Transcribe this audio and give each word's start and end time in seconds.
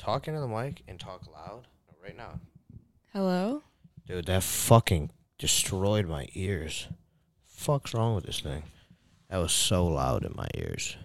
talk 0.00 0.26
into 0.26 0.40
the 0.40 0.48
mic 0.48 0.82
and 0.88 0.98
talk 0.98 1.26
loud 1.30 1.66
right 2.02 2.16
now. 2.16 2.40
Hello? 3.12 3.62
Dude, 4.06 4.26
that 4.26 4.42
fucking 4.42 5.10
destroyed 5.38 6.06
my 6.08 6.26
ears. 6.34 6.88
Fuck's 7.46 7.92
wrong 7.92 8.14
with 8.14 8.24
this 8.24 8.40
thing? 8.40 8.62
That 9.28 9.36
was 9.38 9.52
so 9.52 9.86
loud 9.86 10.24
in 10.24 10.32
my 10.34 10.48
ears. 10.54 10.96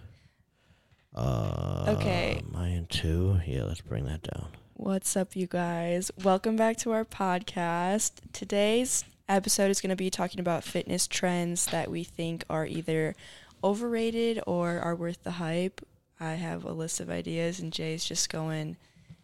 Uh, 1.14 1.84
Okay. 1.88 2.42
Mine 2.50 2.86
too. 2.88 3.40
Yeah, 3.46 3.64
let's 3.64 3.82
bring 3.82 4.06
that 4.06 4.22
down. 4.22 4.48
What's 4.74 5.14
up, 5.14 5.36
you 5.36 5.46
guys? 5.46 6.10
Welcome 6.22 6.56
back 6.56 6.78
to 6.78 6.92
our 6.92 7.04
podcast. 7.04 8.12
Today's 8.32 9.04
episode 9.28 9.70
is 9.70 9.80
going 9.82 9.90
to 9.90 9.96
be 9.96 10.10
talking 10.10 10.40
about 10.40 10.64
fitness 10.64 11.06
trends 11.06 11.66
that 11.66 11.90
we 11.90 12.02
think 12.02 12.44
are 12.48 12.66
either 12.66 13.14
overrated 13.62 14.40
or 14.46 14.78
are 14.78 14.94
worth 14.94 15.22
the 15.22 15.32
hype. 15.32 15.80
I 16.18 16.32
have 16.34 16.64
a 16.64 16.72
list 16.72 17.00
of 17.00 17.10
ideas, 17.10 17.60
and 17.60 17.72
Jay's 17.72 18.04
just 18.04 18.30
going 18.30 18.76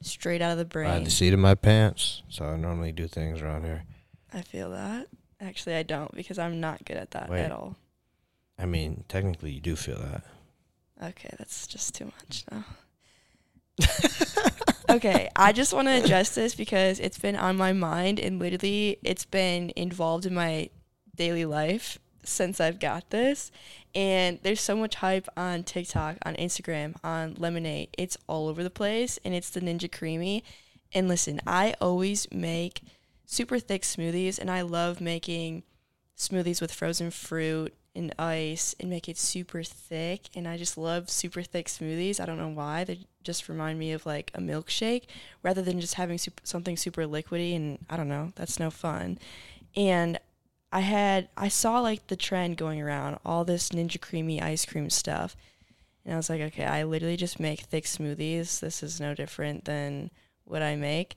straight 0.03 0.43
out 0.43 0.53
of 0.53 0.59
the 0.59 0.65
brain. 0.65 0.91
I 0.91 0.95
had 0.95 1.07
the 1.07 1.11
seat 1.11 1.33
of 1.33 1.39
my 1.39 1.55
pants, 1.55 2.23
so 2.29 2.45
I 2.45 2.57
normally 2.57 2.93
do 2.93 3.07
things 3.07 3.41
around 3.41 3.65
here. 3.65 3.85
I 4.33 4.43
feel 4.43 4.71
that. 4.71 5.09
Actually, 5.41 5.77
I 5.77 5.83
don't 5.83 6.15
because 6.15 6.39
I'm 6.39 6.61
not 6.61 6.85
good 6.85 6.97
at 6.97 7.11
that 7.13 7.29
Wait. 7.29 7.43
at 7.43 7.53
all. 7.53 7.77
I 8.59 8.67
mean, 8.67 9.05
technically, 9.09 9.51
you 9.51 9.61
do 9.61 9.77
feel 9.77 9.99
that. 9.99 10.25
Okay, 11.03 11.31
that's 11.39 11.67
just 11.67 11.95
too 11.95 12.05
much 12.05 12.45
now. 12.51 12.65
okay, 14.91 15.29
I 15.35 15.53
just 15.53 15.73
want 15.73 15.89
to 15.89 15.93
address 15.93 16.35
this 16.35 16.55
because 16.55 17.01
it's 17.01 17.19
been 17.19 17.37
on 17.37 17.57
my 17.57 17.73
mind 17.73 18.21
and 18.21 18.39
literally 18.39 18.99
it's 19.03 19.25
been 19.25 19.73
involved 19.75 20.27
in 20.27 20.35
my 20.35 20.71
daily 21.17 21.45
life 21.45 21.99
since 22.25 22.61
I've 22.61 22.81
got 22.81 23.11
this. 23.11 23.51
And 23.95 24.39
there's 24.43 24.61
so 24.61 24.77
much 24.77 24.97
hype 24.97 25.29
on 25.37 25.65
TikTok, 25.65 26.17
on 26.25 26.35
Instagram, 26.37 26.95
on 27.05 27.35
Lemon8. 27.35 27.89
It's 27.99 28.17
all 28.27 28.49
over 28.49 28.63
the 28.63 28.71
place 28.71 29.19
and 29.25 29.35
it's 29.35 29.51
the 29.51 29.61
Ninja 29.61 29.91
Creami. 29.91 30.43
And 30.95 31.09
listen, 31.09 31.41
I 31.47 31.75
always 31.81 32.31
make 32.31 32.83
super 33.27 33.59
thick 33.59 33.83
smoothies 33.83 34.39
and 34.39 34.51
I 34.51 34.63
love 34.63 35.01
making 35.01 35.63
smoothies 36.17 36.61
with 36.61 36.73
frozen 36.73 37.11
fruit 37.11 37.75
and 37.95 38.15
ice 38.19 38.75
and 38.81 38.89
make 38.89 39.09
it 39.09 39.19
super 39.19 39.63
thick 39.63 40.29
and 40.35 40.49
I 40.49 40.57
just 40.57 40.79
love 40.79 41.11
super 41.11 41.43
thick 41.43 41.67
smoothies. 41.67 42.21
I 42.21 42.27
don't 42.27 42.39
know 42.39 42.49
why. 42.49 42.85
They 42.85 43.01
just 43.23 43.49
remind 43.49 43.79
me 43.79 43.93
of 43.93 44.07
like 44.07 44.31
a 44.35 44.41
milkshake 44.41 45.05
rather 45.43 45.63
than 45.63 45.81
just 45.81 45.95
having 45.95 46.19
sup- 46.19 46.41
something 46.45 46.77
super 46.77 47.03
liquidy 47.03 47.55
and 47.55 47.79
I 47.91 47.97
don't 47.97 48.09
know. 48.09 48.33
That's 48.35 48.59
no 48.59 48.71
fun. 48.71 49.19
And 49.77 50.19
I 50.73 50.81
had 50.81 51.29
I 51.37 51.49
saw 51.49 51.81
like 51.81 52.07
the 52.07 52.17
trend 52.17 52.57
going 52.57 52.81
around, 52.81 53.19
all 53.25 53.45
this 53.45 53.69
Ninja 53.69 53.99
Creami 53.99 54.43
ice 54.43 54.65
cream 54.65 54.89
stuff. 54.89 55.37
And 56.05 56.15
I 56.15 56.17
was 56.17 56.31
like, 56.31 56.41
okay, 56.41 56.65
I 56.65 56.83
literally 56.83 57.17
just 57.17 57.39
make 57.39 57.61
thick 57.61 57.85
smoothies. 57.85 58.59
This 58.61 58.83
is 58.83 59.01
no 59.01 59.15
different 59.15 59.67
than 59.67 60.11
what 60.45 60.63
I 60.63 60.75
make. 60.75 61.17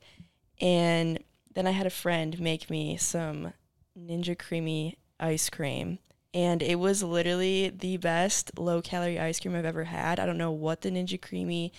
And 0.62 1.20
then 1.54 1.66
I 1.66 1.72
had 1.72 1.88
a 1.88 1.92
friend 1.92 2.40
make 2.40 2.70
me 2.70 2.98
some 2.98 3.54
Ninja 3.98 4.36
Creami 4.36 4.98
ice 5.20 5.50
cream. 5.50 6.00
And 6.34 6.62
it 6.62 6.76
was 6.76 7.02
literally 7.02 7.70
the 7.70 7.96
best 7.98 8.52
low 8.60 8.82
calorie 8.82 9.20
ice 9.20 9.40
cream 9.40 9.56
I've 9.56 9.66
ever 9.66 9.86
had. 9.86 10.20
I 10.20 10.26
don't 10.26 10.38
know 10.38 10.52
what 10.52 10.82
the 10.82 10.92
Ninja 10.92 11.20
Creami 11.20 11.72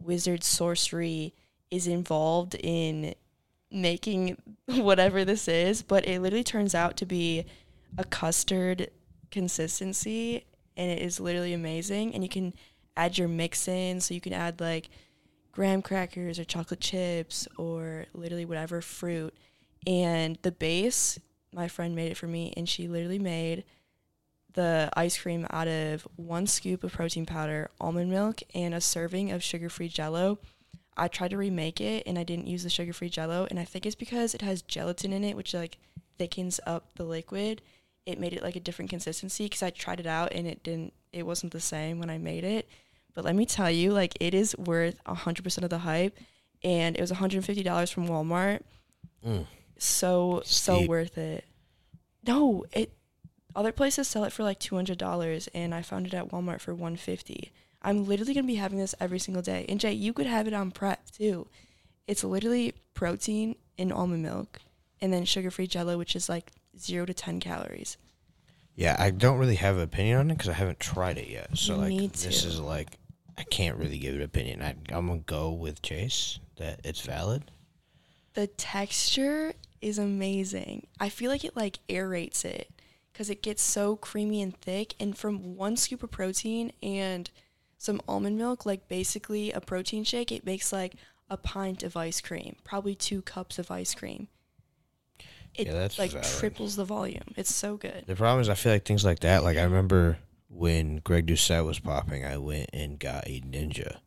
wizard 0.00 0.44
sorcery 0.44 1.34
is 1.70 1.88
involved 1.88 2.54
in 2.54 3.14
making 3.74 4.40
whatever 4.66 5.24
this 5.24 5.48
is, 5.48 5.82
but 5.82 6.06
it 6.06 6.20
literally 6.20 6.44
turns 6.44 6.74
out 6.74 6.96
to 6.98 7.06
be 7.06 7.44
a 7.98 8.04
custard 8.04 8.90
consistency 9.30 10.44
and 10.76 10.90
it 10.90 11.02
is 11.02 11.20
literally 11.20 11.52
amazing. 11.52 12.14
And 12.14 12.22
you 12.22 12.28
can 12.28 12.54
add 12.96 13.18
your 13.18 13.28
mix 13.28 13.68
in, 13.68 14.00
so 14.00 14.14
you 14.14 14.20
can 14.20 14.32
add 14.32 14.60
like 14.60 14.88
graham 15.52 15.82
crackers 15.82 16.38
or 16.38 16.44
chocolate 16.44 16.80
chips 16.80 17.46
or 17.56 18.06
literally 18.12 18.44
whatever 18.44 18.80
fruit. 18.80 19.34
And 19.86 20.38
the 20.42 20.52
base, 20.52 21.18
my 21.52 21.68
friend 21.68 21.94
made 21.94 22.10
it 22.10 22.16
for 22.16 22.26
me, 22.26 22.52
and 22.56 22.68
she 22.68 22.88
literally 22.88 23.18
made 23.18 23.64
the 24.54 24.88
ice 24.96 25.18
cream 25.18 25.46
out 25.50 25.68
of 25.68 26.06
one 26.16 26.46
scoop 26.46 26.84
of 26.84 26.92
protein 26.92 27.26
powder, 27.26 27.70
almond 27.80 28.10
milk, 28.10 28.40
and 28.54 28.72
a 28.72 28.80
serving 28.80 29.30
of 29.30 29.42
sugar 29.42 29.68
free 29.68 29.88
jello. 29.88 30.38
I 30.96 31.08
tried 31.08 31.30
to 31.30 31.36
remake 31.36 31.80
it 31.80 32.04
and 32.06 32.18
I 32.18 32.24
didn't 32.24 32.46
use 32.46 32.62
the 32.62 32.70
sugar 32.70 32.92
free 32.92 33.08
jello, 33.08 33.46
and 33.50 33.58
I 33.58 33.64
think 33.64 33.86
it's 33.86 33.94
because 33.94 34.34
it 34.34 34.42
has 34.42 34.62
gelatin 34.62 35.12
in 35.12 35.24
it, 35.24 35.36
which 35.36 35.54
like 35.54 35.78
thickens 36.18 36.60
up 36.66 36.94
the 36.94 37.04
liquid. 37.04 37.62
It 38.06 38.20
made 38.20 38.32
it 38.32 38.42
like 38.42 38.56
a 38.56 38.60
different 38.60 38.90
consistency 38.90 39.44
because 39.44 39.62
I 39.62 39.70
tried 39.70 40.00
it 40.00 40.06
out 40.06 40.32
and 40.32 40.46
it 40.46 40.62
didn't, 40.62 40.92
it 41.12 41.26
wasn't 41.26 41.52
the 41.52 41.60
same 41.60 41.98
when 41.98 42.10
I 42.10 42.18
made 42.18 42.44
it. 42.44 42.68
But 43.14 43.24
let 43.24 43.36
me 43.36 43.46
tell 43.46 43.70
you, 43.70 43.92
like 43.92 44.16
it 44.20 44.34
is 44.34 44.56
worth 44.58 45.02
100% 45.04 45.62
of 45.62 45.70
the 45.70 45.78
hype, 45.78 46.18
and 46.62 46.96
it 46.96 47.00
was 47.00 47.12
$150 47.12 47.92
from 47.92 48.08
Walmart. 48.08 48.60
Mm. 49.24 49.46
So, 49.78 50.42
so 50.44 50.86
worth 50.86 51.18
it. 51.18 51.44
No, 52.26 52.64
it 52.72 52.92
other 53.56 53.72
places 53.72 54.08
sell 54.08 54.24
it 54.24 54.32
for 54.32 54.42
like 54.42 54.58
two 54.58 54.74
hundred 54.74 54.98
dollars, 54.98 55.48
and 55.54 55.74
I 55.74 55.82
found 55.82 56.06
it 56.06 56.14
at 56.14 56.30
Walmart 56.30 56.60
for 56.60 56.74
one 56.74 56.96
fifty. 56.96 57.52
I'm 57.84 58.06
literally 58.06 58.34
gonna 58.34 58.46
be 58.46 58.54
having 58.56 58.78
this 58.78 58.94
every 58.98 59.18
single 59.18 59.42
day. 59.42 59.66
And 59.68 59.78
Jay, 59.78 59.92
you 59.92 60.12
could 60.12 60.26
have 60.26 60.48
it 60.48 60.54
on 60.54 60.70
prep 60.70 61.10
too. 61.10 61.46
It's 62.08 62.24
literally 62.24 62.74
protein 62.94 63.56
in 63.76 63.92
almond 63.92 64.22
milk, 64.22 64.60
and 65.00 65.12
then 65.12 65.24
sugar-free 65.24 65.66
Jello, 65.66 65.98
which 65.98 66.16
is 66.16 66.28
like 66.28 66.50
zero 66.78 67.04
to 67.06 67.14
ten 67.14 67.40
calories. 67.40 67.96
Yeah, 68.74 68.96
I 68.98 69.10
don't 69.10 69.38
really 69.38 69.54
have 69.56 69.76
an 69.76 69.82
opinion 69.82 70.18
on 70.18 70.30
it 70.30 70.34
because 70.34 70.48
I 70.48 70.54
haven't 70.54 70.80
tried 70.80 71.18
it 71.18 71.28
yet. 71.28 71.56
So 71.56 71.76
like, 71.76 72.12
this 72.12 72.44
is 72.44 72.58
like, 72.58 72.98
I 73.38 73.44
can't 73.44 73.76
really 73.76 73.98
give 73.98 74.14
an 74.16 74.22
opinion. 74.22 74.62
I, 74.62 74.74
I'm 74.90 75.06
gonna 75.06 75.20
go 75.20 75.52
with 75.52 75.82
Chase 75.82 76.40
that 76.56 76.80
it's 76.84 77.02
valid. 77.02 77.50
The 78.32 78.48
texture 78.48 79.52
is 79.80 79.98
amazing. 79.98 80.86
I 80.98 81.08
feel 81.08 81.30
like 81.30 81.44
it 81.44 81.54
like 81.54 81.78
aerates 81.88 82.44
it 82.44 82.70
because 83.12 83.30
it 83.30 83.42
gets 83.42 83.62
so 83.62 83.96
creamy 83.96 84.42
and 84.42 84.56
thick. 84.56 84.94
And 84.98 85.16
from 85.16 85.56
one 85.56 85.76
scoop 85.76 86.02
of 86.02 86.10
protein 86.10 86.72
and 86.82 87.30
some 87.84 88.00
almond 88.08 88.38
milk, 88.38 88.64
like 88.66 88.88
basically 88.88 89.52
a 89.52 89.60
protein 89.60 90.04
shake, 90.04 90.32
it 90.32 90.44
makes 90.46 90.72
like 90.72 90.94
a 91.30 91.36
pint 91.36 91.82
of 91.82 91.96
ice 91.96 92.20
cream, 92.20 92.56
probably 92.64 92.94
two 92.94 93.22
cups 93.22 93.58
of 93.58 93.70
ice 93.70 93.94
cream. 93.94 94.28
It 95.54 95.66
Yeah, 95.68 95.74
that's 95.74 95.98
like 95.98 96.10
valid. 96.10 96.26
triples 96.26 96.76
the 96.76 96.84
volume. 96.84 97.22
It's 97.36 97.54
so 97.54 97.76
good. 97.76 98.04
The 98.06 98.16
problem 98.16 98.40
is, 98.40 98.48
I 98.48 98.54
feel 98.54 98.72
like 98.72 98.84
things 98.84 99.04
like 99.04 99.20
that. 99.20 99.44
Like 99.44 99.56
I 99.56 99.62
remember 99.62 100.18
when 100.48 100.96
Greg 100.98 101.26
Doucette 101.26 101.64
was 101.64 101.78
popping, 101.78 102.24
I 102.24 102.38
went 102.38 102.70
and 102.72 102.98
got 102.98 103.26
a 103.28 103.40
Ninja, 103.40 103.98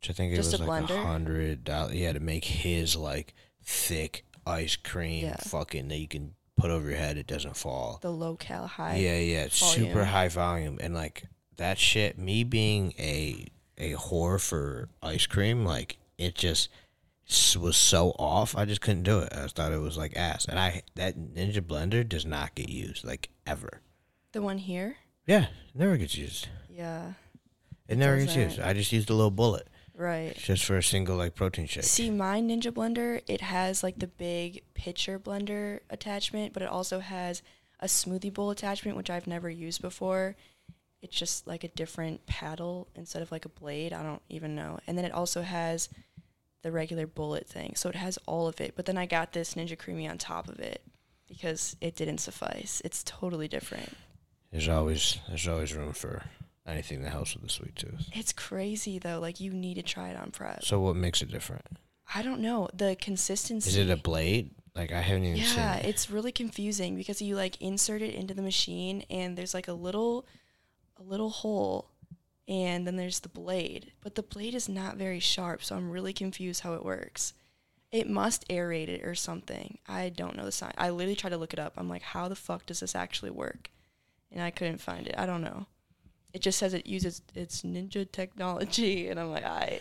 which 0.00 0.10
I 0.10 0.12
think 0.12 0.32
it 0.32 0.36
Just 0.36 0.52
was 0.52 0.60
a 0.60 0.64
like 0.64 0.84
a 0.84 0.86
blender? 0.92 1.04
hundred 1.04 1.64
dollars. 1.64 1.92
He 1.92 2.02
had 2.02 2.14
to 2.14 2.20
make 2.20 2.44
his 2.44 2.94
like 2.96 3.34
thick 3.64 4.24
ice 4.46 4.76
cream, 4.76 5.24
Yeah. 5.24 5.36
fucking 5.36 5.88
that 5.88 5.98
you 5.98 6.08
can 6.08 6.34
put 6.56 6.70
over 6.70 6.88
your 6.88 6.98
head. 6.98 7.16
It 7.16 7.26
doesn't 7.26 7.56
fall. 7.56 7.98
The 8.00 8.12
low 8.12 8.36
cal 8.36 8.66
high. 8.66 8.96
yeah, 8.96 9.18
yeah, 9.18 9.42
it's 9.44 9.56
super 9.56 10.04
high 10.04 10.28
volume, 10.28 10.78
and 10.80 10.94
like 10.94 11.24
that 11.60 11.78
shit. 11.78 12.18
Me 12.18 12.42
being 12.42 12.92
a 12.98 13.46
a 13.78 13.92
whore 13.94 14.40
for 14.40 14.88
ice 15.02 15.26
cream, 15.26 15.64
like 15.64 15.98
it 16.18 16.34
just 16.34 16.68
was 17.56 17.76
so 17.76 18.10
off. 18.18 18.56
I 18.56 18.64
just 18.64 18.80
couldn't 18.80 19.04
do 19.04 19.20
it. 19.20 19.32
I 19.32 19.46
thought 19.46 19.72
it 19.72 19.80
was 19.80 19.96
like 19.96 20.16
ass, 20.16 20.46
and 20.46 20.58
I 20.58 20.82
that 20.96 21.16
Ninja 21.16 21.60
blender 21.60 22.06
does 22.06 22.26
not 22.26 22.54
get 22.54 22.68
used 22.68 23.04
like 23.04 23.28
ever. 23.46 23.80
The 24.32 24.42
one 24.42 24.58
here. 24.58 24.96
Yeah, 25.26 25.46
never 25.74 25.96
gets 25.96 26.16
used. 26.16 26.48
Yeah. 26.68 27.12
It 27.88 27.98
never 27.98 28.16
gets 28.18 28.36
used. 28.36 28.60
I 28.60 28.72
just 28.72 28.92
used 28.92 29.10
a 29.10 29.14
little 29.14 29.30
bullet 29.32 29.68
Right. 29.94 30.36
just 30.36 30.64
for 30.64 30.76
a 30.78 30.82
single 30.82 31.16
like 31.16 31.34
protein 31.34 31.66
shake. 31.66 31.84
See, 31.84 32.10
my 32.10 32.40
Ninja 32.40 32.72
blender, 32.72 33.20
it 33.28 33.40
has 33.40 33.82
like 33.82 33.98
the 33.98 34.06
big 34.06 34.62
pitcher 34.74 35.18
blender 35.18 35.80
attachment, 35.90 36.52
but 36.52 36.62
it 36.62 36.68
also 36.68 37.00
has 37.00 37.42
a 37.80 37.86
smoothie 37.86 38.32
bowl 38.32 38.50
attachment, 38.50 38.96
which 38.96 39.10
I've 39.10 39.26
never 39.26 39.50
used 39.50 39.82
before. 39.82 40.36
It's 41.02 41.16
just 41.16 41.46
like 41.46 41.64
a 41.64 41.68
different 41.68 42.26
paddle 42.26 42.88
instead 42.94 43.22
of 43.22 43.32
like 43.32 43.44
a 43.44 43.48
blade. 43.48 43.92
I 43.92 44.02
don't 44.02 44.22
even 44.28 44.54
know. 44.54 44.78
And 44.86 44.98
then 44.98 45.04
it 45.04 45.12
also 45.12 45.42
has 45.42 45.88
the 46.62 46.70
regular 46.70 47.06
bullet 47.06 47.48
thing. 47.48 47.72
So 47.74 47.88
it 47.88 47.94
has 47.94 48.18
all 48.26 48.46
of 48.48 48.60
it. 48.60 48.74
But 48.76 48.84
then 48.86 48.98
I 48.98 49.06
got 49.06 49.32
this 49.32 49.54
Ninja 49.54 49.78
Creami 49.78 50.10
on 50.10 50.18
top 50.18 50.48
of 50.48 50.58
it 50.58 50.82
because 51.26 51.74
it 51.80 51.96
didn't 51.96 52.18
suffice. 52.18 52.82
It's 52.84 53.02
totally 53.02 53.48
different. 53.48 53.96
There's 54.52 54.68
always 54.68 55.18
there's 55.28 55.48
always 55.48 55.74
room 55.74 55.92
for 55.92 56.24
anything 56.66 57.02
that 57.02 57.10
helps 57.10 57.34
with 57.34 57.44
the 57.44 57.48
sweet 57.48 57.76
tooth. 57.76 58.08
It's 58.12 58.32
crazy 58.32 58.98
though. 58.98 59.20
Like 59.20 59.40
you 59.40 59.52
need 59.52 59.74
to 59.76 59.82
try 59.82 60.08
it 60.10 60.16
on 60.16 60.32
prep. 60.32 60.64
So 60.64 60.80
what 60.80 60.96
makes 60.96 61.22
it 61.22 61.30
different? 61.30 61.64
I 62.14 62.22
don't 62.22 62.40
know. 62.40 62.68
The 62.74 62.96
consistency. 63.00 63.70
Is 63.70 63.76
it 63.76 63.88
a 63.90 63.96
blade? 63.96 64.50
Like 64.74 64.92
I 64.92 65.00
haven't 65.00 65.24
even 65.24 65.36
seen 65.42 65.56
Yeah, 65.56 65.76
it. 65.76 65.86
it's 65.86 66.10
really 66.10 66.32
confusing 66.32 66.96
because 66.96 67.22
you 67.22 67.36
like 67.36 67.60
insert 67.62 68.02
it 68.02 68.14
into 68.14 68.34
the 68.34 68.42
machine 68.42 69.04
and 69.08 69.36
there's 69.38 69.54
like 69.54 69.68
a 69.68 69.72
little 69.72 70.26
a 71.00 71.02
little 71.02 71.30
hole 71.30 71.90
and 72.46 72.86
then 72.86 72.96
there's 72.96 73.20
the 73.20 73.28
blade. 73.28 73.92
But 74.02 74.16
the 74.16 74.22
blade 74.22 74.54
is 74.54 74.68
not 74.68 74.96
very 74.96 75.20
sharp, 75.20 75.62
so 75.62 75.76
I'm 75.76 75.90
really 75.90 76.12
confused 76.12 76.62
how 76.62 76.74
it 76.74 76.84
works. 76.84 77.32
It 77.92 78.08
must 78.08 78.48
aerate 78.48 78.88
it 78.88 79.04
or 79.04 79.14
something. 79.14 79.78
I 79.88 80.10
don't 80.10 80.36
know 80.36 80.44
the 80.44 80.52
sign. 80.52 80.72
I 80.76 80.90
literally 80.90 81.16
tried 81.16 81.30
to 81.30 81.36
look 81.36 81.52
it 81.52 81.58
up. 81.58 81.74
I'm 81.76 81.88
like, 81.88 82.02
how 82.02 82.28
the 82.28 82.36
fuck 82.36 82.66
does 82.66 82.80
this 82.80 82.94
actually 82.94 83.30
work? 83.30 83.70
And 84.30 84.42
I 84.42 84.50
couldn't 84.50 84.80
find 84.80 85.06
it. 85.06 85.14
I 85.16 85.26
don't 85.26 85.42
know. 85.42 85.66
It 86.32 86.42
just 86.42 86.58
says 86.58 86.74
it 86.74 86.86
uses 86.86 87.22
its 87.34 87.62
ninja 87.62 88.10
technology, 88.10 89.08
and 89.10 89.18
I'm 89.18 89.30
like, 89.30 89.44
I 89.44 89.80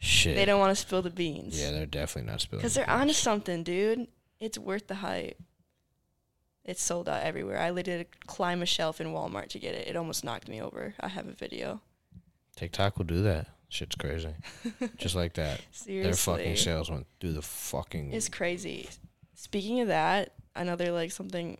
Shit. 0.00 0.36
They 0.36 0.44
don't 0.44 0.60
want 0.60 0.70
to 0.70 0.80
spill 0.80 1.02
the 1.02 1.10
beans. 1.10 1.60
Yeah, 1.60 1.72
they're 1.72 1.86
definitely 1.86 2.30
not 2.30 2.40
spilling. 2.40 2.60
Because 2.60 2.74
the 2.74 2.80
they're 2.80 2.90
onto 2.90 3.06
beans. 3.06 3.16
something, 3.16 3.62
dude. 3.64 4.06
It's 4.38 4.56
worth 4.56 4.86
the 4.86 4.96
hype. 4.96 5.40
It's 6.68 6.82
sold 6.82 7.08
out 7.08 7.22
everywhere. 7.22 7.58
I 7.58 7.70
literally 7.70 8.00
had 8.00 8.12
to 8.12 8.18
climb 8.26 8.60
a 8.60 8.66
shelf 8.66 9.00
in 9.00 9.06
Walmart 9.06 9.48
to 9.48 9.58
get 9.58 9.74
it. 9.74 9.88
It 9.88 9.96
almost 9.96 10.22
knocked 10.22 10.48
me 10.48 10.60
over. 10.60 10.94
I 11.00 11.08
have 11.08 11.26
a 11.26 11.32
video. 11.32 11.80
TikTok 12.56 12.98
will 12.98 13.06
do 13.06 13.22
that. 13.22 13.46
Shit's 13.70 13.96
crazy. 13.96 14.34
Just 14.98 15.14
like 15.14 15.32
that. 15.34 15.62
Seriously. 15.72 16.02
Their 16.02 16.12
fucking 16.12 16.56
sales 16.56 16.90
went 16.90 17.06
through 17.20 17.32
the 17.32 17.42
fucking. 17.42 18.12
It's 18.12 18.28
crazy. 18.28 18.90
Speaking 19.34 19.80
of 19.80 19.88
that, 19.88 20.34
another 20.54 20.92
like 20.92 21.10
something 21.10 21.56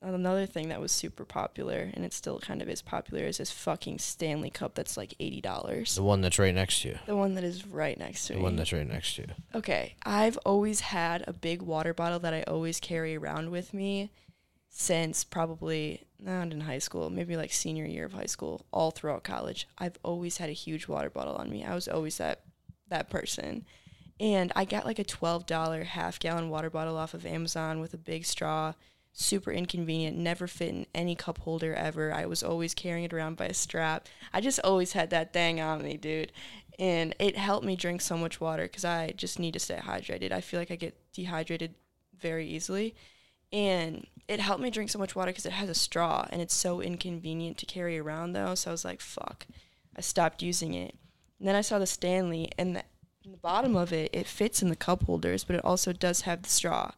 another 0.00 0.46
thing 0.46 0.68
that 0.68 0.80
was 0.80 0.92
super 0.92 1.24
popular 1.24 1.90
and 1.94 2.04
it 2.04 2.12
still 2.12 2.38
kind 2.38 2.60
of 2.60 2.68
is 2.68 2.82
popular 2.82 3.24
is 3.24 3.38
this 3.38 3.50
fucking 3.50 3.98
Stanley 3.98 4.50
Cup 4.50 4.74
that's 4.74 4.96
like 4.96 5.14
eighty 5.18 5.40
dollars. 5.40 5.96
the 5.96 6.02
one 6.02 6.20
that's 6.20 6.38
right 6.38 6.54
next 6.54 6.82
to 6.82 6.90
you. 6.90 6.98
The 7.06 7.16
one 7.16 7.34
that 7.34 7.42
is 7.42 7.66
right 7.66 7.98
next 7.98 8.26
to 8.26 8.34
you. 8.34 8.36
The 8.36 8.40
me. 8.40 8.44
one 8.44 8.56
that's 8.56 8.72
right 8.72 8.86
next 8.86 9.16
to 9.16 9.22
you. 9.22 9.28
Okay, 9.54 9.96
I've 10.04 10.36
always 10.44 10.78
had 10.78 11.24
a 11.26 11.32
big 11.32 11.60
water 11.60 11.92
bottle 11.92 12.20
that 12.20 12.34
I 12.34 12.42
always 12.42 12.78
carry 12.78 13.16
around 13.16 13.50
with 13.50 13.74
me 13.74 14.10
since 14.76 15.22
probably 15.22 16.02
not 16.18 16.50
in 16.50 16.62
high 16.62 16.80
school, 16.80 17.08
maybe 17.08 17.36
like 17.36 17.52
senior 17.52 17.84
year 17.84 18.06
of 18.06 18.12
high 18.12 18.26
school, 18.26 18.66
all 18.72 18.90
throughout 18.90 19.22
college. 19.22 19.68
I've 19.78 19.98
always 20.02 20.38
had 20.38 20.50
a 20.50 20.52
huge 20.52 20.88
water 20.88 21.08
bottle 21.08 21.36
on 21.36 21.48
me. 21.48 21.64
I 21.64 21.76
was 21.76 21.86
always 21.86 22.18
that 22.18 22.40
that 22.88 23.08
person. 23.08 23.64
And 24.18 24.50
I 24.56 24.64
got 24.64 24.84
like 24.84 24.98
a 24.98 25.04
$12 25.04 25.84
half 25.84 26.18
gallon 26.18 26.48
water 26.48 26.70
bottle 26.70 26.96
off 26.96 27.14
of 27.14 27.24
Amazon 27.24 27.78
with 27.78 27.94
a 27.94 27.98
big 27.98 28.24
straw. 28.24 28.72
Super 29.12 29.52
inconvenient, 29.52 30.16
never 30.16 30.48
fit 30.48 30.70
in 30.70 30.86
any 30.92 31.14
cup 31.14 31.38
holder 31.38 31.72
ever. 31.74 32.12
I 32.12 32.26
was 32.26 32.42
always 32.42 32.74
carrying 32.74 33.04
it 33.04 33.12
around 33.12 33.36
by 33.36 33.46
a 33.46 33.54
strap. 33.54 34.08
I 34.32 34.40
just 34.40 34.58
always 34.64 34.92
had 34.92 35.10
that 35.10 35.32
thing 35.32 35.60
on 35.60 35.82
me, 35.82 35.96
dude 35.96 36.32
and 36.78 37.14
it 37.20 37.36
helped 37.36 37.64
me 37.64 37.76
drink 37.76 38.00
so 38.00 38.16
much 38.16 38.40
water 38.40 38.64
because 38.64 38.84
I 38.84 39.12
just 39.16 39.38
need 39.38 39.52
to 39.52 39.60
stay 39.60 39.76
hydrated. 39.76 40.32
I 40.32 40.40
feel 40.40 40.58
like 40.58 40.72
I 40.72 40.76
get 40.76 40.96
dehydrated 41.12 41.74
very 42.18 42.48
easily, 42.48 42.94
and 43.52 44.06
it 44.28 44.40
helped 44.40 44.62
me 44.62 44.70
drink 44.70 44.90
so 44.90 44.98
much 44.98 45.14
water 45.14 45.30
because 45.30 45.46
it 45.46 45.52
has 45.52 45.68
a 45.68 45.74
straw 45.74 46.26
and 46.30 46.40
it's 46.40 46.54
so 46.54 46.80
inconvenient 46.80 47.58
to 47.58 47.66
carry 47.66 47.98
around 47.98 48.32
though. 48.32 48.54
So 48.54 48.70
I 48.70 48.72
was 48.72 48.84
like, 48.84 49.00
fuck, 49.00 49.46
I 49.96 50.00
stopped 50.00 50.42
using 50.42 50.74
it. 50.74 50.94
And 51.38 51.48
then 51.48 51.54
I 51.54 51.60
saw 51.60 51.78
the 51.78 51.86
Stanley, 51.86 52.50
and 52.56 52.76
the, 52.76 52.82
in 53.24 53.32
the 53.32 53.36
bottom 53.36 53.76
of 53.76 53.92
it, 53.92 54.10
it 54.12 54.26
fits 54.26 54.62
in 54.62 54.68
the 54.68 54.76
cup 54.76 55.04
holders, 55.04 55.44
but 55.44 55.56
it 55.56 55.64
also 55.64 55.92
does 55.92 56.22
have 56.22 56.42
the 56.42 56.48
straw, 56.48 56.92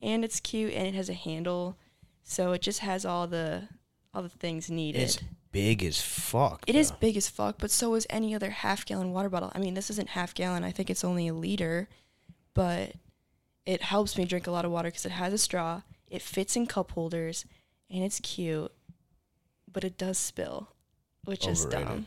and 0.00 0.24
it's 0.24 0.40
cute 0.40 0.72
and 0.72 0.86
it 0.86 0.94
has 0.94 1.08
a 1.08 1.14
handle, 1.14 1.76
so 2.24 2.52
it 2.52 2.62
just 2.62 2.80
has 2.80 3.04
all 3.04 3.26
the 3.26 3.68
all 4.14 4.22
the 4.22 4.28
things 4.28 4.70
needed. 4.70 5.02
It's 5.02 5.20
big 5.52 5.84
as 5.84 6.00
fuck. 6.00 6.64
It 6.66 6.74
is 6.74 6.90
though. 6.90 6.96
big 7.00 7.16
as 7.16 7.28
fuck, 7.28 7.56
but 7.58 7.70
so 7.70 7.94
is 7.94 8.06
any 8.10 8.34
other 8.34 8.50
half 8.50 8.84
gallon 8.84 9.12
water 9.12 9.28
bottle. 9.28 9.52
I 9.54 9.58
mean, 9.58 9.74
this 9.74 9.90
isn't 9.90 10.10
half 10.10 10.34
gallon. 10.34 10.64
I 10.64 10.70
think 10.70 10.90
it's 10.90 11.04
only 11.04 11.28
a 11.28 11.34
liter, 11.34 11.88
but 12.54 12.94
it 13.64 13.82
helps 13.82 14.18
me 14.18 14.24
drink 14.24 14.46
a 14.46 14.50
lot 14.50 14.64
of 14.64 14.72
water 14.72 14.88
because 14.88 15.06
it 15.06 15.12
has 15.12 15.32
a 15.32 15.38
straw. 15.38 15.82
It 16.12 16.20
fits 16.22 16.56
in 16.56 16.66
cup 16.66 16.90
holders, 16.92 17.46
and 17.90 18.04
it's 18.04 18.20
cute, 18.20 18.70
but 19.72 19.82
it 19.82 19.96
does 19.96 20.18
spill, 20.18 20.68
which 21.24 21.46
is 21.46 21.64
dumb. 21.64 22.06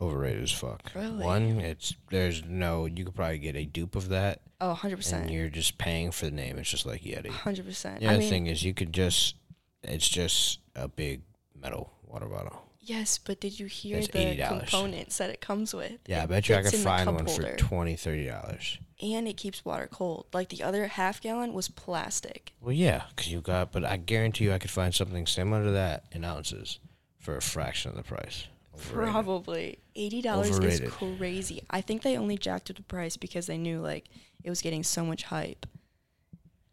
overrated 0.00 0.42
as 0.44 0.50
fuck. 0.52 0.90
Really? 0.94 1.22
One, 1.24 1.60
it's 1.60 1.94
there's 2.10 2.42
no. 2.44 2.86
You 2.86 3.04
could 3.04 3.14
probably 3.14 3.38
get 3.38 3.54
a 3.56 3.64
dupe 3.66 3.94
of 3.96 4.08
that, 4.08 4.40
Oh, 4.60 4.78
100%. 4.80 5.12
and 5.12 5.30
you're 5.30 5.48
just 5.50 5.76
paying 5.78 6.10
for 6.10 6.24
the 6.24 6.30
name. 6.30 6.58
It's 6.58 6.70
just 6.70 6.86
like 6.86 7.02
Yeti. 7.02 7.26
100%. 7.26 8.00
The 8.00 8.06
I 8.06 8.08
other 8.10 8.18
mean, 8.20 8.30
thing 8.30 8.46
is, 8.46 8.62
you 8.62 8.72
could 8.74 8.92
just. 8.92 9.36
It's 9.82 10.08
just 10.08 10.60
a 10.74 10.86
big 10.88 11.22
metal 11.60 11.92
water 12.06 12.26
bottle. 12.26 12.62
yes, 12.80 13.18
but 13.18 13.40
did 13.40 13.58
you 13.60 13.66
hear 13.66 13.96
That's 13.96 14.08
the 14.08 14.18
$80. 14.18 14.48
components 14.60 15.18
that 15.18 15.28
it 15.30 15.40
comes 15.40 15.74
with? 15.74 15.98
Yeah, 16.06 16.20
I 16.20 16.24
It 16.24 16.28
bet 16.28 16.48
you 16.48 16.54
I 16.54 16.58
fits 16.62 16.70
could 16.70 16.78
in 16.78 16.80
the 16.84 16.88
find 16.88 17.04
cup 17.06 17.14
one 17.16 17.26
holder, 17.26 17.42
for 17.50 17.56
twenty, 17.56 17.96
thirty 17.96 18.26
dollars. 18.26 18.78
And 19.02 19.26
it 19.26 19.36
keeps 19.36 19.64
water 19.64 19.88
cold. 19.90 20.26
Like 20.32 20.48
the 20.48 20.62
other 20.62 20.86
half 20.86 21.20
gallon 21.20 21.52
was 21.52 21.68
plastic. 21.68 22.52
Well, 22.60 22.72
yeah, 22.72 23.02
because 23.08 23.32
you 23.32 23.40
got, 23.40 23.72
but 23.72 23.84
I 23.84 23.96
guarantee 23.96 24.44
you, 24.44 24.52
I 24.52 24.58
could 24.58 24.70
find 24.70 24.94
something 24.94 25.26
similar 25.26 25.64
to 25.64 25.72
that 25.72 26.04
in 26.12 26.24
ounces 26.24 26.78
for 27.18 27.36
a 27.36 27.42
fraction 27.42 27.90
of 27.90 27.96
the 27.96 28.04
price. 28.04 28.46
Overrated. 28.74 29.12
Probably 29.12 29.78
eighty 29.96 30.22
dollars 30.22 30.58
is 30.58 30.80
crazy. 31.18 31.62
I 31.68 31.80
think 31.80 32.02
they 32.02 32.16
only 32.16 32.38
jacked 32.38 32.70
up 32.70 32.76
the 32.76 32.82
price 32.84 33.16
because 33.16 33.46
they 33.46 33.58
knew 33.58 33.80
like 33.80 34.08
it 34.44 34.50
was 34.50 34.62
getting 34.62 34.82
so 34.84 35.04
much 35.04 35.24
hype. 35.24 35.66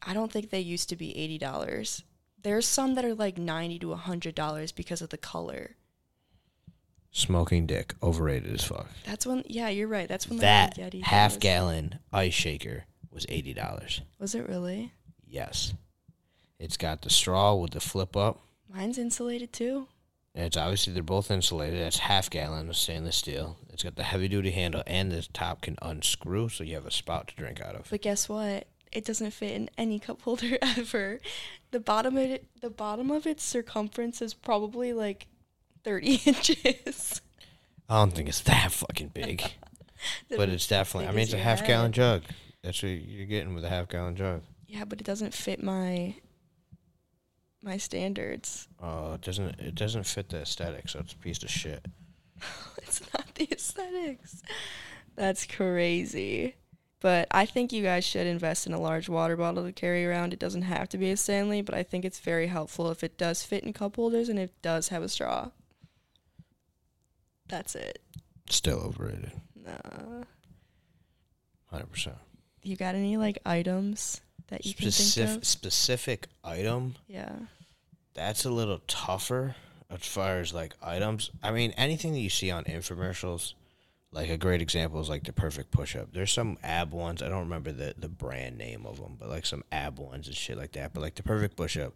I 0.01 0.13
don't 0.13 0.31
think 0.31 0.49
they 0.49 0.61
used 0.61 0.87
to 0.89 0.95
be 0.95 1.17
eighty 1.17 1.37
dollars. 1.37 2.03
There's 2.41 2.65
some 2.65 2.95
that 2.95 3.03
are 3.03 3.15
like 3.15 3.37
ninety 3.37 3.79
to 3.79 3.93
hundred 3.95 4.35
dollars 4.35 4.71
because 4.71 5.01
of 5.01 5.09
the 5.09 5.17
color. 5.17 5.75
Smoking 7.11 7.65
dick, 7.65 7.95
overrated 8.03 8.53
as 8.53 8.63
fuck. 8.63 8.87
That's 9.05 9.25
when, 9.25 9.43
yeah, 9.47 9.69
you're 9.69 9.87
right. 9.87 10.07
That's 10.07 10.29
when 10.29 10.39
That 10.39 10.75
the 10.75 10.81
Yeti 10.83 11.01
half 11.03 11.31
was. 11.33 11.37
gallon 11.37 11.99
ice 12.13 12.33
shaker 12.35 12.85
was 13.11 13.25
eighty 13.29 13.53
dollars. 13.53 14.01
Was 14.19 14.35
it 14.35 14.47
really? 14.47 14.93
Yes, 15.25 15.73
it's 16.59 16.77
got 16.77 17.01
the 17.01 17.09
straw 17.09 17.55
with 17.55 17.71
the 17.71 17.79
flip 17.79 18.15
up. 18.15 18.39
Mine's 18.71 18.97
insulated 18.99 19.51
too. 19.51 19.87
And 20.35 20.45
it's 20.45 20.57
obviously 20.57 20.93
they're 20.93 21.01
both 21.01 21.31
insulated. 21.31 21.79
It's 21.79 21.97
half 21.97 22.29
gallon 22.29 22.69
of 22.69 22.75
stainless 22.77 23.15
steel. 23.17 23.57
It's 23.73 23.81
got 23.83 23.95
the 23.95 24.03
heavy 24.03 24.27
duty 24.27 24.51
handle, 24.51 24.83
and 24.85 25.11
the 25.11 25.23
top 25.33 25.61
can 25.61 25.77
unscrew, 25.81 26.49
so 26.49 26.63
you 26.63 26.75
have 26.75 26.85
a 26.85 26.91
spout 26.91 27.29
to 27.29 27.35
drink 27.35 27.59
out 27.59 27.73
of. 27.75 27.87
But 27.89 28.03
guess 28.03 28.29
what? 28.29 28.67
It 28.91 29.05
doesn't 29.05 29.31
fit 29.31 29.53
in 29.53 29.69
any 29.77 29.97
cup 29.97 30.21
holder 30.21 30.57
ever. 30.61 31.19
The 31.71 31.79
bottom 31.79 32.15
of 32.17 32.23
it, 32.29 32.45
the 32.61 32.69
bottom 32.69 33.09
of 33.09 33.25
its 33.25 33.43
circumference 33.43 34.21
is 34.21 34.35
probably 34.35 34.93
like 34.93 35.27
thirty 35.89 36.15
inches. 36.25 37.21
I 37.89 37.95
don't 37.95 38.11
think 38.11 38.29
it's 38.29 38.41
that 38.41 38.71
fucking 38.71 39.09
big, 39.09 39.43
but 40.29 40.49
it's 40.49 40.67
definitely. 40.67 41.07
I 41.07 41.11
mean, 41.11 41.21
it's 41.21 41.33
a 41.33 41.37
half 41.37 41.65
gallon 41.65 41.91
jug. 41.91 42.23
That's 42.63 42.83
what 42.83 42.89
you're 42.89 43.25
getting 43.25 43.55
with 43.55 43.63
a 43.63 43.69
half 43.69 43.89
gallon 43.89 44.15
jug. 44.15 44.41
Yeah, 44.67 44.85
but 44.85 45.01
it 45.01 45.05
doesn't 45.05 45.33
fit 45.33 45.63
my 45.63 46.15
my 47.63 47.77
standards. 47.77 48.67
Oh, 48.81 49.13
it 49.13 49.21
doesn't. 49.21 49.59
It 49.59 49.73
doesn't 49.75 50.03
fit 50.03 50.29
the 50.29 50.41
aesthetic, 50.41 50.89
so 50.89 50.99
it's 50.99 51.13
a 51.13 51.17
piece 51.17 51.41
of 51.43 51.49
shit. 51.49 51.85
It's 52.81 53.01
not 53.13 53.35
the 53.35 53.47
aesthetics. 53.51 54.41
That's 55.15 55.45
crazy. 55.45 56.55
But 57.01 57.27
I 57.29 57.45
think 57.45 57.71
you 57.71 57.83
guys 57.83 58.03
should 58.03 58.25
invest 58.25 58.65
in 58.65 58.73
a 58.73 58.79
large 58.79 59.07
water 59.07 59.37
bottle 59.37 59.63
to 59.63 59.71
carry 59.71 60.05
around. 60.05 60.33
It 60.33 60.39
doesn't 60.39 60.63
have 60.63 60.89
to 60.89 60.97
be 60.97 61.11
a 61.11 61.17
Stanley, 61.17 61.61
but 61.61 61.75
I 61.75 61.83
think 61.83 62.03
it's 62.03 62.19
very 62.19 62.47
helpful 62.47 62.89
if 62.89 63.03
it 63.03 63.17
does 63.17 63.43
fit 63.43 63.63
in 63.63 63.73
cup 63.73 63.95
holders 63.95 64.27
and 64.27 64.39
it 64.39 64.53
does 64.61 64.89
have 64.89 65.03
a 65.03 65.09
straw. 65.09 65.51
That's 67.49 67.75
it. 67.75 67.99
Still 68.49 68.79
overrated. 68.79 69.31
Nah. 69.55 70.23
Hundred 71.65 71.91
percent. 71.91 72.15
You 72.63 72.75
got 72.75 72.95
any 72.95 73.17
like 73.17 73.39
items 73.45 74.21
that 74.47 74.65
you 74.65 74.73
can 74.73 74.91
think 74.91 75.29
of? 75.29 75.45
specific 75.45 76.27
item. 76.43 76.95
Yeah. 77.07 77.33
That's 78.13 78.45
a 78.45 78.49
little 78.49 78.79
tougher 78.87 79.55
as 79.89 80.05
far 80.05 80.39
as 80.39 80.53
like 80.53 80.73
items. 80.81 81.31
I 81.43 81.51
mean, 81.51 81.71
anything 81.77 82.13
that 82.13 82.19
you 82.19 82.29
see 82.29 82.51
on 82.51 82.63
infomercials, 82.65 83.53
like 84.11 84.29
a 84.29 84.37
great 84.37 84.61
example 84.61 84.99
is 84.99 85.09
like 85.09 85.23
the 85.23 85.33
perfect 85.33 85.71
push 85.71 85.95
up. 85.95 86.11
There's 86.11 86.31
some 86.31 86.57
ab 86.63 86.91
ones. 86.91 87.21
I 87.21 87.29
don't 87.29 87.41
remember 87.41 87.71
the, 87.71 87.93
the 87.97 88.09
brand 88.09 88.57
name 88.57 88.85
of 88.85 88.97
them, 88.97 89.15
but 89.19 89.29
like 89.29 89.45
some 89.45 89.63
ab 89.71 89.99
ones 89.99 90.27
and 90.27 90.35
shit 90.35 90.57
like 90.57 90.73
that. 90.73 90.93
But 90.93 91.01
like 91.01 91.15
the 91.15 91.23
perfect 91.23 91.55
push 91.55 91.77
up 91.77 91.93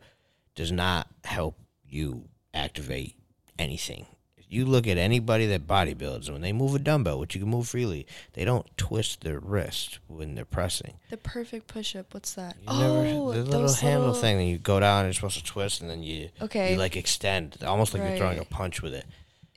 does 0.55 0.71
not 0.71 1.07
help 1.23 1.57
you 1.85 2.25
activate 2.53 3.15
anything. 3.57 4.05
You 4.53 4.65
look 4.65 4.85
at 4.87 4.97
anybody 4.97 5.47
that 5.47 5.65
bodybuilds, 5.67 6.25
and 6.25 6.33
when 6.33 6.41
they 6.43 6.53
move 6.53 6.75
a 6.75 6.79
dumbbell, 6.79 7.19
which 7.19 7.33
you 7.33 7.41
can 7.41 7.49
move 7.49 7.67
freely, 7.67 8.05
they 8.33 8.45
don't 8.45 8.65
twist 8.77 9.21
their 9.21 9.39
wrist 9.39 9.97
when 10.07 10.35
they're 10.35 10.45
pressing. 10.45 10.93
The 11.09 11.17
perfect 11.17 11.67
push 11.67 11.95
up. 11.95 12.13
What's 12.13 12.35
that? 12.35 12.55
You 12.61 12.67
never, 12.79 12.97
oh, 12.99 13.31
the 13.33 13.43
little 13.43 13.73
handle 13.73 14.07
little- 14.07 14.13
thing 14.21 14.37
that 14.37 14.43
you 14.45 14.59
go 14.59 14.79
down 14.79 14.99
and 14.99 15.07
you're 15.07 15.13
supposed 15.13 15.37
to 15.39 15.43
twist 15.43 15.81
and 15.81 15.89
then 15.89 16.03
you 16.03 16.29
Okay. 16.41 16.73
you 16.73 16.77
like 16.77 16.95
extend, 16.95 17.57
almost 17.65 17.93
like 17.93 18.03
you're 18.03 18.17
throwing 18.17 18.37
a 18.39 18.45
punch 18.45 18.81
with 18.83 18.93
it. 18.93 19.05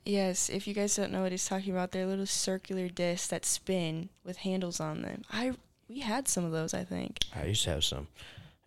Yes, 0.06 0.48
if 0.48 0.66
you 0.68 0.72
guys 0.72 0.94
don't 0.96 1.10
know 1.12 1.22
what 1.22 1.32
he's 1.32 1.46
talking 1.46 1.72
about, 1.72 1.90
they're 1.90 2.06
little 2.06 2.26
circular 2.26 2.88
discs 2.88 3.26
that 3.28 3.44
spin 3.44 4.08
with 4.24 4.38
handles 4.38 4.80
on 4.80 5.02
them. 5.02 5.22
I 5.30 5.52
we 5.88 6.00
had 6.00 6.26
some 6.26 6.44
of 6.44 6.52
those, 6.52 6.72
I 6.74 6.84
think. 6.84 7.18
I 7.34 7.44
used 7.46 7.64
to 7.64 7.70
have 7.70 7.84
some. 7.84 8.08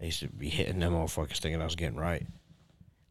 I 0.02 0.06
used 0.06 0.20
to 0.20 0.28
be 0.28 0.50
hitting 0.50 0.80
them 0.80 0.94
motherfuckers 0.94 1.40
thinking 1.40 1.62
I 1.62 1.66
was 1.66 1.76
getting 1.76 1.98
right. 1.98 2.26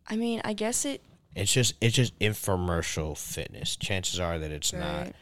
I 0.07 0.17
mean, 0.17 0.41
I 0.45 0.53
guess 0.53 0.85
it 0.85 1.03
It's 1.38 1.52
just 1.52 1.75
it's 1.80 1.95
just 1.95 2.18
infomercial 2.18 3.16
fitness. 3.16 3.76
Chances 3.76 4.18
are 4.18 4.38
that 4.38 4.50
it's 4.50 4.73
not. 4.73 5.12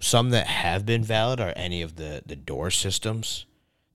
Some 0.00 0.30
that 0.30 0.46
have 0.46 0.84
been 0.84 1.04
valid 1.04 1.40
are 1.40 1.52
any 1.56 1.82
of 1.82 1.96
the 1.96 2.22
the 2.26 2.36
door 2.36 2.70
systems 2.70 3.46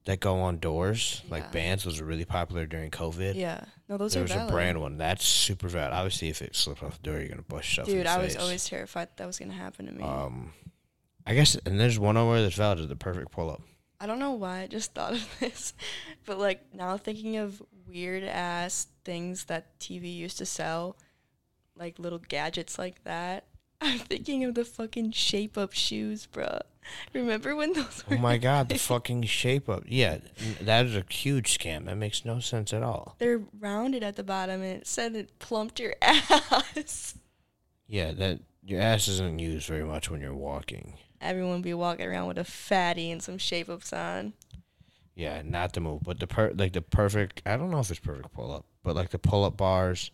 that 0.05 0.19
go 0.19 0.39
on 0.39 0.57
doors, 0.57 1.21
like 1.29 1.51
bands. 1.51 1.83
Those 1.83 2.01
were 2.01 2.07
really 2.07 2.25
popular 2.25 2.65
during 2.65 2.89
COVID. 2.89 3.35
yeah. 3.35 3.65
No, 3.87 3.97
those 3.97 4.13
there 4.13 4.21
are 4.21 4.23
was 4.23 4.31
valid. 4.31 4.49
a 4.49 4.51
brand 4.53 4.81
one 4.81 4.97
that's 4.97 5.25
super 5.25 5.67
valid. 5.67 5.93
Obviously, 5.93 6.29
if 6.29 6.41
it 6.41 6.55
slips 6.55 6.81
off 6.81 7.01
the 7.01 7.09
door, 7.09 7.19
you're 7.19 7.29
gonna 7.29 7.41
bust 7.41 7.69
yourself. 7.69 7.87
Dude, 7.87 8.07
I 8.07 8.17
was 8.17 8.35
always 8.35 8.65
terrified 8.65 9.09
that 9.17 9.27
was 9.27 9.37
gonna 9.39 9.53
happen 9.53 9.85
to 9.87 9.91
me. 9.91 10.03
Um, 10.03 10.53
I 11.25 11.35
guess, 11.35 11.55
and 11.65 11.79
there's 11.79 11.99
one 11.99 12.17
over 12.17 12.41
that's 12.41 12.55
valid 12.55 12.79
is 12.79 12.87
the 12.87 12.95
perfect 12.95 13.31
pull 13.31 13.51
up. 13.51 13.61
I 13.99 14.07
don't 14.07 14.19
know 14.19 14.31
why 14.31 14.61
I 14.61 14.67
just 14.67 14.93
thought 14.93 15.13
of 15.13 15.35
this, 15.39 15.73
but 16.25 16.39
like 16.39 16.73
now 16.73 16.97
thinking 16.97 17.37
of 17.37 17.61
weird 17.87 18.23
ass 18.23 18.87
things 19.03 19.45
that 19.45 19.77
TV 19.79 20.15
used 20.15 20.37
to 20.37 20.45
sell, 20.45 20.95
like 21.79 21.97
little 21.99 22.19
gadgets 22.19 22.77
like 22.77 23.03
that. 23.05 23.45
I'm 23.81 23.99
thinking 23.99 24.43
of 24.43 24.55
the 24.55 24.65
fucking 24.65 25.11
shape 25.13 25.57
up 25.57 25.73
shoes, 25.73 26.27
bruh. 26.31 26.61
Remember 27.13 27.55
when 27.55 27.73
those 27.73 28.03
Oh 28.09 28.17
my 28.17 28.37
god, 28.37 28.67
the 28.69 28.77
fucking 28.77 29.23
shape 29.23 29.69
up. 29.69 29.83
Yeah, 29.87 30.17
that 30.59 30.85
is 30.87 30.95
a 30.95 31.03
huge 31.09 31.57
scam. 31.57 31.85
That 31.85 31.97
makes 31.97 32.25
no 32.25 32.39
sense 32.39 32.73
at 32.73 32.83
all. 32.83 33.15
they're 33.19 33.41
rounded 33.59 34.03
at 34.03 34.15
the 34.15 34.23
bottom 34.23 34.61
and 34.61 34.81
it 34.81 34.87
said 34.87 35.15
it 35.15 35.37
plumped 35.39 35.79
your 35.79 35.93
ass. 36.01 37.15
Yeah, 37.87 38.11
that 38.13 38.39
your 38.65 38.81
ass 38.81 39.07
isn't 39.07 39.39
used 39.39 39.67
very 39.67 39.83
much 39.85 40.09
when 40.09 40.19
you're 40.21 40.33
walking. 40.35 40.95
Everyone 41.21 41.61
be 41.61 41.73
walking 41.73 42.05
around 42.07 42.27
with 42.27 42.37
a 42.37 42.43
fatty 42.43 43.11
and 43.11 43.21
some 43.21 43.37
shape 43.37 43.69
ups 43.69 43.93
on. 43.93 44.33
Yeah, 45.15 45.41
not 45.43 45.73
the 45.73 45.81
move, 45.81 46.01
but 46.03 46.19
the 46.19 46.27
per 46.27 46.51
like 46.51 46.73
the 46.73 46.81
perfect. 46.81 47.41
I 47.45 47.55
don't 47.57 47.71
know 47.71 47.79
if 47.79 47.91
it's 47.91 47.99
perfect 47.99 48.33
pull 48.33 48.51
up, 48.53 48.65
but 48.83 48.95
like 48.95 49.09
the 49.09 49.19
pull 49.19 49.43
up 49.43 49.57
bars. 49.57 50.11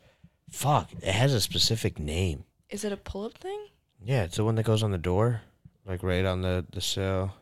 Fuck, 0.50 0.92
it 0.94 1.04
has 1.14 1.34
a 1.34 1.42
specific 1.42 2.00
name. 2.00 2.46
Is 2.70 2.84
it 2.84 2.92
a 2.92 2.98
pull 2.98 3.25
up 3.25 3.38
thing? 3.38 3.68
Yeah, 4.04 4.24
it's 4.24 4.38
the 4.38 4.44
one 4.46 4.56
that 4.56 4.64
goes 4.66 4.84
on 4.84 4.92
the 4.92 4.98
door, 4.98 5.42
like 5.86 6.04
right 6.04 6.25
on 6.25 6.42
the 6.42 6.66
the 6.72 6.82
sill. 6.82 7.34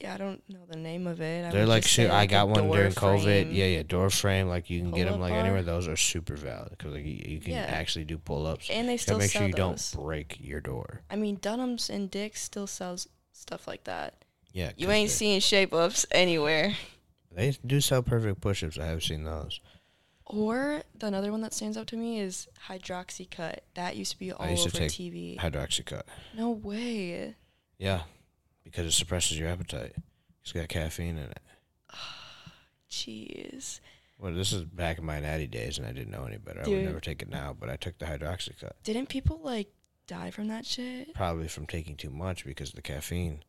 Yeah, 0.00 0.14
I 0.14 0.16
don't 0.16 0.42
know 0.48 0.58
the 0.68 0.76
name 0.78 1.06
of 1.06 1.20
it. 1.20 1.46
I 1.46 1.50
They're 1.52 1.64
like, 1.66 1.84
shit. 1.84 2.10
say, 2.10 2.26
got 2.26 2.48
one 2.48 2.68
during 2.68 2.90
COVID. 2.92 3.22
frame. 3.22 3.50
Yeah, 3.52 3.66
yeah, 3.66 3.82
door 3.84 4.10
frame. 4.10 4.48
Like 4.48 4.68
you 4.68 4.80
can 4.80 4.90
get 4.90 5.08
them 5.08 5.20
like 5.20 5.30
bar? 5.30 5.40
anywhere. 5.40 5.62
Those 5.62 5.86
are 5.86 5.96
super 5.96 6.34
valid 6.34 6.70
because 6.70 6.92
like 6.92 7.04
you, 7.04 7.22
you 7.24 7.40
can 7.40 7.52
Yeah. 7.52 7.66
actually 7.68 8.04
do 8.04 8.18
pull 8.18 8.46
ups. 8.46 8.68
And 8.68 8.88
they 8.88 8.96
still 8.96 9.18
make 9.18 9.30
sure 9.30 9.46
you 9.46 9.52
those. 9.52 9.92
don't 9.92 10.02
break 10.04 10.38
your 10.40 10.60
door. 10.60 11.02
I 11.08 11.14
mean, 11.16 11.36
Dunham's 11.40 11.88
and 11.88 12.10
Dick's 12.10 12.42
still 12.42 12.66
sells 12.66 13.06
stuff 13.32 13.68
like 13.68 13.84
that. 13.84 14.24
Yeah, 14.52 14.72
You 14.76 14.90
ain't 14.90 15.10
seeing 15.10 15.38
shape 15.40 15.72
ups 15.72 16.04
anywhere. 16.10 16.74
They 17.30 17.56
do 17.64 17.80
sell 17.80 18.02
perfect 18.02 18.40
push 18.40 18.62
ups. 18.64 18.78
I 18.78 18.86
have 18.86 19.02
seen 19.04 19.22
those. 19.24 19.60
Or 20.26 20.82
the 20.94 21.06
another 21.06 21.30
one 21.32 21.40
that 21.42 21.52
stands 21.52 21.76
out 21.76 21.86
to 21.88 21.96
me 21.96 22.20
is 22.20 22.48
hydroxycut. 22.68 23.58
That 23.74 23.96
used 23.96 24.12
to 24.12 24.18
be 24.18 24.32
all 24.32 24.48
used 24.48 24.62
to 24.64 24.68
over 24.68 24.88
take 24.88 24.90
TV. 24.90 25.38
Hydroxycut. 25.38 26.02
no 26.36 26.50
way. 26.50 27.34
Yeah, 27.78 28.02
because 28.64 28.86
it 28.86 28.92
suppresses 28.92 29.38
your 29.38 29.48
appetite. 29.48 29.94
It's 30.42 30.52
got 30.52 30.68
caffeine 30.68 31.18
in 31.18 31.24
it. 31.30 31.40
Jeez. 32.90 33.80
Well, 34.18 34.32
this 34.32 34.52
is 34.52 34.62
back 34.64 34.98
in 34.98 35.04
my 35.04 35.18
natty 35.18 35.48
days, 35.48 35.78
and 35.78 35.86
I 35.86 35.92
didn't 35.92 36.12
know 36.12 36.24
any 36.24 36.36
better. 36.36 36.60
I 36.60 36.68
would 36.68 36.74
Dude. 36.76 36.84
never 36.84 37.00
take 37.00 37.22
it 37.22 37.28
now, 37.28 37.56
but 37.58 37.68
I 37.68 37.76
took 37.76 37.98
the 37.98 38.06
hydroxycut. 38.06 38.72
Didn't 38.84 39.08
people 39.08 39.40
like 39.42 39.72
die 40.06 40.30
from 40.30 40.48
that 40.48 40.64
shit? 40.64 41.12
Probably 41.14 41.48
from 41.48 41.66
taking 41.66 41.96
too 41.96 42.10
much 42.10 42.44
because 42.44 42.68
of 42.68 42.76
the 42.76 42.82
caffeine. 42.82 43.42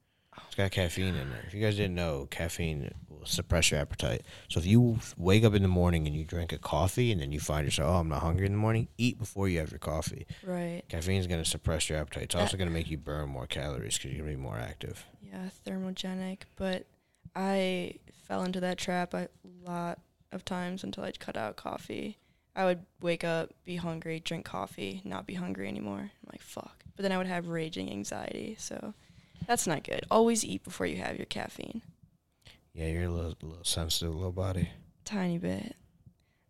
It's 0.48 0.56
got 0.56 0.72
caffeine 0.72 1.16
in 1.16 1.30
there. 1.30 1.44
If 1.48 1.54
you 1.54 1.62
guys 1.62 1.76
didn't 1.76 1.96
know, 1.96 2.28
caffeine 2.30 2.94
will 3.10 3.26
suppress 3.26 3.72
your 3.72 3.80
appetite. 3.80 4.22
So 4.50 4.60
if 4.60 4.66
you 4.66 5.00
wake 5.18 5.44
up 5.44 5.54
in 5.54 5.62
the 5.62 5.68
morning 5.68 6.06
and 6.08 6.16
you 6.16 6.24
drink 6.26 6.52
a 6.54 6.58
coffee, 6.58 7.12
and 7.12 7.20
then 7.22 7.32
you 7.32 7.40
find 7.40 7.66
yourself, 7.66 7.90
oh, 7.96 8.00
I'm 8.00 8.10
not 8.10 8.22
hungry 8.22 8.46
in 8.46 8.52
the 8.52 8.58
morning, 8.58 8.88
eat 8.98 9.18
before 9.20 9.48
you 9.50 9.60
have 9.60 9.72
your 9.72 9.80
coffee. 9.80 10.26
Right. 10.46 10.84
Caffeine 10.90 11.20
is 11.20 11.28
going 11.28 11.44
to 11.44 11.50
suppress 11.50 11.90
your 11.90 11.98
appetite. 12.00 12.24
It's 12.24 12.36
That- 12.36 12.42
also 12.42 12.58
going 12.58 12.68
to 12.70 12.74
make 12.74 12.90
you 12.90 12.98
burn 12.98 13.30
more 13.30 13.48
calories 13.48 13.98
because 13.98 14.12
you're 14.12 14.24
going 14.26 14.32
to 14.32 14.38
be 14.38 14.44
more 14.44 14.58
active. 14.60 15.06
Yeah, 15.22 15.50
thermogenic. 15.66 16.44
But 16.56 16.86
I 17.36 17.96
fell 18.28 18.44
into 18.44 18.60
that 18.60 18.78
trap 18.78 19.14
a 19.14 19.30
lot 19.66 20.00
of 20.32 20.46
times 20.46 20.84
until 20.84 21.04
I 21.04 21.12
cut 21.12 21.38
out 21.38 21.56
coffee. 21.56 22.18
I 22.56 22.66
would 22.66 22.86
wake 23.02 23.24
up, 23.24 23.52
be 23.66 23.78
hungry, 23.78 24.20
drink 24.20 24.46
coffee, 24.46 25.02
not 25.04 25.26
be 25.26 25.34
hungry 25.34 25.68
anymore. 25.68 26.00
I'm 26.02 26.30
like, 26.32 26.42
fuck. 26.42 26.84
But 26.96 27.02
then 27.02 27.12
I 27.12 27.18
would 27.18 27.26
have 27.26 27.48
raging 27.48 27.90
anxiety. 27.90 28.56
So 28.60 28.94
that's 29.48 29.68
not 29.68 29.84
good. 29.84 30.06
Always 30.10 30.44
eat 30.44 30.64
before 30.64 30.86
you 30.86 30.98
have 30.98 31.18
your 31.18 31.26
caffeine. 31.26 31.82
Yeah, 32.74 32.88
you're 32.88 33.04
a 33.04 33.10
little, 33.10 33.36
little 33.42 33.64
sensitive, 33.64 34.16
little 34.16 34.32
body. 34.32 34.70
Tiny 35.06 35.38
bit. 35.38 35.76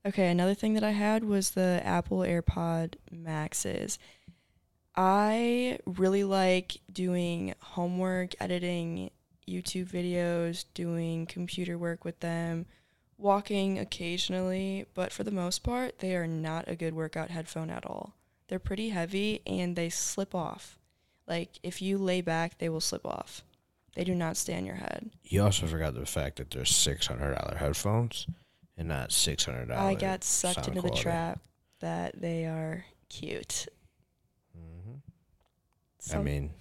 Okay, 0.05 0.29
another 0.29 0.53
thing 0.53 0.73
that 0.73 0.83
I 0.83 0.91
had 0.91 1.23
was 1.23 1.51
the 1.51 1.81
Apple 1.83 2.19
AirPod 2.19 2.95
Maxes. 3.12 3.97
I 4.95 5.79
really 5.85 6.23
like 6.23 6.77
doing 6.91 7.55
homework, 7.59 8.35
editing 8.39 9.12
YouTube 9.47 9.89
videos, 9.89 10.65
doing 10.73 11.25
computer 11.25 11.77
work 11.77 12.05
with 12.05 12.19
them, 12.19 12.65
walking 13.17 13.79
occasionally, 13.79 14.85
but 14.93 15.12
for 15.12 15.23
the 15.23 15.31
most 15.31 15.63
part, 15.63 16.00
they 16.00 16.15
are 16.15 16.27
not 16.27 16.67
a 16.67 16.75
good 16.75 16.93
workout 16.93 17.31
headphone 17.31 17.69
at 17.69 17.85
all. 17.85 18.13
They're 18.47 18.59
pretty 18.59 18.89
heavy 18.89 19.41
and 19.47 19.75
they 19.75 19.89
slip 19.89 20.35
off. 20.35 20.77
Like 21.27 21.59
if 21.63 21.81
you 21.81 21.97
lay 21.97 22.21
back, 22.21 22.57
they 22.57 22.69
will 22.69 22.81
slip 22.81 23.05
off. 23.05 23.43
They 23.95 24.03
do 24.03 24.15
not 24.15 24.37
stay 24.37 24.55
on 24.57 24.65
your 24.65 24.75
head. 24.75 25.11
You 25.23 25.43
also 25.43 25.67
forgot 25.67 25.93
the 25.93 26.05
fact 26.05 26.37
that 26.37 26.49
there's 26.51 26.75
six 26.75 27.07
hundred 27.07 27.35
dollar 27.35 27.57
headphones 27.57 28.27
and 28.77 28.87
not 28.87 29.11
six 29.11 29.45
hundred 29.45 29.67
dollars. 29.69 29.95
I 29.95 29.99
got 29.99 30.23
sucked 30.23 30.67
into 30.67 30.81
the 30.81 30.89
trap 30.91 31.39
that 31.79 32.19
they 32.19 32.45
are 32.45 32.85
cute. 33.09 33.67
hmm 34.55 34.95
I 36.13 36.17
mean, 36.21 36.51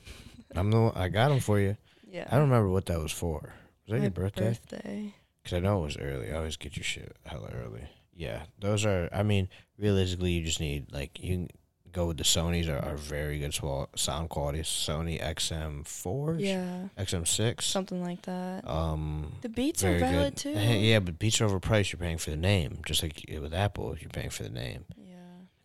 I'm 0.54 0.70
the 0.70 0.80
one, 0.80 0.92
I 0.94 1.08
got 1.08 1.30
them 1.30 1.40
for 1.40 1.58
you. 1.58 1.76
yeah. 2.08 2.28
I 2.30 2.32
don't 2.36 2.48
remember 2.50 2.68
what 2.68 2.86
that 2.86 3.00
was 3.00 3.12
for. 3.12 3.40
Was 3.86 3.88
that 3.88 3.96
My 3.96 4.02
your 4.02 4.10
birthday? 4.10 4.50
Birthday. 4.50 5.14
Because 5.42 5.56
I 5.56 5.60
know 5.60 5.80
it 5.80 5.86
was 5.86 5.96
early. 5.96 6.30
I 6.30 6.36
always 6.36 6.56
get 6.56 6.76
your 6.76 6.84
shit 6.84 7.16
hella 7.24 7.50
early. 7.52 7.88
Yeah, 8.14 8.42
those 8.60 8.84
are. 8.84 9.08
I 9.12 9.22
mean, 9.24 9.48
realistically, 9.78 10.32
you 10.32 10.44
just 10.44 10.60
need 10.60 10.92
like 10.92 11.18
you 11.18 11.48
go 11.92 12.06
with 12.06 12.16
the 12.16 12.24
Sony's 12.24 12.68
are, 12.68 12.78
are 12.78 12.96
very 12.96 13.38
good 13.38 13.54
sound 13.96 14.28
quality. 14.30 14.60
Sony 14.60 15.20
XM 15.22 15.86
fours, 15.86 16.40
Yeah, 16.42 16.88
XM 16.98 17.26
six. 17.26 17.66
something 17.66 18.02
like 18.02 18.22
that. 18.22 18.66
Um, 18.68 19.32
The 19.42 19.48
beats 19.48 19.84
are 19.84 19.98
valid 19.98 20.34
good. 20.34 20.36
too. 20.36 20.54
Eh, 20.54 20.76
Yeah, 20.76 21.00
but 21.00 21.18
beats 21.18 21.40
are 21.40 21.48
overpriced. 21.48 21.92
You're 21.92 22.00
paying 22.00 22.18
for 22.18 22.30
the 22.30 22.36
name, 22.36 22.78
just 22.86 23.02
like 23.02 23.24
with 23.40 23.54
Apple. 23.54 23.96
You're 24.00 24.10
paying 24.10 24.30
for 24.30 24.42
the 24.42 24.50
name. 24.50 24.84
Yeah. 24.96 25.14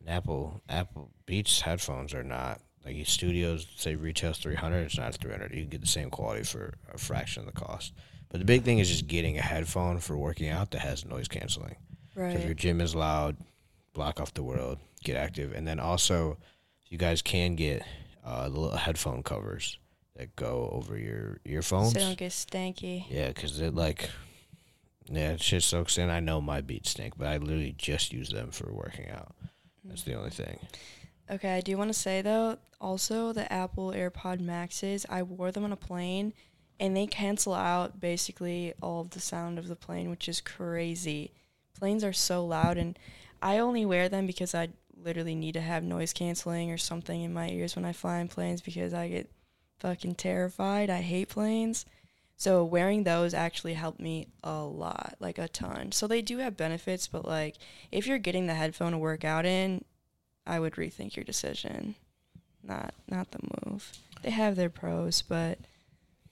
And 0.01 0.09
Apple 0.09 0.61
Apple 0.69 1.09
Beats 1.25 1.61
headphones 1.61 2.13
are 2.13 2.23
not 2.23 2.61
like 2.85 3.05
studios 3.07 3.67
say 3.75 3.95
retails 3.95 4.37
three 4.37 4.55
hundred. 4.55 4.81
It's 4.85 4.97
not 4.97 5.13
three 5.15 5.31
hundred. 5.31 5.53
You 5.53 5.61
can 5.61 5.69
get 5.69 5.81
the 5.81 5.87
same 5.87 6.09
quality 6.09 6.43
for 6.43 6.75
a 6.93 6.97
fraction 6.97 7.41
of 7.47 7.53
the 7.53 7.59
cost. 7.59 7.93
But 8.29 8.39
the 8.39 8.45
big 8.45 8.63
thing 8.63 8.79
is 8.79 8.89
just 8.89 9.07
getting 9.07 9.37
a 9.37 9.41
headphone 9.41 9.99
for 9.99 10.17
working 10.17 10.49
out 10.49 10.71
that 10.71 10.79
has 10.79 11.05
noise 11.05 11.27
canceling. 11.29 11.75
Right 12.15 12.29
because 12.31 12.45
your 12.45 12.53
gym 12.55 12.81
is 12.81 12.93
loud, 12.95 13.37
block 13.93 14.19
off 14.19 14.33
the 14.33 14.43
world, 14.43 14.79
get 15.03 15.15
active, 15.15 15.53
and 15.53 15.67
then 15.67 15.79
also 15.79 16.37
you 16.87 16.97
guys 16.97 17.21
can 17.21 17.55
get 17.55 17.83
uh, 18.25 18.49
the 18.49 18.59
little 18.59 18.77
headphone 18.77 19.23
covers 19.23 19.77
that 20.15 20.35
go 20.35 20.69
over 20.71 20.97
your 20.97 21.39
earphones. 21.45 21.93
So 21.93 21.99
they 21.99 22.05
don't 22.05 22.17
get 22.17 22.31
stanky. 22.31 23.05
Yeah, 23.09 23.27
because 23.27 23.59
it 23.61 23.75
like, 23.75 24.09
yeah, 25.05 25.31
it 25.31 25.41
shit 25.41 25.63
soaks 25.63 25.97
in. 25.97 26.09
I 26.09 26.19
know 26.19 26.41
my 26.41 26.61
beats 26.61 26.91
stink, 26.91 27.17
but 27.17 27.27
I 27.27 27.37
literally 27.37 27.75
just 27.77 28.11
use 28.11 28.29
them 28.29 28.51
for 28.51 28.71
working 28.71 29.09
out. 29.09 29.35
That's 29.83 30.03
the 30.03 30.15
only 30.15 30.31
thing. 30.31 30.59
Okay, 31.29 31.55
I 31.55 31.61
do 31.61 31.77
want 31.77 31.89
to 31.89 31.93
say 31.93 32.21
though, 32.21 32.57
also 32.79 33.33
the 33.33 33.51
Apple 33.51 33.91
AirPod 33.91 34.39
Maxes, 34.39 35.05
I 35.09 35.23
wore 35.23 35.51
them 35.51 35.63
on 35.63 35.71
a 35.71 35.77
plane 35.77 36.33
and 36.79 36.95
they 36.95 37.07
cancel 37.07 37.53
out 37.53 37.99
basically 37.99 38.73
all 38.81 39.01
of 39.01 39.09
the 39.11 39.19
sound 39.19 39.59
of 39.59 39.67
the 39.67 39.75
plane, 39.75 40.09
which 40.09 40.29
is 40.29 40.41
crazy. 40.41 41.31
Planes 41.77 42.03
are 42.03 42.13
so 42.13 42.45
loud 42.45 42.77
and 42.77 42.97
I 43.41 43.57
only 43.57 43.85
wear 43.85 44.09
them 44.09 44.25
because 44.25 44.55
I 44.55 44.69
literally 45.03 45.35
need 45.35 45.53
to 45.53 45.61
have 45.61 45.83
noise 45.83 46.13
canceling 46.13 46.71
or 46.71 46.77
something 46.77 47.21
in 47.21 47.33
my 47.33 47.49
ears 47.49 47.75
when 47.75 47.85
I 47.85 47.93
fly 47.93 48.17
in 48.19 48.27
planes 48.27 48.61
because 48.61 48.93
I 48.93 49.07
get 49.07 49.29
fucking 49.79 50.15
terrified. 50.15 50.89
I 50.89 51.01
hate 51.01 51.29
planes. 51.29 51.85
So 52.35 52.63
wearing 52.63 53.03
those 53.03 53.33
actually 53.33 53.73
helped 53.73 53.99
me 53.99 54.27
a 54.43 54.61
lot, 54.61 55.15
like 55.19 55.39
a 55.39 55.47
ton. 55.47 55.91
So 55.91 56.05
they 56.05 56.21
do 56.21 56.37
have 56.37 56.55
benefits, 56.55 57.07
but 57.07 57.25
like 57.25 57.55
if 57.91 58.05
you're 58.05 58.19
getting 58.19 58.45
the 58.45 58.53
headphone 58.53 58.91
to 58.91 58.97
work 58.97 59.25
out 59.25 59.45
in, 59.45 59.83
I 60.45 60.59
would 60.59 60.73
rethink 60.73 61.15
your 61.15 61.25
decision. 61.25 61.95
Not 62.63 62.93
not 63.07 63.31
the 63.31 63.39
move. 63.65 63.91
They 64.21 64.29
have 64.29 64.55
their 64.55 64.69
pros, 64.69 65.21
but 65.21 65.57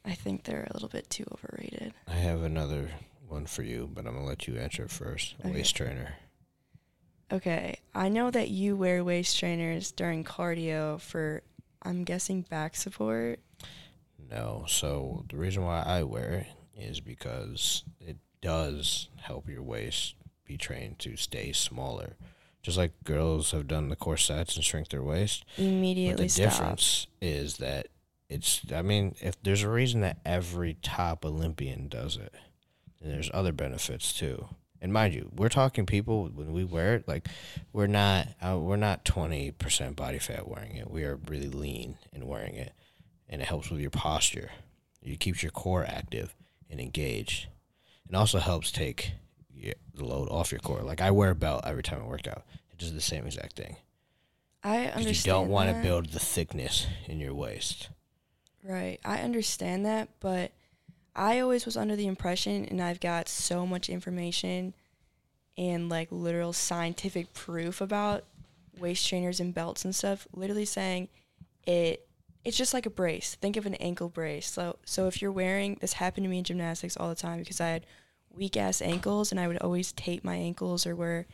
I 0.03 0.13
think 0.13 0.43
they're 0.43 0.67
a 0.69 0.74
little 0.74 0.89
bit 0.89 1.10
too 1.10 1.25
overrated. 1.31 1.93
I 2.07 2.13
have 2.15 2.43
another 2.43 2.91
one 3.27 3.48
for 3.48 3.63
you, 3.63 3.89
but 3.91 4.05
I'm 4.05 4.13
gonna 4.13 4.25
let 4.25 4.48
you 4.48 4.57
answer 4.57 4.88
first. 4.88 5.36
Okay. 5.39 5.53
Waist 5.53 5.75
trainer. 5.75 6.13
Okay, 7.32 7.79
I 7.94 8.10
know 8.10 8.29
that 8.32 8.50
you 8.50 8.75
wear 8.75 9.03
waist 9.03 9.38
trainers 9.39 9.91
during 9.91 10.24
cardio 10.24 11.00
for 11.01 11.41
I'm 11.82 12.03
guessing 12.03 12.41
back 12.44 12.75
support. 12.75 13.39
No, 14.29 14.65
so 14.67 15.25
the 15.29 15.38
reason 15.38 15.63
why 15.63 15.82
I 15.82 16.03
wear 16.03 16.46
it 16.46 16.48
is 16.79 17.00
because 17.00 17.84
it 18.00 18.17
does 18.41 19.10
help 19.17 19.50
your 19.50 19.63
waist 19.63 20.15
be 20.46 20.58
trained 20.58 21.00
to 21.00 21.15
stay 21.15 21.51
smaller. 21.51 22.15
Just 22.62 22.77
like 22.77 22.91
girls 23.03 23.51
have 23.51 23.67
done 23.67 23.89
the 23.89 23.96
corsets 23.96 24.55
and 24.55 24.65
shrink 24.65 24.89
their 24.89 25.03
waist. 25.03 25.46
But 25.55 25.65
Immediately 25.65 26.25
the 26.25 26.29
stop. 26.29 26.44
difference 26.44 27.08
is 27.22 27.58
that 27.58 27.88
it's 28.29 28.62
I 28.74 28.82
mean, 28.82 29.15
if 29.22 29.41
there's 29.44 29.62
a 29.63 29.70
reason 29.70 30.01
that 30.01 30.17
every 30.25 30.75
top 30.82 31.24
Olympian 31.25 31.88
does 31.88 32.17
it, 32.17 32.34
and 33.01 33.12
there's 33.13 33.29
other 33.34 33.51
benefits 33.51 34.13
too. 34.13 34.48
And 34.86 34.94
mind 34.94 35.15
you, 35.15 35.32
we're 35.36 35.50
talking 35.50 35.88
people 35.88 36.30
when 36.32 36.54
we 36.54 36.63
wear 36.63 36.94
it, 36.94 37.08
like 37.08 37.27
we're 37.74 37.88
not 37.88 38.27
uh, 38.39 38.60
we're 38.60 38.75
not 38.75 39.04
twenty 39.04 39.50
percent 39.50 39.96
body 39.96 40.20
fat 40.20 40.48
wearing 40.48 40.75
it. 40.75 40.92
We 40.92 41.06
are 41.06 41.15
really 41.27 41.50
lean 41.50 41.98
in 42.13 42.27
wearing 42.27 42.54
it, 42.54 42.72
and 43.27 43.42
it 43.42 43.48
helps 43.48 43.72
with 43.72 43.82
your 43.82 43.89
posture. 43.89 44.51
It 45.01 45.20
keeps 45.20 45.42
your 45.42 45.51
core 45.51 45.84
active 45.84 46.36
and 46.70 46.80
engaged. 46.80 47.48
It 48.08 48.13
also 48.13 48.38
helps 48.38 48.72
take 48.72 49.13
the 49.51 49.74
load 50.06 50.30
off 50.30 50.51
your 50.51 50.60
core. 50.60 50.84
Like 50.84 51.01
I 51.01 51.10
wear 51.10 51.32
a 51.32 51.36
belt 51.36 51.63
every 51.65 51.82
time 51.82 52.04
I 52.04 52.08
work 52.08 52.27
out. 52.27 52.44
It 52.72 52.77
does 52.77 52.94
the 52.94 53.01
same 53.01 53.25
exact 53.25 53.56
thing. 53.56 53.77
I 54.63 54.84
Because 54.84 54.98
understand. 54.98 55.25
you 55.25 55.32
don't 55.32 55.50
want 55.50 55.75
to 55.75 55.82
build 55.82 56.10
the 56.12 56.20
thickness 56.20 56.86
in 57.08 57.20
your 57.20 57.34
waist. 57.34 57.89
Right. 58.63 59.00
I 59.04 59.22
understand 59.22 59.88
that, 59.88 60.10
but 60.20 60.51
I 61.15 61.39
always 61.39 61.65
was 61.65 61.77
under 61.77 61.95
the 61.95 62.07
impression, 62.07 62.65
and 62.65 62.81
I've 62.81 63.00
got 63.00 63.29
so 63.29 63.65
much 63.65 63.89
information 63.89 64.74
and 65.57 65.89
like 65.89 66.10
literal 66.12 66.53
scientific 66.53 67.34
proof 67.34 67.79
about 67.79 68.25
waist 68.77 69.07
trainers 69.07 69.39
and 69.39 69.53
belts 69.53 69.86
and 69.86 69.95
stuff, 69.95 70.27
literally 70.34 70.65
saying 70.65 71.07
it 71.65 72.07
it's 72.43 72.57
just 72.57 72.75
like 72.75 72.86
a 72.86 72.91
brace. 72.91 73.36
Think 73.36 73.57
of 73.57 73.65
an 73.65 73.74
ankle 73.75 74.10
brace. 74.10 74.48
So 74.48 74.77
so 74.86 75.07
if 75.07 75.22
you're 75.22 75.31
wearing 75.31 75.77
this 75.81 75.93
happened 75.93 76.25
to 76.25 76.29
me 76.29 76.39
in 76.39 76.43
gymnastics 76.43 76.98
all 76.98 77.10
the 77.10 77.15
time 77.15 77.39
because 77.39 77.60
I 77.60 77.69
had 77.69 77.86
weak 78.29 78.57
ass 78.57 78.81
ankles 78.81 79.31
and 79.31 79.39
I 79.39 79.48
would 79.48 79.57
always 79.57 79.91
tape 79.93 80.24
my 80.24 80.36
ankles 80.36 80.86
or 80.86 80.95
wear 80.95 81.25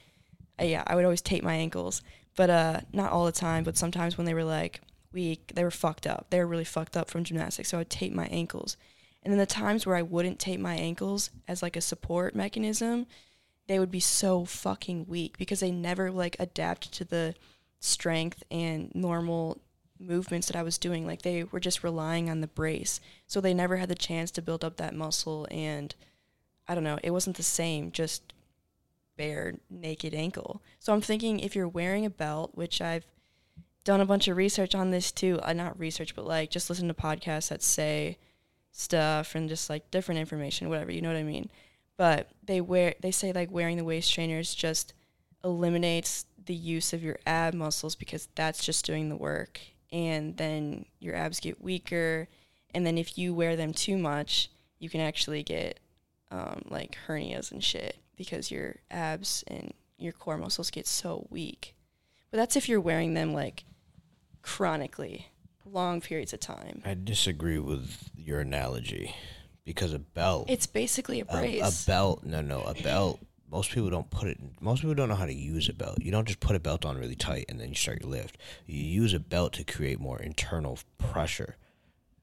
uh, 0.60 0.66
yeah, 0.66 0.84
I 0.86 0.96
would 0.96 1.06
always 1.06 1.22
tape 1.22 1.44
my 1.44 1.56
ankles. 1.56 2.02
But 2.36 2.50
uh 2.50 2.82
not 2.94 3.12
all 3.12 3.26
the 3.26 3.32
time, 3.32 3.64
but 3.64 3.78
sometimes 3.78 4.18
when 4.18 4.26
they 4.26 4.34
were 4.34 4.44
like 4.44 4.82
weak, 5.12 5.52
they 5.56 5.64
were 5.64 5.72
fucked 5.72 6.08
up. 6.08 6.28
They 6.30 6.40
were 6.40 6.48
really 6.48 6.64
fucked 6.64 6.96
up 6.96 7.10
from 7.10 7.24
gymnastics. 7.24 7.70
So 7.70 7.78
I 7.78 7.82
would 7.82 7.90
tape 7.90 8.14
my 8.14 8.28
ankles. 8.28 8.78
And 9.24 9.32
then 9.32 9.38
the 9.38 9.46
times 9.46 9.86
where 9.86 9.96
I 9.96 10.02
wouldn't 10.02 10.40
tape 10.40 10.60
my 10.60 10.76
ankles 10.76 11.30
as 11.48 11.62
like 11.62 11.76
a 11.76 11.82
support 11.82 12.36
mechanism, 12.36 13.06
they 13.68 13.78
would 13.80 13.92
be 13.92 14.00
so 14.00 14.46
fucking 14.46 15.06
weak 15.08 15.38
because 15.38 15.60
they 15.60 15.72
never 15.72 16.12
like 16.12 16.36
adapted 16.40 16.92
to 16.94 17.06
the 17.06 17.36
strength 17.80 18.44
and 18.50 18.94
normal 18.96 19.60
movements 20.00 20.48
that 20.48 20.56
I 20.56 20.64
was 20.64 20.78
doing. 20.78 21.06
Like 21.06 21.22
they 21.22 21.44
were 21.44 21.60
just 21.60 21.84
relying 21.84 22.30
on 22.30 22.42
the 22.42 22.48
brace. 22.48 23.00
So 23.28 23.40
they 23.40 23.54
never 23.54 23.78
had 23.78 23.90
the 23.90 23.96
chance 23.96 24.32
to 24.32 24.42
build 24.42 24.64
up 24.64 24.78
that 24.78 24.96
muscle 24.96 25.48
and 25.52 25.94
I 26.68 26.76
don't 26.76 26.84
know, 26.84 27.00
it 27.04 27.12
wasn't 27.12 27.38
the 27.38 27.44
same 27.44 27.92
just 27.92 28.34
bare 29.18 29.56
naked 29.70 30.14
ankle. 30.14 30.62
So 30.80 30.94
I'm 30.94 31.02
thinking 31.02 31.40
if 31.40 31.56
you're 31.56 31.68
wearing 31.68 32.06
a 32.06 32.10
belt, 32.10 32.52
which 32.56 32.82
I've 32.82 33.06
done 33.84 34.02
a 34.02 34.06
bunch 34.06 34.28
of 34.28 34.38
research 34.38 34.74
on 34.74 34.92
this 34.92 35.12
too, 35.12 35.40
uh, 35.44 35.54
not 35.54 35.80
research, 35.80 36.16
but 36.16 36.26
like 36.26 36.50
just 36.50 36.70
listen 36.70 36.88
to 36.88 36.94
podcasts 36.94 37.50
that 37.50 37.62
say 37.62 38.18
stuff 38.72 39.36
and 39.36 39.50
just 39.50 39.70
like 39.70 39.90
different 39.92 40.20
information, 40.20 40.70
whatever, 40.70 40.92
you 40.92 41.02
know 41.02 41.10
what 41.10 41.18
I 41.18 41.24
mean? 41.24 41.50
But 41.98 42.30
they 42.44 42.62
wear 42.62 42.96
they 43.02 43.12
say 43.12 43.32
like 43.34 43.52
wearing 43.52 43.78
the 43.78 43.84
waist 43.84 44.14
trainers 44.14 44.56
just 44.56 44.94
eliminates 45.44 46.26
the 46.46 46.56
use 46.56 46.94
of 46.94 47.04
your 47.04 47.18
ab 47.26 47.54
muscles 47.54 47.96
because 47.96 48.28
that's 48.36 48.64
just 48.66 48.86
doing 48.86 49.10
the 49.10 49.16
work. 49.16 49.60
And 49.92 50.38
then 50.38 50.86
your 51.00 51.16
abs 51.16 51.40
get 51.40 51.62
weaker. 51.62 52.28
And 52.74 52.86
then 52.86 52.98
if 52.98 53.18
you 53.18 53.34
wear 53.34 53.56
them 53.56 53.74
too 53.74 53.98
much 53.98 54.50
you 54.82 54.90
can 54.90 55.00
actually 55.00 55.44
get 55.44 55.80
um, 56.32 56.64
like 56.70 56.98
hernias 57.08 57.52
and 57.52 57.64
shit 57.64 57.98
because 58.18 58.52
your 58.52 58.78
abs 58.90 59.44
and 59.48 59.74
your 59.98 60.12
core 60.12 60.38
muscles 60.38 60.72
get 60.72 60.88
so 60.88 61.28
weak. 61.30 61.76
But 62.32 62.38
that's 62.38 62.56
if 62.56 62.68
you're 62.68 62.82
wearing 62.82 63.14
them 63.14 63.32
like 63.32 63.64
chronically 64.42 65.28
long 65.66 66.02
periods 66.02 66.34
of 66.34 66.40
time. 66.40 66.82
I 66.84 66.96
disagree 67.02 67.60
with 67.60 68.10
your 68.26 68.40
analogy 68.40 69.16
because 69.66 69.94
a 69.94 70.00
belt 70.00 70.50
it's 70.50 70.66
basically 70.66 71.20
a 71.22 71.26
a, 71.30 71.38
brace. 71.38 71.84
a 71.84 71.88
belt 71.88 72.24
no 72.24 72.42
no 72.42 72.62
a 72.62 72.74
belt 72.82 73.20
most 73.52 73.72
people 73.72 73.90
don't 73.90 74.10
put 74.10 74.30
it 74.30 74.40
most 74.62 74.82
people 74.82 74.96
don't 74.96 75.10
know 75.10 75.16
how 75.16 75.26
to 75.26 75.34
use 75.34 75.68
a 75.68 75.74
belt. 75.74 75.98
You 76.02 76.12
don't 76.12 76.26
just 76.26 76.40
put 76.40 76.56
a 76.56 76.60
belt 76.60 76.86
on 76.86 76.98
really 76.98 77.16
tight 77.16 77.46
and 77.50 77.60
then 77.60 77.70
you 77.70 77.76
start 77.76 78.02
your 78.02 78.10
lift. 78.10 78.38
You 78.66 78.82
use 78.82 79.14
a 79.14 79.20
belt 79.20 79.54
to 79.54 79.66
create 79.66 80.00
more 80.00 80.20
internal 80.22 80.80
pressure. 80.98 81.58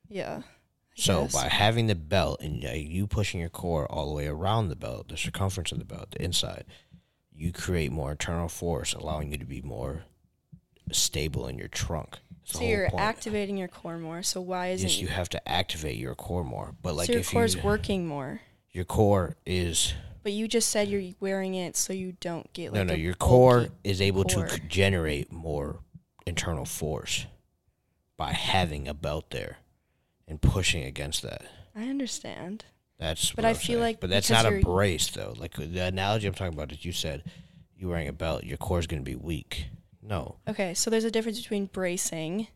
Yeah 0.08 0.38
I 0.38 1.00
so 1.00 1.22
guess. 1.22 1.34
by 1.34 1.48
having 1.48 1.86
the 1.86 1.94
belt 1.94 2.40
and 2.40 2.64
uh, 2.64 2.70
you 2.70 3.06
pushing 3.06 3.40
your 3.40 3.50
core 3.50 3.86
all 3.92 4.08
the 4.08 4.14
way 4.14 4.26
around 4.26 4.68
the 4.68 4.76
belt 4.76 5.08
the 5.08 5.16
circumference 5.16 5.70
of 5.70 5.78
the 5.78 5.84
belt 5.84 6.12
the 6.12 6.22
inside 6.22 6.64
you 7.32 7.52
create 7.52 7.92
more 7.92 8.10
internal 8.10 8.48
force 8.48 8.94
allowing 8.94 9.30
you 9.30 9.38
to 9.38 9.44
be 9.44 9.60
more 9.62 10.04
stable 10.90 11.46
in 11.46 11.58
your 11.58 11.68
trunk 11.68 12.18
so 12.48 12.62
you're 12.64 12.88
point. 12.90 13.02
activating 13.02 13.56
your 13.56 13.68
core 13.68 13.98
more 13.98 14.22
so 14.22 14.40
why 14.40 14.68
isn't 14.68 14.88
yes 14.88 15.00
you 15.00 15.08
have 15.08 15.28
to 15.28 15.48
activate 15.48 15.96
your 15.96 16.14
core 16.14 16.44
more 16.44 16.74
but 16.82 16.94
like 16.94 17.06
so 17.06 17.12
your 17.14 17.22
core's 17.22 17.54
you 17.54 17.62
working 17.62 18.06
more 18.06 18.40
your 18.70 18.84
core 18.84 19.36
is 19.46 19.94
But 20.22 20.32
you 20.32 20.48
just 20.48 20.68
said 20.68 20.88
you're 20.88 21.12
wearing 21.20 21.54
it 21.54 21.76
so 21.76 21.92
you 21.92 22.12
don't 22.20 22.52
get 22.52 22.72
like 22.72 22.86
no, 22.86 22.94
no. 22.94 22.94
Your 22.94 23.14
core 23.14 23.68
is 23.84 24.00
able 24.00 24.24
core. 24.24 24.46
to 24.46 24.60
generate 24.60 25.32
more 25.32 25.80
internal 26.26 26.64
force 26.64 27.26
by 28.16 28.32
having 28.32 28.88
a 28.88 28.94
belt 28.94 29.30
there 29.30 29.58
and 30.26 30.40
pushing 30.42 30.84
against 30.84 31.22
that. 31.22 31.42
I 31.74 31.84
understand. 31.88 32.64
That's. 32.98 33.30
But 33.30 33.44
what 33.44 33.46
I 33.46 33.50
I'm 33.50 33.54
feel 33.56 33.66
saying. 33.66 33.80
like 33.80 34.00
but 34.00 34.10
that's 34.10 34.28
not 34.30 34.44
a 34.44 34.60
brace 34.60 35.08
though. 35.08 35.34
Like 35.36 35.54
the 35.54 35.84
analogy 35.86 36.26
I'm 36.26 36.34
talking 36.34 36.52
about 36.54 36.72
is 36.72 36.84
you 36.84 36.92
said 36.92 37.22
you're 37.76 37.90
wearing 37.90 38.08
a 38.08 38.12
belt, 38.12 38.44
your 38.44 38.58
core 38.58 38.80
is 38.80 38.86
going 38.86 39.02
to 39.02 39.08
be 39.10 39.16
weak. 39.16 39.68
No, 40.02 40.36
Okay, 40.48 40.74
so 40.74 40.90
there's 40.90 41.04
a 41.04 41.10
difference 41.10 41.38
between 41.40 41.66
bracing 41.66 42.48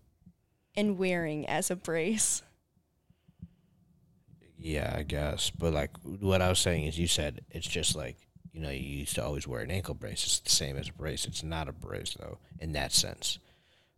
and 0.76 0.96
wearing 0.96 1.46
as 1.48 1.70
a 1.70 1.76
brace. 1.76 2.42
yeah, 4.58 4.94
I 4.96 5.02
guess. 5.02 5.50
But 5.50 5.72
like 5.72 5.90
what 6.04 6.40
I 6.40 6.48
was 6.48 6.58
saying 6.60 6.84
is, 6.86 6.98
you 6.98 7.06
said 7.08 7.40
it's 7.50 7.66
just 7.66 7.96
like 7.96 8.16
you 8.52 8.60
know 8.60 8.70
you 8.70 8.98
used 9.00 9.14
to 9.16 9.24
always 9.24 9.46
wear 9.48 9.60
an 9.60 9.70
ankle 9.70 9.94
brace. 9.94 10.24
It's 10.24 10.40
the 10.40 10.50
same 10.50 10.76
as 10.76 10.88
a 10.88 10.92
brace. 10.92 11.24
It's 11.26 11.42
not 11.42 11.68
a 11.68 11.72
brace 11.72 12.14
though 12.18 12.38
in 12.60 12.72
that 12.72 12.92
sense 12.92 13.38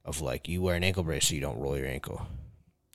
of 0.04 0.20
like 0.20 0.48
you 0.48 0.62
wear 0.62 0.74
an 0.76 0.85
ankle 0.85 1.02
brace 1.04 1.28
so 1.28 1.35
you 1.35 1.40
don't 1.40 1.59
roll 1.59 1.76
your 1.76 1.87
ankle. 1.87 2.26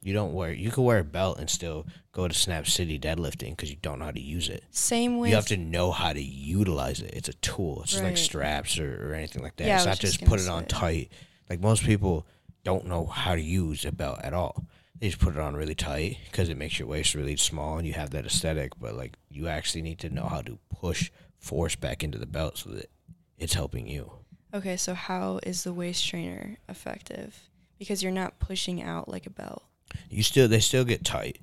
You 0.01 0.13
don't 0.13 0.33
wear. 0.33 0.51
You 0.51 0.71
can 0.71 0.83
wear 0.83 0.99
a 0.99 1.03
belt 1.03 1.39
and 1.39 1.49
still 1.49 1.85
go 2.13 2.27
to 2.27 2.33
Snap 2.33 2.67
City 2.67 2.97
deadlifting 2.97 3.51
because 3.51 3.69
you 3.69 3.77
don't 3.81 3.99
know 3.99 4.05
how 4.05 4.11
to 4.11 4.21
use 4.21 4.47
it. 4.47 4.63
Same 4.71 5.19
with 5.19 5.29
you 5.29 5.35
have 5.35 5.47
to 5.47 5.57
know 5.57 5.91
how 5.91 6.13
to 6.13 6.21
utilize 6.21 7.01
it. 7.01 7.13
It's 7.13 7.29
a 7.29 7.33
tool. 7.33 7.81
It's 7.83 7.91
just 7.91 8.03
like 8.03 8.17
straps 8.17 8.79
or, 8.79 9.09
or 9.09 9.13
anything 9.13 9.43
like 9.43 9.57
that. 9.57 9.67
Yeah, 9.67 9.77
it's 9.77 9.85
not 9.85 9.99
just 9.99 10.19
just 10.19 10.29
put 10.29 10.39
it 10.39 10.47
on 10.47 10.63
say. 10.63 10.67
tight. 10.67 11.11
Like 11.49 11.59
most 11.59 11.83
people 11.83 12.25
don't 12.63 12.85
know 12.85 13.05
how 13.05 13.35
to 13.35 13.41
use 13.41 13.83
a 13.83 13.91
belt 13.91 14.19
at 14.23 14.33
all. 14.33 14.65
They 14.99 15.07
just 15.07 15.19
put 15.19 15.35
it 15.35 15.39
on 15.39 15.55
really 15.55 15.75
tight 15.75 16.17
because 16.25 16.49
it 16.49 16.57
makes 16.57 16.79
your 16.79 16.87
waist 16.87 17.15
really 17.15 17.37
small 17.37 17.77
and 17.77 17.87
you 17.87 17.93
have 17.93 18.11
that 18.11 18.25
aesthetic. 18.25 18.79
But 18.79 18.95
like 18.95 19.17
you 19.29 19.47
actually 19.47 19.81
need 19.81 19.99
to 19.99 20.09
know 20.09 20.25
how 20.25 20.41
to 20.41 20.57
push 20.69 21.11
force 21.37 21.75
back 21.75 22.03
into 22.03 22.17
the 22.17 22.25
belt 22.25 22.57
so 22.57 22.69
that 22.71 22.89
it's 23.37 23.53
helping 23.53 23.87
you. 23.87 24.11
Okay, 24.53 24.77
so 24.77 24.93
how 24.93 25.39
is 25.43 25.63
the 25.63 25.73
waist 25.73 26.07
trainer 26.07 26.57
effective? 26.67 27.49
Because 27.77 28.01
you're 28.01 28.11
not 28.11 28.39
pushing 28.39 28.81
out 28.81 29.07
like 29.07 29.25
a 29.25 29.29
belt. 29.29 29.63
You 30.09 30.23
still 30.23 30.47
they 30.47 30.59
still 30.59 30.85
get 30.85 31.03
tight. 31.05 31.39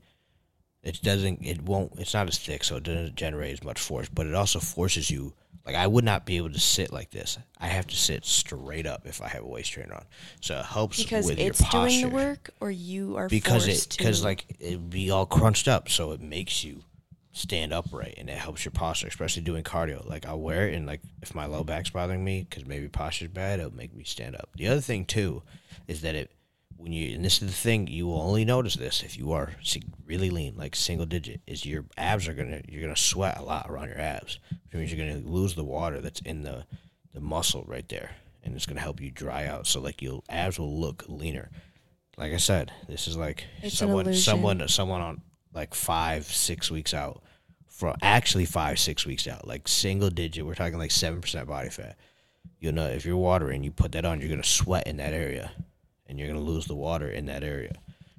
It 0.83 1.03
doesn't. 1.03 1.45
It 1.45 1.63
won't. 1.63 1.93
It's 1.99 2.15
not 2.15 2.29
as 2.29 2.39
thick, 2.39 2.63
so 2.63 2.77
it 2.77 2.85
doesn't 2.85 3.17
generate 3.17 3.53
as 3.53 3.65
much 3.65 3.81
force. 3.81 4.09
But 4.09 4.27
it 4.27 4.35
also 4.35 4.61
forces 4.61 5.11
you. 5.11 5.35
Like 5.65 5.75
I 5.75 5.89
would 5.89 6.05
not 6.05 6.25
be 6.27 6.37
able 6.37 6.53
to 6.53 6.61
sit 6.61 6.93
like 6.93 7.11
this. 7.11 7.39
I 7.59 7.67
have 7.67 7.89
to 7.89 7.97
sit 7.97 8.25
straight 8.25 8.87
up 8.87 9.05
if 9.05 9.21
I 9.21 9.27
have 9.27 9.43
a 9.43 9.49
waist 9.49 9.73
trainer 9.73 9.95
on. 9.95 10.05
So 10.41 10.61
it 10.61 10.65
helps 10.65 11.03
Because 11.03 11.27
with 11.27 11.41
it's 11.41 11.61
your 11.61 11.69
posture. 11.69 11.89
doing 12.03 12.11
the 12.11 12.15
work 12.15 12.51
or 12.61 12.71
you 12.71 13.17
are 13.17 13.29
because 13.29 13.67
it 13.67 13.97
because 13.99 14.23
like 14.23 14.45
it 14.61 14.89
be 14.89 15.11
all 15.11 15.27
crunched 15.27 15.67
up, 15.67 15.89
so 15.89 16.13
it 16.13 16.21
makes 16.21 16.63
you 16.63 16.85
stand 17.33 17.73
upright 17.73 18.15
and 18.17 18.31
it 18.31 18.39
helps 18.39 18.65
your 18.65 18.71
posture, 18.71 19.09
especially 19.09 19.43
doing 19.43 19.65
cardio. 19.65 20.09
Like 20.09 20.25
I'll 20.25 20.41
wear 20.41 20.69
it 20.69 20.75
and 20.75 20.87
like 20.87 21.01
if 21.21 21.35
my 21.35 21.47
low 21.47 21.65
back's 21.65 21.91
bothering 21.91 22.25
me 22.25 22.47
because 22.49 22.65
maybe 22.65 22.87
posture's 22.89 23.31
bad, 23.31 23.59
it'll 23.59 23.75
make 23.75 23.93
me 23.93 24.05
stand 24.05 24.37
up. 24.37 24.51
The 24.55 24.69
other 24.69 24.81
thing 24.81 25.05
too 25.05 25.43
is 25.89 26.01
that 26.03 26.15
it 26.15 26.31
when 26.77 26.93
you 26.93 27.15
and 27.15 27.25
this 27.25 27.41
is 27.43 27.49
the 27.49 27.55
thing 27.55 27.87
you 27.87 28.07
will 28.07 28.21
only 28.21 28.45
notice 28.45 28.75
this 28.75 29.03
if 29.03 29.17
you 29.19 29.33
are 29.33 29.53
really 30.05 30.31
lean, 30.31 30.57
like 30.57 30.77
single 30.77 31.07
digit, 31.07 31.41
is 31.47 31.65
your 31.65 31.85
abs 31.97 32.29
are 32.29 32.35
gonna 32.35 32.63
you're 32.69 32.83
gonna 32.83 32.97
sweat 32.97 33.39
a 33.39 33.43
lot 33.43 33.69
around 33.69 33.89
your 33.89 34.01
abs, 34.01 34.39
which 34.51 34.75
means 34.75 34.93
you're 34.93 35.07
gonna 35.07 35.27
lose 35.27 35.55
the 35.55 35.65
water 35.65 36.01
that's 36.01 36.21
in 36.21 36.43
the 36.43 36.65
the 37.15 37.21
muscle 37.21 37.65
right 37.67 37.89
there, 37.89 38.11
and 38.43 38.55
it's 38.55 38.67
gonna 38.67 38.81
help 38.81 39.01
you 39.01 39.11
dry 39.11 39.47
out. 39.47 39.67
So 39.67 39.81
like 39.81 40.03
your 40.03 40.23
abs 40.29 40.59
will 40.59 40.79
look 40.79 41.05
leaner. 41.09 41.51
Like 42.17 42.33
I 42.33 42.39
said, 42.39 42.73
this 42.89 43.09
is 43.09 43.17
like 43.17 43.45
It's 43.63 43.77
someone 43.77 44.13
someone 44.15 44.69
someone 44.69 45.01
on 45.01 45.23
like 45.53 45.75
five 45.75 46.25
six 46.27 46.71
weeks 46.71 46.95
out 46.95 47.23
from 47.69 47.97
actually 48.01 48.47
five 48.47 48.79
six 48.79 49.05
weeks 49.05 49.27
out, 49.27 49.47
like 49.47 49.69
single 49.69 50.11
digit. 50.11 50.47
We're 50.47 50.55
talking 50.55 50.79
like 50.79 50.91
seven 50.91 51.21
percent 51.21 51.47
body 51.49 51.69
fat. 51.69 51.97
You'll 52.59 52.73
know 52.75 52.87
if 52.87 53.05
you're 53.05 53.17
watering, 53.17 53.65
you 53.65 53.71
put 53.71 53.93
that 53.93 54.05
on, 54.05 54.21
you're 54.21 54.31
gonna 54.31 54.45
sweat 54.45 54.87
in 54.87 54.97
that 54.97 55.13
area, 55.13 55.51
and 56.09 56.19
you're 56.19 56.29
gonna 56.29 56.41
lose 56.41 56.67
the 56.67 56.75
water 56.75 57.09
in 57.09 57.27
that 57.27 57.43
area. 57.43 57.75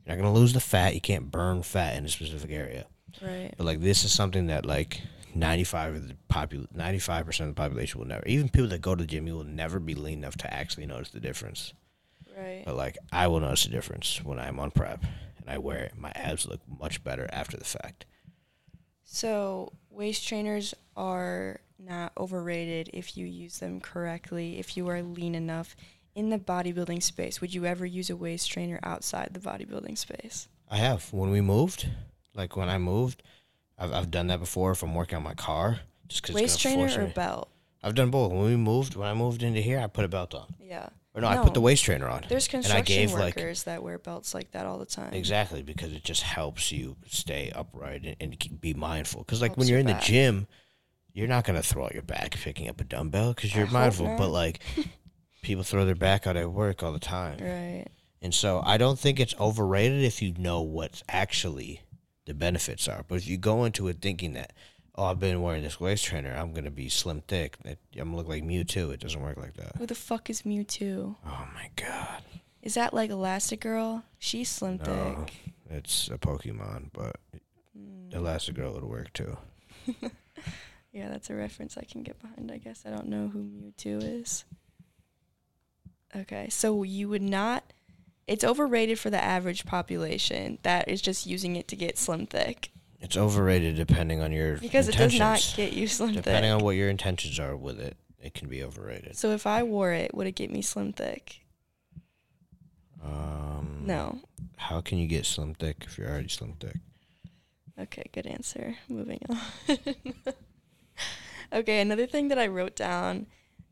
You're 0.05 0.15
not 0.15 0.21
gonna 0.21 0.37
lose 0.37 0.53
the 0.53 0.59
fat. 0.59 0.95
You 0.95 1.01
can't 1.01 1.31
burn 1.31 1.63
fat 1.63 1.97
in 1.97 2.05
a 2.05 2.09
specific 2.09 2.51
area. 2.51 2.85
right. 3.21 3.53
But 3.57 3.65
like 3.65 3.81
this 3.81 4.03
is 4.03 4.11
something 4.11 4.47
that 4.47 4.65
like 4.65 5.01
95 5.35 5.95
of 5.95 6.07
the 6.07 6.15
popul 6.31 6.67
95% 6.75 7.41
of 7.41 7.47
the 7.47 7.53
population 7.53 7.99
will 7.99 8.07
never 8.07 8.25
even 8.25 8.49
people 8.49 8.69
that 8.69 8.81
go 8.81 8.95
to 8.95 9.03
the 9.03 9.07
gym 9.07 9.27
you 9.27 9.35
will 9.35 9.43
never 9.43 9.79
be 9.79 9.93
lean 9.93 10.19
enough 10.19 10.37
to 10.37 10.53
actually 10.53 10.85
notice 10.85 11.09
the 11.09 11.19
difference. 11.19 11.73
Right. 12.35 12.63
But 12.65 12.75
like 12.75 12.97
I 13.11 13.27
will 13.27 13.39
notice 13.39 13.63
the 13.63 13.71
difference 13.71 14.23
when 14.23 14.39
I'm 14.39 14.59
on 14.59 14.71
prep 14.71 15.03
and 15.39 15.49
I 15.49 15.57
wear 15.57 15.79
it. 15.79 15.93
My 15.97 16.11
abs 16.15 16.47
look 16.47 16.61
much 16.67 17.03
better 17.03 17.27
after 17.31 17.57
the 17.57 17.65
fact. 17.65 18.05
So 19.03 19.73
waist 19.89 20.27
trainers 20.27 20.73
are 20.95 21.61
not 21.79 22.11
overrated 22.17 22.89
if 22.93 23.17
you 23.17 23.25
use 23.25 23.59
them 23.59 23.79
correctly, 23.79 24.59
if 24.59 24.75
you 24.75 24.87
are 24.89 25.01
lean 25.01 25.35
enough 25.35 25.75
in 26.17 26.31
the 26.31 26.39
bodybuilding 26.39 27.03
space. 27.03 27.39
Would 27.39 27.53
you 27.53 27.65
ever 27.65 27.85
use 27.85 28.09
a 28.09 28.15
waist 28.15 28.51
trainer 28.51 28.79
outside 28.81 29.29
the 29.33 29.39
bodybuilding 29.39 29.97
space? 29.99 30.49
I 30.67 30.77
have 30.77 31.13
when 31.13 31.29
we 31.29 31.41
moved, 31.41 31.87
like 32.33 32.57
when 32.57 32.69
I 32.69 32.79
moved, 32.79 33.21
I've 33.77 33.93
I've 33.93 34.11
done 34.11 34.27
that 34.27 34.39
before 34.39 34.71
if 34.71 34.81
I'm 34.81 34.95
working 34.95 35.15
on 35.15 35.23
my 35.23 35.35
car 35.35 35.79
just 36.07 36.23
cuz 36.23 36.35
waist 36.35 36.59
trainer 36.59 36.89
or 36.99 37.05
me. 37.05 37.13
belt? 37.13 37.49
I've 37.83 37.93
done 37.93 38.09
both. 38.09 38.31
When 38.31 38.43
we 38.43 38.55
moved, 38.55 38.95
when 38.95 39.07
I 39.07 39.13
moved 39.13 39.43
into 39.43 39.61
here, 39.61 39.79
I 39.79 39.85
put 39.85 40.05
a 40.05 40.07
belt 40.07 40.33
on. 40.33 40.55
Yeah. 40.59 40.89
Or 41.13 41.21
no, 41.21 41.27
I 41.27 41.37
put 41.37 41.53
the 41.53 41.61
waist 41.61 41.83
trainer 41.83 42.07
on. 42.07 42.25
There's 42.27 42.47
and 42.47 42.65
I 42.65 42.81
construction 42.81 42.95
gave 42.95 43.13
like 43.13 43.35
workers 43.35 43.63
that 43.63 43.83
wear 43.83 43.99
belts 43.99 44.33
like 44.33 44.51
that 44.51 44.65
all 44.65 44.79
the 44.79 44.85
time. 44.85 45.13
exactly 45.13 45.61
because 45.61 45.93
it 45.93 46.03
just 46.03 46.23
helps 46.23 46.71
you 46.71 46.95
stay 47.07 47.51
upright 47.55 48.05
and, 48.05 48.15
and 48.19 48.61
be 48.61 48.73
mindful. 48.73 49.21
Because 49.21 49.41
like 49.41 49.51
Helps 49.51 49.59
when 49.59 49.67
you're 49.67 49.79
in 49.79 49.85
the 49.85 49.99
gym, 50.01 50.47
you're 51.13 51.27
not 51.27 51.43
gonna 51.43 51.63
throw 51.63 51.85
out 51.85 51.93
your 51.93 52.03
back 52.03 52.37
picking 52.43 52.69
up 52.69 52.79
a 52.81 52.83
dumbbell 52.83 53.33
because 53.33 53.55
you're 53.55 53.65
hope 53.65 53.73
mindful. 53.73 54.15
But 54.17 54.29
like 54.29 54.59
people 55.47 55.63
throw 55.63 55.85
their 55.85 55.95
back 55.95 56.27
out 56.27 56.35
at 56.37 56.51
work 56.51 56.83
all 56.83 56.91
the 56.93 56.99
time. 56.99 57.37
Right. 57.39 57.85
And 58.21 58.33
so 58.33 58.61
I 58.65 58.77
don't 58.77 58.99
think 58.99 59.19
it's 59.19 59.33
overrated 59.39 60.03
if 60.03 60.21
you 60.21 60.33
know 60.37 60.61
what 60.61 61.01
actually 61.07 61.81
the 62.25 62.33
benefits 62.33 62.87
are. 62.87 63.03
But 63.07 63.15
if 63.15 63.27
you 63.27 63.37
go 63.37 63.63
into 63.63 63.87
it 63.87 63.97
thinking 64.01 64.33
that, 64.33 64.51
oh, 64.95 65.05
I've 65.05 65.19
been 65.19 65.41
wearing 65.41 65.63
this 65.63 65.79
waist 65.79 66.03
trainer, 66.05 66.35
I'm 66.35 66.51
gonna 66.51 66.69
be 66.71 66.89
slim 66.89 67.21
thick, 67.27 67.57
I'm 67.65 67.77
gonna 67.95 68.15
look 68.17 68.27
like 68.27 68.43
Mewtwo. 68.43 68.91
It 68.93 68.99
doesn't 68.99 69.21
work 69.21 69.37
like 69.37 69.53
that. 69.55 69.77
Who 69.77 69.85
the 69.85 69.95
fuck 69.95 70.29
is 70.29 70.41
Mewtwo? 70.41 71.15
Oh 71.25 71.47
my 71.53 71.69
god, 71.75 72.21
Is 72.61 72.73
that 72.73 72.93
like 72.93 73.09
Elastigirl? 73.11 74.03
She's 74.19 74.49
slim 74.49 74.79
no, 74.85 75.25
thick. 75.25 75.33
it's 75.69 76.09
a 76.09 76.17
Pokemon, 76.17 76.89
but 76.93 77.15
Mm. 77.77 78.11
Elastigirl 78.11 78.73
would 78.73 78.83
work 78.83 79.13
too. 79.13 79.37
Yeah, 80.93 81.09
that's 81.09 81.29
a 81.29 81.35
reference 81.35 81.77
I 81.77 81.83
can 81.83 82.01
get 82.01 82.19
behind. 82.19 82.51
I 82.51 82.57
guess 82.57 82.83
I 82.83 82.89
don't 82.89 83.07
know 83.07 83.27
who 83.27 83.39
Mewtwo 83.43 84.21
is. 84.21 84.45
Okay, 86.17 86.49
so 86.49 86.83
you 86.83 87.09
would 87.09 87.21
not. 87.21 87.63
It's 88.25 88.43
overrated 88.43 88.99
for 88.99 89.09
the 89.09 89.23
average 89.23 89.65
population 89.65 90.57
that 90.63 90.89
is 90.89 91.01
just 91.01 91.25
using 91.25 91.55
it 91.55 91.67
to 91.69 91.75
get 91.77 91.97
slim 91.97 92.25
thick 92.27 92.71
It's 92.99 93.15
overrated 93.15 93.75
depending 93.77 94.21
on 94.21 94.33
your 94.33 94.57
because 94.57 94.89
it 94.89 94.97
does 94.97 95.17
not 95.17 95.53
get 95.55 95.71
you 95.73 95.87
slim 95.87 96.09
depending 96.09 96.23
thick. 96.23 96.31
Depending 96.33 96.51
on 96.51 96.63
what 96.63 96.75
your 96.75 96.89
intentions 96.89 97.39
are 97.39 97.55
with 97.55 97.79
it. 97.79 97.95
It 98.19 98.33
can 98.33 98.49
be 98.49 98.63
overrated. 98.63 99.15
so 99.15 99.29
if 99.31 99.45
I 99.47 99.63
wore 99.63 99.93
it, 99.93 100.13
would 100.13 100.27
it 100.27 100.35
get 100.35 100.51
me 100.51 100.61
slim 100.61 100.91
thick? 100.91 101.41
Um, 103.03 103.83
No. 103.85 104.19
How 104.57 104.81
can 104.81 104.97
you 104.97 105.07
get 105.07 105.25
slim 105.25 105.53
thick 105.53 105.83
if 105.85 105.97
you're 105.97 106.09
already 106.09 106.27
slim 106.29 106.53
thick? 106.59 106.77
Okay, 107.79 108.09
good 108.11 108.25
answer. 108.25 108.75
Moving 108.89 109.19
on. 109.29 109.77
okay, 111.53 111.79
another 111.79 112.07
thing 112.07 112.29
that 112.29 112.39
I 112.39 112.47
wrote 112.47 112.75
down, 112.75 113.27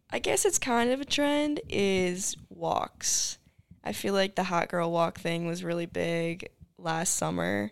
I 0.10 0.20
guess 0.20 0.46
it's 0.46 0.60
kind 0.60 0.92
of 0.92 1.02
a 1.02 1.06
trend, 1.06 1.62
is 1.70 2.36
walks. 2.50 3.38
I 3.84 3.92
feel 3.92 4.14
like 4.14 4.36
the 4.36 4.44
hot 4.44 4.70
girl 4.70 4.92
walk 4.92 5.20
thing 5.20 5.46
was 5.46 5.64
really 5.64 5.86
big 5.86 6.50
last 6.78 7.16
summer. 7.16 7.72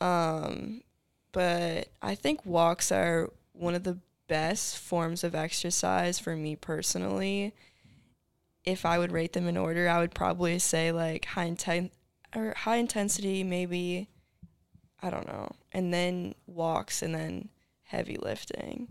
Um, 0.00 0.82
but 1.32 1.88
I 2.00 2.14
think 2.14 2.44
walks 2.44 2.90
are 2.90 3.30
one 3.52 3.74
of 3.74 3.84
the 3.84 3.98
best 4.28 4.78
forms 4.78 5.24
of 5.24 5.34
exercise 5.34 6.18
for 6.18 6.36
me 6.36 6.56
personally. 6.56 7.54
If 8.64 8.86
I 8.86 8.98
would 8.98 9.12
rate 9.12 9.32
them 9.32 9.48
in 9.48 9.56
order, 9.56 9.88
I 9.88 9.98
would 10.00 10.14
probably 10.14 10.58
say 10.58 10.92
like 10.92 11.24
high 11.24 11.50
inten- 11.50 11.90
or 12.34 12.54
high 12.56 12.76
intensity 12.76 13.44
maybe 13.44 14.08
I 15.02 15.10
don't 15.10 15.26
know. 15.26 15.50
And 15.72 15.92
then 15.92 16.34
walks 16.46 17.02
and 17.02 17.14
then 17.14 17.48
heavy 17.82 18.16
lifting 18.16 18.88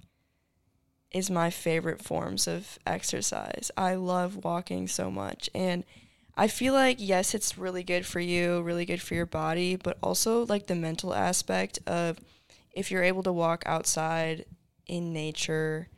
is 1.12 1.30
my 1.30 1.50
favorite 1.50 2.02
forms 2.02 2.48
of 2.48 2.80
exercise. 2.86 3.70
I 3.76 3.96
love 3.96 4.44
walking 4.44 4.88
so 4.88 5.12
much 5.12 5.50
and 5.54 5.84
I 6.38 6.48
feel 6.48 6.74
like 6.74 6.98
yes, 7.00 7.36
it's 7.36 7.58
really 7.58 7.84
good 7.84 8.06
for 8.06 8.20
you, 8.20 8.62
really 8.62 8.86
good 8.86 9.02
for 9.02 9.16
your 9.16 9.26
body, 9.26 9.76
but 9.76 9.98
also 10.02 10.46
like 10.46 10.68
the 10.68 10.76
mental 10.76 11.14
aspect 11.14 11.80
of 11.86 12.20
if 12.72 12.90
you're 12.90 13.04
able 13.04 13.24
to 13.24 13.34
walk 13.34 13.64
outside 13.66 14.46
in 14.88 15.12
nature, 15.14 15.90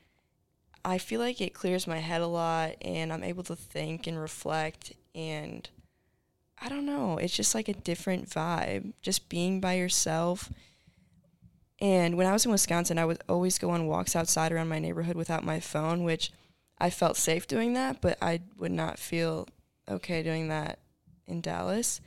I 0.84 0.98
feel 0.98 1.20
like 1.20 1.40
it 1.40 1.54
clears 1.54 1.88
my 1.88 2.00
head 2.00 2.22
a 2.22 2.28
lot 2.28 2.76
and 2.82 3.14
I'm 3.14 3.24
able 3.24 3.44
to 3.44 3.56
think 3.56 4.08
and 4.08 4.20
reflect 4.20 4.94
and 5.16 5.70
I 6.60 6.70
don't 6.70 6.86
know. 6.86 7.18
It's 7.18 7.36
just 7.36 7.54
like 7.54 7.68
a 7.68 7.74
different 7.74 8.30
vibe. 8.30 8.94
Just 9.02 9.30
being 9.30 9.60
by 9.60 9.74
yourself. 9.74 10.50
And 11.84 12.16
when 12.16 12.28
I 12.28 12.32
was 12.32 12.46
in 12.46 12.52
Wisconsin, 12.52 12.98
I 12.98 13.04
would 13.04 13.22
always 13.28 13.60
go 13.60 13.70
on 13.72 13.88
walks 13.88 14.16
outside 14.16 14.54
around 14.54 14.70
my 14.70 14.80
neighborhood 14.80 15.18
without 15.18 15.44
my 15.44 15.60
phone, 15.60 16.06
which 16.06 16.32
I 16.78 16.90
felt 16.90 17.18
safe 17.18 17.46
doing 17.46 17.74
that, 17.74 18.00
but 18.00 18.18
I 18.22 18.40
would 18.58 18.72
not 18.72 18.98
feel 18.98 19.50
okay 19.90 20.24
doing 20.24 20.48
that 20.48 20.80
in 21.28 21.42
Dallas 21.42 22.00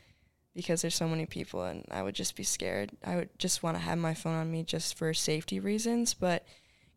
because 0.54 0.80
there's 0.80 0.94
so 0.94 1.06
many 1.06 1.26
people 1.26 1.62
and 1.62 1.84
I 1.90 2.02
would 2.02 2.14
just 2.14 2.36
be 2.36 2.42
scared. 2.42 2.92
I 3.04 3.16
would 3.16 3.38
just 3.38 3.62
want 3.62 3.76
to 3.76 3.82
have 3.82 3.98
my 3.98 4.14
phone 4.14 4.34
on 4.34 4.50
me 4.50 4.62
just 4.62 4.96
for 4.96 5.12
safety 5.12 5.60
reasons, 5.60 6.14
but 6.14 6.46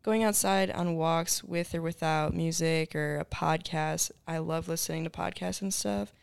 going 0.02 0.24
outside 0.24 0.70
on 0.70 0.96
walks 0.96 1.44
with 1.44 1.74
or 1.74 1.82
without 1.82 2.32
music 2.32 2.94
or 2.94 3.18
a 3.18 3.26
podcast, 3.26 4.10
I 4.26 4.38
love 4.38 4.68
listening 4.68 5.04
to 5.04 5.10
podcasts 5.10 5.60
and 5.60 5.74
stuff 5.74 6.14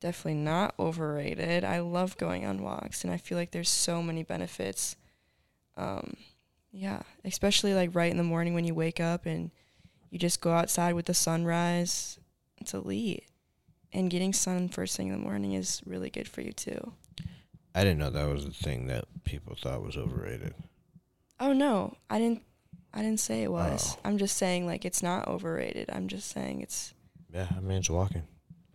definitely 0.00 0.40
not 0.40 0.74
overrated. 0.78 1.64
I 1.64 1.80
love 1.80 2.16
going 2.16 2.44
on 2.44 2.62
walks 2.62 3.02
and 3.02 3.12
I 3.12 3.16
feel 3.16 3.38
like 3.38 3.52
there's 3.52 3.68
so 3.68 4.02
many 4.02 4.22
benefits. 4.22 4.96
Um 5.76 6.14
yeah, 6.72 7.02
especially 7.24 7.74
like 7.74 7.94
right 7.94 8.10
in 8.10 8.16
the 8.16 8.22
morning 8.22 8.54
when 8.54 8.64
you 8.64 8.74
wake 8.74 9.00
up 9.00 9.26
and 9.26 9.50
you 10.10 10.18
just 10.18 10.40
go 10.40 10.52
outside 10.52 10.94
with 10.94 11.06
the 11.06 11.14
sunrise. 11.14 12.18
It's 12.58 12.74
elite. 12.74 13.24
And 13.92 14.10
getting 14.10 14.32
sun 14.32 14.68
first 14.68 14.96
thing 14.96 15.08
in 15.08 15.12
the 15.14 15.18
morning 15.24 15.52
is 15.54 15.82
really 15.84 16.10
good 16.10 16.28
for 16.28 16.42
you 16.42 16.52
too. 16.52 16.92
I 17.74 17.82
didn't 17.82 17.98
know 17.98 18.10
that 18.10 18.28
was 18.28 18.44
the 18.44 18.52
thing 18.52 18.86
that 18.86 19.04
people 19.24 19.56
thought 19.60 19.82
was 19.82 19.96
overrated. 19.96 20.54
Oh 21.40 21.52
no, 21.52 21.96
I 22.08 22.18
didn't 22.18 22.42
I 22.92 23.02
didn't 23.02 23.20
say 23.20 23.42
it 23.42 23.50
was. 23.52 23.96
Oh. 23.96 24.00
I'm 24.04 24.18
just 24.18 24.36
saying 24.36 24.66
like 24.66 24.84
it's 24.84 25.02
not 25.02 25.26
overrated. 25.28 25.90
I'm 25.92 26.06
just 26.08 26.28
saying 26.30 26.60
it's 26.60 26.94
Yeah, 27.32 27.46
I 27.56 27.60
mean 27.60 27.78
it's 27.78 27.90
walking. 27.90 28.22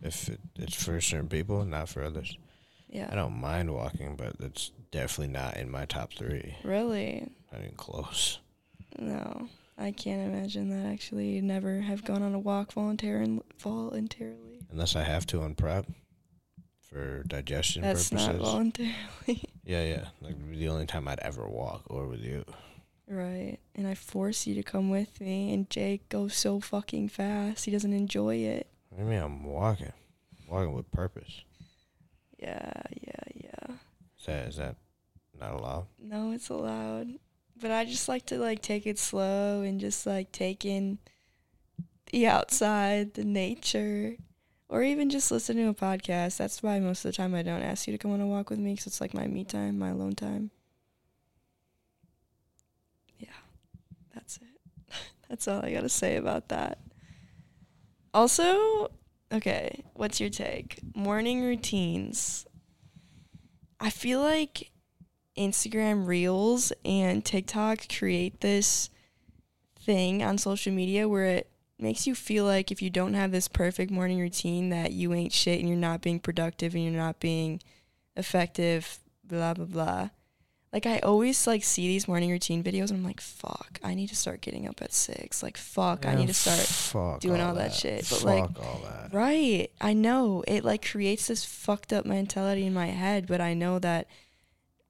If 0.02 0.28
it, 0.28 0.40
it's 0.56 0.82
for 0.82 1.00
certain 1.00 1.28
people, 1.28 1.64
not 1.64 1.88
for 1.88 2.02
others. 2.02 2.36
yeah. 2.88 3.08
I 3.10 3.14
don't 3.14 3.40
mind 3.40 3.72
walking, 3.72 4.16
but 4.16 4.36
it's 4.40 4.70
definitely 4.90 5.32
not 5.32 5.56
in 5.56 5.70
my 5.70 5.84
top 5.84 6.12
three. 6.12 6.56
Really? 6.64 7.28
Not 7.52 7.62
even 7.62 7.74
close. 7.76 8.38
No. 8.98 9.48
I 9.78 9.90
can't 9.90 10.32
imagine 10.32 10.70
that 10.70 10.90
actually 10.90 11.40
never 11.42 11.80
have 11.80 12.04
gone 12.04 12.22
on 12.22 12.34
a 12.34 12.38
walk 12.38 12.72
voluntar- 12.72 13.42
voluntarily. 13.58 14.60
Unless 14.70 14.96
I 14.96 15.02
have 15.04 15.26
to 15.26 15.42
on 15.42 15.54
prep 15.54 15.86
for 16.80 17.22
digestion 17.24 17.82
That's 17.82 18.08
purposes. 18.08 18.28
not 18.28 18.36
voluntarily. 18.36 18.94
yeah, 19.64 19.82
yeah. 19.84 20.04
Like 20.22 20.36
the 20.50 20.68
only 20.68 20.86
time 20.86 21.06
I'd 21.08 21.18
ever 21.20 21.46
walk 21.46 21.82
or 21.88 22.06
with 22.06 22.20
you. 22.20 22.44
right. 23.06 23.58
And 23.74 23.86
I 23.86 23.94
force 23.94 24.46
you 24.46 24.54
to 24.54 24.62
come 24.62 24.88
with 24.88 25.20
me 25.20 25.52
and 25.52 25.68
Jake 25.68 26.08
goes 26.08 26.34
so 26.34 26.58
fucking 26.58 27.10
fast. 27.10 27.66
He 27.66 27.70
doesn't 27.70 27.92
enjoy 27.92 28.36
it. 28.36 28.68
You 28.96 29.04
mean 29.04 29.20
I'm 29.20 29.44
walking? 29.44 29.92
Walking 30.48 30.72
with 30.72 30.90
purpose. 30.90 31.42
Yeah, 32.38 32.72
yeah. 33.02 33.35
Is 34.28 34.34
that 34.34 34.48
is 34.48 34.56
that 34.56 34.76
not 35.38 35.52
allowed? 35.52 35.86
No, 36.02 36.32
it's 36.32 36.48
allowed. 36.48 37.08
But 37.60 37.70
I 37.70 37.84
just 37.84 38.08
like 38.08 38.26
to 38.26 38.38
like 38.38 38.60
take 38.60 38.86
it 38.86 38.98
slow 38.98 39.62
and 39.62 39.80
just 39.80 40.06
like 40.06 40.32
take 40.32 40.64
in 40.64 40.98
the 42.10 42.26
outside, 42.26 43.14
the 43.14 43.24
nature, 43.24 44.16
or 44.68 44.82
even 44.82 45.10
just 45.10 45.30
listen 45.30 45.56
to 45.56 45.68
a 45.68 45.74
podcast. 45.74 46.36
That's 46.36 46.62
why 46.62 46.78
most 46.80 47.04
of 47.04 47.12
the 47.12 47.16
time 47.16 47.34
I 47.34 47.42
don't 47.42 47.62
ask 47.62 47.86
you 47.86 47.92
to 47.92 47.98
come 47.98 48.12
on 48.12 48.20
a 48.20 48.26
walk 48.26 48.50
with 48.50 48.58
me 48.58 48.72
because 48.72 48.86
it's 48.86 49.00
like 49.00 49.14
my 49.14 49.26
me 49.26 49.44
time, 49.44 49.78
my 49.78 49.90
alone 49.90 50.14
time. 50.14 50.50
Yeah, 53.18 53.28
that's 54.14 54.38
it. 54.38 54.94
that's 55.28 55.48
all 55.48 55.64
I 55.64 55.72
gotta 55.72 55.88
say 55.88 56.16
about 56.16 56.48
that. 56.48 56.78
Also, 58.12 58.90
okay, 59.32 59.84
what's 59.94 60.20
your 60.20 60.30
take? 60.30 60.80
Morning 60.94 61.42
routines. 61.42 62.45
I 63.80 63.90
feel 63.90 64.20
like 64.20 64.70
Instagram 65.36 66.06
Reels 66.06 66.72
and 66.84 67.24
TikTok 67.24 67.88
create 67.88 68.40
this 68.40 68.90
thing 69.78 70.22
on 70.22 70.38
social 70.38 70.72
media 70.72 71.08
where 71.08 71.26
it 71.26 71.50
makes 71.78 72.06
you 72.06 72.14
feel 72.14 72.44
like 72.44 72.72
if 72.72 72.80
you 72.80 72.88
don't 72.88 73.14
have 73.14 73.32
this 73.32 73.48
perfect 73.48 73.90
morning 73.90 74.18
routine 74.18 74.70
that 74.70 74.92
you 74.92 75.12
ain't 75.12 75.32
shit 75.32 75.60
and 75.60 75.68
you're 75.68 75.76
not 75.76 76.00
being 76.00 76.18
productive 76.18 76.74
and 76.74 76.84
you're 76.84 76.92
not 76.92 77.20
being 77.20 77.60
effective, 78.16 78.98
blah 79.24 79.54
blah 79.54 79.66
blah. 79.66 80.08
Like 80.76 80.84
I 80.84 80.98
always 80.98 81.46
like 81.46 81.64
see 81.64 81.88
these 81.88 82.06
morning 82.06 82.30
routine 82.30 82.62
videos 82.62 82.90
and 82.90 82.98
I'm 82.98 83.02
like, 83.02 83.22
fuck, 83.22 83.80
I 83.82 83.94
need 83.94 84.08
to 84.08 84.14
start 84.14 84.42
getting 84.42 84.68
up 84.68 84.82
at 84.82 84.92
six. 84.92 85.42
Like 85.42 85.56
fuck, 85.56 86.04
I 86.04 86.14
need 86.14 86.26
to 86.26 86.34
start 86.34 87.18
doing 87.22 87.40
all 87.40 87.54
that 87.54 87.72
shit, 87.72 88.00
but, 88.00 88.18
Fuck 88.18 88.24
like, 88.24 88.42
all 88.42 88.82
that. 88.84 89.08
Right. 89.10 89.70
I 89.80 89.94
know. 89.94 90.44
It 90.46 90.66
like 90.66 90.86
creates 90.86 91.28
this 91.28 91.46
fucked 91.46 91.94
up 91.94 92.04
mentality 92.04 92.66
in 92.66 92.74
my 92.74 92.88
head, 92.88 93.26
but 93.26 93.40
I 93.40 93.54
know 93.54 93.78
that 93.78 94.06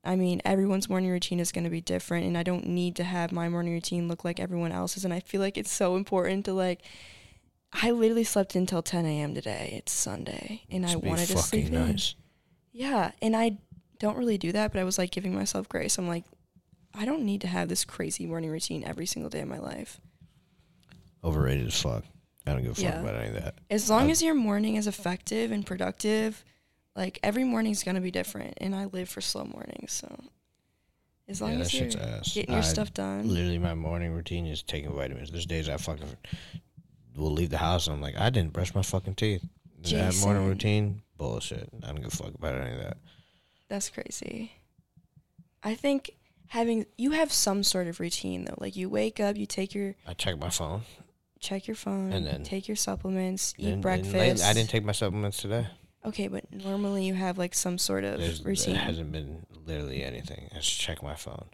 I 0.02 0.16
mean, 0.16 0.42
everyone's 0.44 0.88
morning 0.88 1.08
routine 1.08 1.38
is 1.38 1.52
going 1.52 1.62
to 1.62 1.70
be 1.70 1.80
different 1.80 2.26
and 2.26 2.36
I 2.36 2.42
don't 2.42 2.66
need 2.66 2.96
to 2.96 3.04
have 3.04 3.30
my 3.30 3.48
morning 3.48 3.72
routine 3.72 4.08
look 4.08 4.24
like 4.24 4.40
everyone 4.40 4.72
else's 4.72 5.04
and 5.04 5.14
I 5.14 5.20
feel 5.20 5.40
like 5.40 5.56
it's 5.56 5.70
so 5.70 5.94
important 5.94 6.46
to 6.46 6.52
like 6.52 6.82
I 7.72 7.92
literally 7.92 8.24
slept 8.24 8.56
until 8.56 8.82
10 8.82 9.06
a.m. 9.06 9.34
today. 9.36 9.74
It's 9.76 9.92
Sunday 9.92 10.62
and 10.68 10.84
I 10.84 10.94
Must 10.94 11.04
wanted 11.04 11.28
to 11.28 11.38
sleep 11.38 11.66
fucking 11.66 11.90
in. 11.90 11.98
Yeah, 12.72 13.12
and 13.22 13.36
I 13.36 13.58
don't 13.98 14.16
really 14.16 14.38
do 14.38 14.52
that, 14.52 14.72
but 14.72 14.80
I 14.80 14.84
was 14.84 14.98
like 14.98 15.10
giving 15.10 15.34
myself 15.34 15.68
grace. 15.68 15.98
I'm 15.98 16.08
like 16.08 16.24
I 16.94 17.04
don't 17.04 17.24
need 17.24 17.42
to 17.42 17.46
have 17.46 17.68
this 17.68 17.84
crazy 17.84 18.24
morning 18.26 18.50
routine 18.50 18.82
every 18.84 19.06
single 19.06 19.28
day 19.30 19.40
of 19.40 19.48
my 19.48 19.58
life. 19.58 20.00
Overrated 21.22 21.66
as 21.66 21.80
fuck. 21.80 22.04
I 22.46 22.52
don't 22.52 22.62
give 22.62 22.72
a 22.72 22.74
fuck 22.80 22.94
about 22.94 23.16
any 23.16 23.28
of 23.28 23.34
that. 23.42 23.56
As 23.70 23.90
long 23.90 24.08
I- 24.08 24.10
as 24.10 24.22
your 24.22 24.34
morning 24.34 24.76
is 24.76 24.86
effective 24.86 25.50
and 25.50 25.66
productive, 25.66 26.44
like 26.94 27.18
every 27.22 27.44
morning's 27.44 27.82
gonna 27.82 28.00
be 28.00 28.10
different. 28.10 28.54
And 28.58 28.74
I 28.74 28.84
live 28.86 29.08
for 29.08 29.20
slow 29.20 29.44
mornings, 29.44 29.92
so 29.92 30.24
as 31.28 31.40
long 31.42 31.54
yeah, 31.54 31.60
as 31.60 31.74
you're 31.74 31.88
getting 31.90 32.52
your 32.54 32.58
I- 32.58 32.60
stuff 32.60 32.94
done. 32.94 33.28
Literally, 33.28 33.58
my 33.58 33.74
morning 33.74 34.12
routine 34.12 34.46
is 34.46 34.62
taking 34.62 34.92
vitamins. 34.94 35.30
There's 35.30 35.46
days 35.46 35.68
I 35.68 35.76
fucking 35.76 36.06
will 37.16 37.32
leave 37.32 37.50
the 37.50 37.58
house 37.58 37.86
and 37.88 37.96
I'm 37.96 38.02
like, 38.02 38.16
I 38.16 38.30
didn't 38.30 38.52
brush 38.52 38.74
my 38.74 38.82
fucking 38.82 39.14
teeth. 39.16 39.44
That 39.82 40.16
morning 40.20 40.46
routine, 40.46 41.02
bullshit. 41.16 41.68
I 41.82 41.86
don't 41.88 41.96
give 41.96 42.06
a 42.06 42.10
fuck 42.10 42.34
about 42.34 42.54
any 42.60 42.72
of 42.72 42.78
that. 42.78 42.98
That's 43.68 43.88
crazy. 43.90 44.52
I 45.62 45.74
think 45.74 46.12
having 46.48 46.86
you 46.96 47.10
have 47.12 47.32
some 47.32 47.62
sort 47.62 47.86
of 47.88 47.98
routine 48.00 48.44
though. 48.44 48.54
Like 48.58 48.76
you 48.76 48.88
wake 48.88 49.18
up, 49.20 49.36
you 49.36 49.46
take 49.46 49.74
your 49.74 49.94
I 50.06 50.14
check 50.14 50.38
my 50.38 50.50
phone. 50.50 50.82
check 51.40 51.66
your 51.66 51.74
phone, 51.76 52.12
And 52.12 52.26
then- 52.26 52.44
take 52.44 52.68
your 52.68 52.76
supplements, 52.76 53.54
eat 53.58 53.80
breakfast. 53.80 54.44
I 54.44 54.52
didn't 54.52 54.70
take 54.70 54.84
my 54.84 54.92
supplements 54.92 55.38
today. 55.38 55.66
Okay, 56.04 56.28
but 56.28 56.44
normally 56.52 57.04
you 57.04 57.14
have 57.14 57.36
like 57.36 57.52
some 57.54 57.78
sort 57.78 58.04
of 58.04 58.20
There's, 58.20 58.44
routine. 58.44 58.74
there 58.74 58.84
hasn't 58.84 59.10
been 59.10 59.44
literally 59.64 60.04
anything. 60.04 60.48
I 60.52 60.56
just 60.58 60.78
check 60.80 61.02
my 61.02 61.16
phone. 61.16 61.46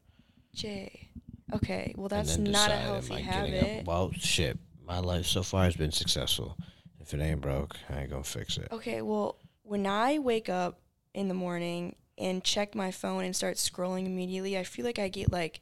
Jay. 0.54 1.08
Okay, 1.54 1.94
well 1.96 2.08
that's 2.08 2.36
not 2.36 2.70
a 2.70 2.76
healthy 2.76 3.22
habit. 3.22 3.80
Up? 3.80 3.86
Well, 3.86 4.12
shit. 4.12 4.58
My 4.86 4.98
life 4.98 5.24
so 5.26 5.42
far 5.42 5.64
has 5.64 5.76
been 5.76 5.92
successful. 5.92 6.58
If 7.00 7.14
it 7.14 7.20
ain't 7.20 7.40
broke, 7.40 7.76
I 7.88 8.00
ain't 8.02 8.10
gonna 8.10 8.24
fix 8.24 8.58
it. 8.58 8.68
Okay, 8.70 9.00
well, 9.00 9.38
when 9.62 9.86
I 9.86 10.18
wake 10.18 10.48
up 10.50 10.80
in 11.14 11.28
the 11.28 11.34
morning 11.34 11.96
and 12.18 12.44
check 12.44 12.74
my 12.74 12.90
phone 12.90 13.24
and 13.24 13.34
start 13.34 13.56
scrolling 13.56 14.06
immediately, 14.06 14.56
I 14.58 14.64
feel 14.64 14.84
like 14.84 14.98
I 14.98 15.08
get 15.08 15.32
like 15.32 15.60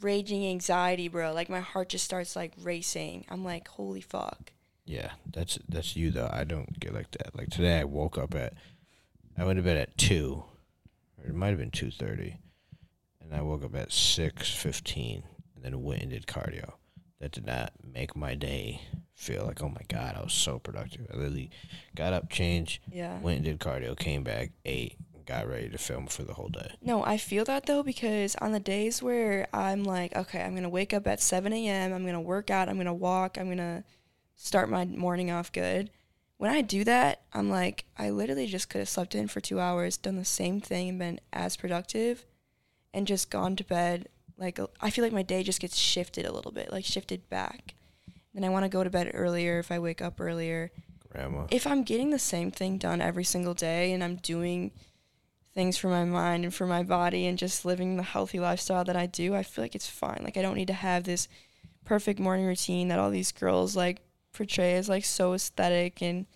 raging 0.00 0.46
anxiety, 0.46 1.08
bro. 1.08 1.32
Like 1.32 1.48
my 1.48 1.60
heart 1.60 1.88
just 1.90 2.04
starts 2.04 2.36
like 2.36 2.52
racing. 2.62 3.24
I'm 3.30 3.44
like, 3.44 3.68
holy 3.68 4.00
fuck. 4.00 4.52
Yeah, 4.84 5.12
that's 5.32 5.58
that's 5.68 5.96
you 5.96 6.10
though. 6.10 6.30
I 6.32 6.44
don't 6.44 6.78
get 6.78 6.94
like 6.94 7.10
that. 7.12 7.36
Like 7.36 7.50
today, 7.50 7.80
I 7.80 7.84
woke 7.84 8.18
up 8.18 8.34
at, 8.34 8.54
I 9.36 9.44
went 9.44 9.56
to 9.58 9.62
bed 9.62 9.76
at 9.76 9.96
two, 9.98 10.44
or 11.18 11.28
it 11.28 11.34
might 11.34 11.48
have 11.48 11.58
been 11.58 11.70
two 11.72 11.90
thirty, 11.90 12.36
and 13.20 13.34
I 13.34 13.40
woke 13.42 13.64
up 13.64 13.74
at 13.74 13.90
six 13.92 14.50
fifteen, 14.54 15.24
and 15.54 15.64
then 15.64 15.82
went 15.82 16.02
and 16.02 16.10
did 16.10 16.26
cardio. 16.26 16.74
That 17.18 17.32
did 17.32 17.46
not 17.46 17.72
make 17.82 18.14
my 18.14 18.34
day 18.34 18.82
feel 19.14 19.46
like 19.46 19.60
oh 19.62 19.70
my 19.70 19.80
god, 19.88 20.14
I 20.16 20.22
was 20.22 20.34
so 20.34 20.58
productive. 20.60 21.06
I 21.12 21.16
literally 21.16 21.50
got 21.96 22.12
up, 22.12 22.30
changed, 22.30 22.80
Yeah. 22.92 23.18
went 23.20 23.36
and 23.38 23.44
did 23.44 23.58
cardio, 23.58 23.96
came 23.98 24.22
back, 24.22 24.52
ate, 24.64 24.98
got 25.26 25.48
ready 25.48 25.68
to 25.68 25.78
film 25.78 26.06
for 26.06 26.22
the 26.22 26.34
whole 26.34 26.48
day. 26.48 26.72
No, 26.80 27.04
I 27.04 27.16
feel 27.16 27.44
that 27.44 27.66
though 27.66 27.82
because 27.82 28.36
on 28.36 28.52
the 28.52 28.60
days 28.60 29.02
where 29.02 29.48
I'm 29.52 29.84
like, 29.84 30.14
okay, 30.16 30.42
I'm 30.42 30.54
gonna 30.54 30.68
wake 30.68 30.94
up 30.94 31.06
at 31.06 31.20
7 31.20 31.52
a.m., 31.52 31.92
I'm 31.92 32.06
gonna 32.06 32.20
work 32.20 32.50
out, 32.50 32.68
I'm 32.68 32.76
gonna 32.76 32.94
walk, 32.94 33.36
I'm 33.36 33.48
gonna 33.48 33.84
start 34.36 34.70
my 34.70 34.84
morning 34.84 35.30
off 35.30 35.52
good. 35.52 35.90
When 36.38 36.50
I 36.50 36.60
do 36.60 36.84
that, 36.84 37.22
I'm 37.32 37.48
like, 37.48 37.86
I 37.96 38.10
literally 38.10 38.46
just 38.46 38.68
could 38.68 38.80
have 38.80 38.88
slept 38.88 39.14
in 39.14 39.26
for 39.26 39.40
two 39.40 39.58
hours, 39.58 39.96
done 39.96 40.16
the 40.16 40.24
same 40.24 40.60
thing, 40.60 40.90
and 40.90 40.98
been 40.98 41.20
as 41.32 41.56
productive, 41.56 42.26
and 42.92 43.06
just 43.06 43.30
gone 43.30 43.56
to 43.56 43.64
bed. 43.64 44.08
Like, 44.36 44.58
I 44.80 44.90
feel 44.90 45.02
like 45.02 45.14
my 45.14 45.22
day 45.22 45.42
just 45.42 45.60
gets 45.60 45.78
shifted 45.78 46.26
a 46.26 46.32
little 46.32 46.52
bit, 46.52 46.70
like 46.70 46.84
shifted 46.84 47.28
back. 47.30 47.74
Then 48.34 48.44
I 48.44 48.50
want 48.50 48.64
to 48.64 48.68
go 48.68 48.84
to 48.84 48.90
bed 48.90 49.10
earlier 49.14 49.58
if 49.58 49.72
I 49.72 49.78
wake 49.78 50.02
up 50.02 50.20
earlier 50.20 50.70
Grandma. 51.08 51.46
if 51.50 51.66
I'm 51.66 51.84
getting 51.84 52.10
the 52.10 52.18
same 52.18 52.50
thing 52.50 52.76
done 52.76 53.00
every 53.00 53.24
single 53.24 53.54
day 53.54 53.92
and 53.92 54.04
I'm 54.04 54.16
doing 54.16 54.72
things 55.56 55.76
for 55.76 55.88
my 55.88 56.04
mind 56.04 56.44
and 56.44 56.54
for 56.54 56.66
my 56.66 56.84
body 56.84 57.26
and 57.26 57.38
just 57.38 57.64
living 57.64 57.96
the 57.96 58.02
healthy 58.04 58.38
lifestyle 58.38 58.84
that 58.84 58.94
I 58.94 59.06
do, 59.06 59.34
I 59.34 59.42
feel 59.42 59.64
like 59.64 59.74
it's 59.74 59.88
fine. 59.88 60.20
Like 60.22 60.36
I 60.36 60.42
don't 60.42 60.54
need 60.54 60.68
to 60.68 60.74
have 60.74 61.02
this 61.02 61.26
perfect 61.84 62.20
morning 62.20 62.46
routine 62.46 62.88
that 62.88 62.98
all 62.98 63.10
these 63.10 63.32
girls 63.32 63.74
like 63.74 64.02
portray 64.32 64.74
as 64.74 64.88
like 64.88 65.04
so 65.04 65.32
aesthetic 65.32 66.02
and 66.02 66.26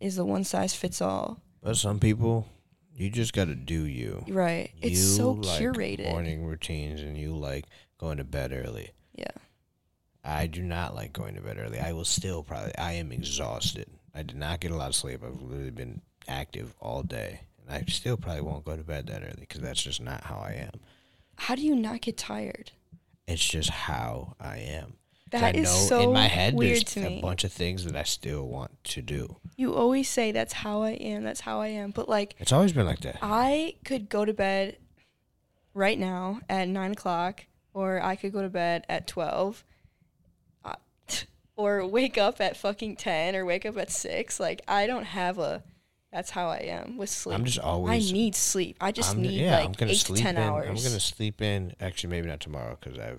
is 0.00 0.16
the 0.16 0.24
one 0.24 0.42
size 0.42 0.74
fits 0.74 1.00
all. 1.00 1.40
But 1.62 1.76
some 1.76 2.00
people, 2.00 2.48
you 2.94 3.10
just 3.10 3.32
got 3.32 3.46
to 3.46 3.54
do 3.54 3.84
you. 3.86 4.24
Right. 4.28 4.70
It's 4.80 4.98
you 4.98 5.04
so 5.04 5.32
like 5.32 5.60
curated. 5.60 6.10
morning 6.10 6.44
routines, 6.44 7.00
and 7.00 7.16
you 7.16 7.36
like 7.36 7.66
going 7.98 8.18
to 8.18 8.24
bed 8.24 8.52
early. 8.52 8.90
Yeah. 9.14 9.30
I 10.24 10.46
do 10.46 10.62
not 10.62 10.94
like 10.94 11.12
going 11.12 11.34
to 11.34 11.40
bed 11.40 11.58
early. 11.58 11.78
I 11.78 11.92
will 11.92 12.04
still 12.04 12.42
probably. 12.42 12.76
I 12.78 12.92
am 12.92 13.12
exhausted. 13.12 13.86
I 14.14 14.22
did 14.22 14.36
not 14.36 14.60
get 14.60 14.70
a 14.70 14.76
lot 14.76 14.88
of 14.88 14.94
sleep. 14.94 15.22
I've 15.22 15.42
literally 15.42 15.70
been 15.70 16.00
active 16.26 16.74
all 16.80 17.02
day, 17.02 17.40
I 17.68 17.84
still 17.88 18.16
probably 18.16 18.42
won't 18.42 18.64
go 18.64 18.76
to 18.76 18.82
bed 18.82 19.06
that 19.08 19.22
early 19.22 19.40
because 19.40 19.60
that's 19.60 19.82
just 19.82 20.00
not 20.00 20.24
how 20.24 20.36
I 20.36 20.52
am. 20.52 20.80
How 21.36 21.54
do 21.54 21.62
you 21.62 21.74
not 21.74 22.00
get 22.00 22.16
tired? 22.16 22.72
It's 23.26 23.44
just 23.44 23.70
how 23.70 24.36
I 24.40 24.58
am. 24.58 24.94
That 25.32 25.56
I 25.56 25.58
is 25.58 25.64
know 25.64 25.74
so 25.88 26.00
in 26.02 26.12
my 26.12 26.28
head 26.28 26.54
weird 26.54 26.86
there's 26.86 27.04
a 27.04 27.20
bunch 27.20 27.42
of 27.42 27.52
things 27.52 27.84
that 27.84 27.96
I 27.96 28.04
still 28.04 28.46
want 28.46 28.82
to 28.84 29.02
do. 29.02 29.36
You 29.56 29.74
always 29.74 30.08
say 30.08 30.30
that's 30.30 30.52
how 30.52 30.82
I 30.82 30.90
am, 30.90 31.24
that's 31.24 31.40
how 31.40 31.60
I 31.60 31.68
am. 31.68 31.90
But 31.90 32.08
like 32.08 32.36
It's 32.38 32.52
always 32.52 32.72
been 32.72 32.86
like 32.86 33.00
that. 33.00 33.18
I 33.20 33.74
could 33.84 34.08
go 34.08 34.24
to 34.24 34.32
bed 34.32 34.76
right 35.74 35.98
now 35.98 36.40
at 36.48 36.68
nine 36.68 36.92
o'clock, 36.92 37.44
or 37.74 38.00
I 38.00 38.14
could 38.14 38.32
go 38.32 38.42
to 38.42 38.48
bed 38.48 38.84
at 38.88 39.08
twelve, 39.08 39.64
uh, 40.64 40.74
or 41.56 41.84
wake 41.84 42.16
up 42.16 42.40
at 42.40 42.56
fucking 42.56 42.94
ten, 42.94 43.34
or 43.34 43.44
wake 43.44 43.66
up 43.66 43.76
at 43.78 43.90
six. 43.90 44.38
Like 44.38 44.62
I 44.68 44.86
don't 44.86 45.04
have 45.06 45.38
a. 45.38 45.64
That's 46.12 46.30
how 46.30 46.48
I 46.48 46.58
am 46.58 46.96
with 46.96 47.10
sleep. 47.10 47.34
I'm 47.38 47.44
just 47.44 47.58
always. 47.58 48.10
I 48.10 48.12
need 48.12 48.34
sleep. 48.34 48.76
I 48.80 48.92
just 48.92 49.14
I'm, 49.14 49.22
need 49.22 49.40
yeah, 49.40 49.56
like 49.56 49.64
I'm 49.66 49.72
gonna 49.72 49.90
eight 49.92 49.98
to 49.98 50.04
sleep 50.06 50.22
ten 50.22 50.36
in. 50.36 50.42
hours. 50.42 50.66
I'm 50.68 50.76
gonna 50.76 51.00
sleep 51.00 51.42
in. 51.42 51.74
Actually, 51.80 52.10
maybe 52.10 52.28
not 52.28 52.40
tomorrow 52.40 52.78
because 52.80 52.98
I 52.98 53.14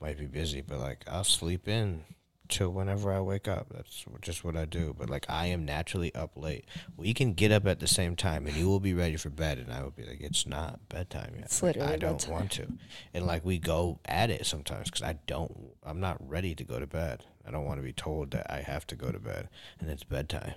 might 0.00 0.18
be 0.18 0.26
busy. 0.26 0.60
But 0.60 0.80
like, 0.80 1.04
I'll 1.08 1.24
sleep 1.24 1.66
in 1.68 2.02
till 2.48 2.70
whenever 2.72 3.12
I 3.12 3.20
wake 3.20 3.46
up. 3.48 3.68
That's 3.72 4.04
just 4.20 4.44
what 4.44 4.56
I 4.56 4.64
do. 4.64 4.94
But 4.98 5.08
like, 5.08 5.24
I 5.30 5.46
am 5.46 5.64
naturally 5.64 6.12
up 6.14 6.32
late. 6.36 6.66
We 6.96 7.14
can 7.14 7.32
get 7.32 7.52
up 7.52 7.64
at 7.66 7.78
the 7.78 7.86
same 7.86 8.16
time, 8.16 8.46
and 8.46 8.56
you 8.56 8.66
will 8.68 8.80
be 8.80 8.92
ready 8.92 9.16
for 9.16 9.30
bed, 9.30 9.58
and 9.58 9.72
I 9.72 9.82
will 9.82 9.92
be 9.92 10.02
like, 10.02 10.20
it's 10.20 10.46
not 10.46 10.80
bedtime 10.88 11.32
yet. 11.36 11.44
It's 11.44 11.62
Like, 11.62 11.76
literally 11.76 11.94
I 11.94 11.96
don't 11.96 12.12
bedtime. 12.18 12.32
want 12.32 12.50
to. 12.52 12.66
And 13.14 13.24
like, 13.24 13.44
we 13.44 13.58
go 13.58 14.00
at 14.04 14.30
it 14.30 14.44
sometimes 14.46 14.90
because 14.90 15.02
I 15.02 15.14
don't. 15.26 15.56
I'm 15.84 16.00
not 16.00 16.18
ready 16.28 16.54
to 16.56 16.64
go 16.64 16.80
to 16.80 16.86
bed. 16.88 17.24
I 17.46 17.50
don't 17.52 17.64
want 17.64 17.78
to 17.78 17.84
be 17.84 17.92
told 17.94 18.32
that 18.32 18.50
I 18.50 18.60
have 18.62 18.86
to 18.88 18.96
go 18.96 19.10
to 19.10 19.18
bed, 19.20 19.48
and 19.78 19.88
it's 19.88 20.04
bedtime. 20.04 20.54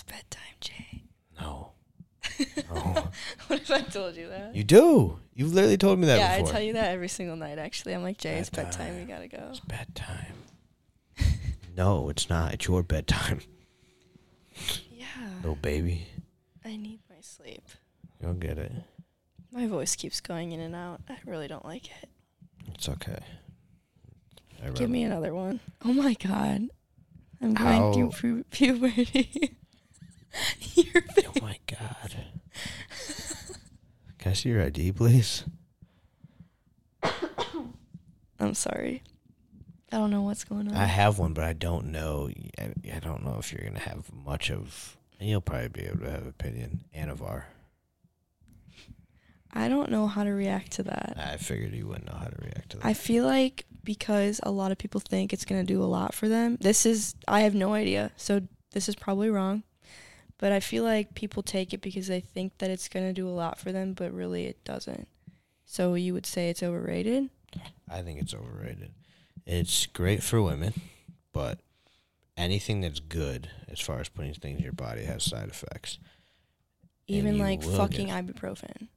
It's 0.00 0.12
bedtime, 0.12 0.56
Jay. 0.60 1.02
No. 1.40 1.72
No. 2.72 3.08
what 3.48 3.60
if 3.60 3.70
I 3.70 3.80
told 3.82 4.16
you 4.16 4.28
that? 4.28 4.54
you 4.54 4.64
do. 4.64 5.18
You've 5.34 5.52
literally 5.52 5.76
told 5.76 5.98
me 5.98 6.06
that 6.06 6.18
yeah, 6.18 6.38
before. 6.38 6.48
I 6.48 6.52
tell 6.52 6.62
you 6.62 6.72
that 6.74 6.92
every 6.92 7.08
single 7.08 7.36
night. 7.36 7.58
Actually, 7.58 7.94
I'm 7.94 8.02
like 8.02 8.16
Jay, 8.16 8.38
it's 8.38 8.48
bedtime. 8.48 8.96
We 8.98 9.04
gotta 9.04 9.28
go. 9.28 9.48
It's 9.50 9.60
bedtime. 9.60 10.34
no, 11.76 12.08
it's 12.08 12.30
not. 12.30 12.54
It's 12.54 12.66
your 12.66 12.82
bedtime, 12.82 13.40
Yeah, 14.90 15.06
little 15.42 15.56
baby. 15.56 16.06
I 16.64 16.76
need 16.76 17.00
my 17.10 17.16
sleep. 17.20 17.64
You'll 18.22 18.34
get 18.34 18.56
it. 18.56 18.72
My 19.52 19.66
voice 19.66 19.96
keeps 19.96 20.20
going 20.20 20.52
in 20.52 20.60
and 20.60 20.74
out. 20.74 21.00
I 21.08 21.18
really 21.26 21.48
don't 21.48 21.64
like 21.64 21.86
it. 22.02 22.08
It's 22.72 22.88
okay. 22.88 23.18
Give 24.74 24.88
me 24.88 25.02
another 25.02 25.34
one. 25.34 25.60
Oh 25.84 25.92
my 25.92 26.14
god. 26.14 26.68
I'm 27.42 27.54
going 27.54 28.12
through 28.12 28.12
pu- 28.12 28.44
puberty. 28.44 29.56
Your 30.74 31.02
Oh 31.26 31.32
my 31.42 31.58
god. 31.66 32.16
Can 34.18 34.32
I 34.32 34.34
see 34.34 34.50
your 34.50 34.62
ID, 34.62 34.92
please? 34.92 35.44
I'm 38.38 38.54
sorry. 38.54 39.02
I 39.92 39.96
don't 39.96 40.10
know 40.10 40.22
what's 40.22 40.44
going 40.44 40.68
on. 40.68 40.74
I 40.74 40.84
have 40.84 41.18
one, 41.18 41.32
but 41.32 41.44
I 41.44 41.52
don't 41.52 41.86
know. 41.86 42.30
I, 42.58 42.72
I 42.94 42.98
don't 43.00 43.24
know 43.24 43.36
if 43.38 43.52
you're 43.52 43.64
gonna 43.64 43.80
have 43.80 44.12
much 44.12 44.50
of. 44.50 44.96
You'll 45.18 45.40
probably 45.40 45.68
be 45.68 45.80
able 45.82 46.00
to 46.00 46.10
have 46.10 46.26
opinion. 46.26 46.84
Anavar. 46.96 47.44
I 49.52 49.68
don't 49.68 49.90
know 49.90 50.06
how 50.06 50.24
to 50.24 50.30
react 50.30 50.72
to 50.72 50.84
that. 50.84 51.14
I 51.16 51.36
figured 51.36 51.74
you 51.74 51.88
wouldn't 51.88 52.06
know 52.06 52.16
how 52.16 52.26
to 52.26 52.36
react 52.40 52.70
to 52.70 52.76
that. 52.78 52.86
I 52.86 52.94
feel 52.94 53.24
like 53.24 53.66
because 53.82 54.40
a 54.42 54.50
lot 54.50 54.70
of 54.70 54.78
people 54.78 55.00
think 55.00 55.32
it's 55.32 55.44
going 55.44 55.60
to 55.60 55.66
do 55.66 55.82
a 55.82 55.86
lot 55.86 56.14
for 56.14 56.28
them. 56.28 56.56
This 56.60 56.86
is 56.86 57.14
I 57.26 57.40
have 57.40 57.54
no 57.54 57.74
idea. 57.74 58.12
So 58.16 58.42
this 58.72 58.88
is 58.88 58.94
probably 58.94 59.28
wrong. 59.28 59.64
But 60.40 60.52
I 60.52 60.60
feel 60.60 60.84
like 60.84 61.14
people 61.14 61.42
take 61.42 61.74
it 61.74 61.82
because 61.82 62.06
they 62.06 62.20
think 62.20 62.56
that 62.58 62.70
it's 62.70 62.88
going 62.88 63.06
to 63.06 63.12
do 63.12 63.28
a 63.28 63.30
lot 63.30 63.58
for 63.58 63.72
them, 63.72 63.92
but 63.92 64.10
really 64.10 64.46
it 64.46 64.64
doesn't. 64.64 65.06
So 65.66 65.92
you 65.92 66.14
would 66.14 66.24
say 66.24 66.48
it's 66.48 66.62
overrated? 66.62 67.28
I 67.90 68.00
think 68.00 68.22
it's 68.22 68.32
overrated. 68.32 68.92
It's 69.44 69.84
great 69.84 70.22
for 70.22 70.40
women, 70.40 70.72
but 71.34 71.58
anything 72.38 72.80
that's 72.80 73.00
good 73.00 73.50
as 73.68 73.80
far 73.80 74.00
as 74.00 74.08
putting 74.08 74.32
things 74.32 74.58
in 74.58 74.64
your 74.64 74.72
body 74.72 75.04
has 75.04 75.24
side 75.24 75.48
effects. 75.50 75.98
Even 77.06 77.38
like 77.38 77.62
fucking 77.62 78.08
ibuprofen. 78.08 78.88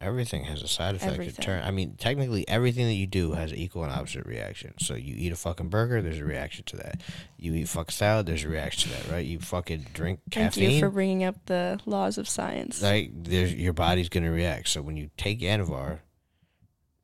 Everything 0.00 0.44
has 0.44 0.62
a 0.62 0.68
side 0.68 0.94
effect. 0.94 1.12
Everything. 1.12 1.44
Turn. 1.44 1.62
I 1.62 1.70
mean, 1.70 1.94
technically, 1.98 2.48
everything 2.48 2.86
that 2.86 2.94
you 2.94 3.06
do 3.06 3.32
has 3.32 3.52
equal 3.52 3.84
and 3.84 3.92
opposite 3.92 4.24
reaction. 4.24 4.72
So 4.78 4.94
you 4.94 5.14
eat 5.16 5.30
a 5.30 5.36
fucking 5.36 5.68
burger, 5.68 6.00
there's 6.00 6.18
a 6.20 6.24
reaction 6.24 6.64
to 6.66 6.76
that. 6.78 7.02
You 7.36 7.52
eat 7.54 7.68
fucking 7.68 7.92
salad, 7.92 8.24
there's 8.24 8.44
a 8.44 8.48
reaction 8.48 8.90
to 8.92 8.96
that, 8.96 9.12
right? 9.12 9.26
You 9.26 9.38
fucking 9.40 9.88
drink 9.92 10.20
Thank 10.30 10.54
caffeine, 10.54 10.70
you 10.70 10.80
for 10.80 10.88
bringing 10.88 11.24
up 11.24 11.36
the 11.46 11.78
laws 11.84 12.16
of 12.16 12.28
science. 12.28 12.80
like 12.82 13.10
there's 13.14 13.52
your 13.54 13.74
body's 13.74 14.08
gonna 14.08 14.30
react. 14.32 14.68
So 14.68 14.80
when 14.80 14.96
you 14.96 15.10
take 15.18 15.40
Anavar, 15.40 15.98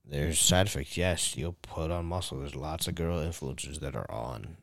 There's 0.09 0.39
side 0.39 0.67
effects. 0.69 0.97
Yes, 0.97 1.37
you'll 1.37 1.57
put 1.63 1.91
on 1.91 2.07
muscle. 2.07 2.39
There's 2.39 2.55
lots 2.57 2.87
of 2.89 2.95
girl 2.95 3.19
influencers 3.19 3.81
that 3.81 3.95
are 3.97 4.11
on 4.11 4.57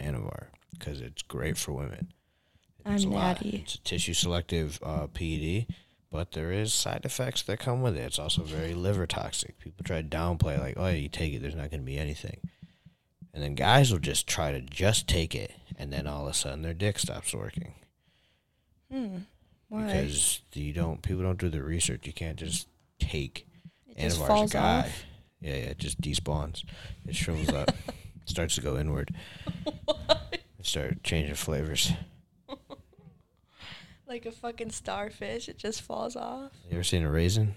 Anavar 0.00 0.46
because 0.72 1.00
it's 1.00 1.22
great 1.22 1.58
for 1.58 1.72
women. 1.72 2.12
I'm 2.86 2.94
It's 2.94 3.04
a 3.04 3.08
lot. 3.08 3.42
natty. 3.42 3.60
It's 3.64 3.74
a 3.74 3.80
tissue 3.80 4.14
selective 4.14 4.78
uh, 4.82 5.06
PED, 5.08 5.66
but 6.14 6.30
there 6.30 6.52
is 6.52 6.72
side 6.72 7.00
effects 7.04 7.42
that 7.42 7.58
come 7.58 7.82
with 7.82 7.96
it. 7.96 8.02
It's 8.02 8.20
also 8.20 8.42
very 8.44 8.72
liver 8.72 9.04
toxic. 9.04 9.58
People 9.58 9.82
try 9.84 10.00
to 10.00 10.06
downplay 10.08 10.60
like, 10.60 10.74
oh, 10.76 10.86
you 10.86 11.08
take 11.08 11.32
it, 11.34 11.42
there's 11.42 11.56
not 11.56 11.70
going 11.70 11.80
to 11.80 11.86
be 11.86 11.98
anything, 11.98 12.38
and 13.32 13.42
then 13.42 13.56
guys 13.56 13.90
will 13.90 13.98
just 13.98 14.28
try 14.28 14.52
to 14.52 14.60
just 14.60 15.08
take 15.08 15.34
it, 15.34 15.50
and 15.76 15.92
then 15.92 16.06
all 16.06 16.22
of 16.26 16.30
a 16.30 16.34
sudden 16.34 16.62
their 16.62 16.72
dick 16.72 17.00
stops 17.00 17.34
working 17.34 17.74
Hmm. 18.92 19.16
Why? 19.68 19.86
because 19.86 20.40
you 20.52 20.72
don't. 20.72 21.02
People 21.02 21.24
don't 21.24 21.38
do 21.38 21.48
the 21.48 21.64
research. 21.64 22.06
You 22.06 22.12
can't 22.12 22.36
just 22.36 22.68
take 23.00 23.44
it 23.88 23.98
just 23.98 24.18
Anavar 24.18 24.22
as 24.22 24.22
a 24.22 24.26
falls 24.26 24.52
guy. 24.52 24.78
off. 24.80 25.02
Yeah, 25.40 25.56
yeah, 25.56 25.62
it 25.70 25.78
just 25.78 26.00
despawns. 26.00 26.64
It 27.08 27.16
shrivels 27.16 27.48
up, 27.48 27.72
starts 28.24 28.54
to 28.54 28.60
go 28.60 28.78
inward. 28.78 29.12
Start 30.62 31.02
changing 31.02 31.34
flavors. 31.34 31.92
Like 34.06 34.26
a 34.26 34.32
fucking 34.32 34.70
starfish, 34.70 35.48
it 35.48 35.58
just 35.58 35.82
falls 35.82 36.14
off. 36.14 36.52
You 36.68 36.74
ever 36.74 36.84
seen 36.84 37.04
a 37.04 37.10
raisin? 37.10 37.56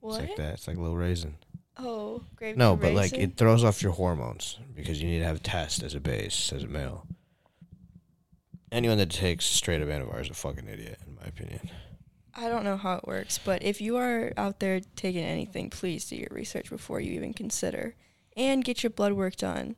What? 0.00 0.20
It's 0.20 0.28
like 0.28 0.36
that. 0.36 0.54
It's 0.54 0.68
like 0.68 0.76
a 0.76 0.80
little 0.80 0.96
raisin. 0.96 1.36
Oh, 1.78 2.22
grape. 2.36 2.56
No, 2.56 2.76
but 2.76 2.92
like 2.92 3.14
it 3.14 3.36
throws 3.36 3.64
off 3.64 3.82
your 3.82 3.92
hormones 3.92 4.58
because 4.76 5.02
you 5.02 5.08
need 5.08 5.20
to 5.20 5.24
have 5.24 5.42
test 5.42 5.82
as 5.82 5.94
a 5.94 6.00
base 6.00 6.52
as 6.52 6.62
a 6.64 6.68
male. 6.68 7.06
Anyone 8.70 8.98
that 8.98 9.10
takes 9.10 9.46
straight 9.46 9.80
up 9.80 9.88
Anavar 9.88 10.20
is 10.20 10.30
a 10.30 10.34
fucking 10.34 10.68
idiot, 10.68 10.98
in 11.06 11.14
my 11.14 11.22
opinion. 11.26 11.70
I 12.34 12.48
don't 12.48 12.64
know 12.64 12.76
how 12.76 12.96
it 12.96 13.06
works, 13.06 13.38
but 13.38 13.62
if 13.62 13.80
you 13.80 13.96
are 13.96 14.32
out 14.36 14.58
there 14.60 14.80
taking 14.96 15.24
anything, 15.24 15.70
please 15.70 16.04
do 16.06 16.16
your 16.16 16.28
research 16.30 16.68
before 16.70 17.00
you 17.00 17.12
even 17.12 17.32
consider, 17.32 17.94
and 18.36 18.64
get 18.64 18.82
your 18.82 18.90
blood 18.90 19.12
work 19.12 19.36
done. 19.36 19.76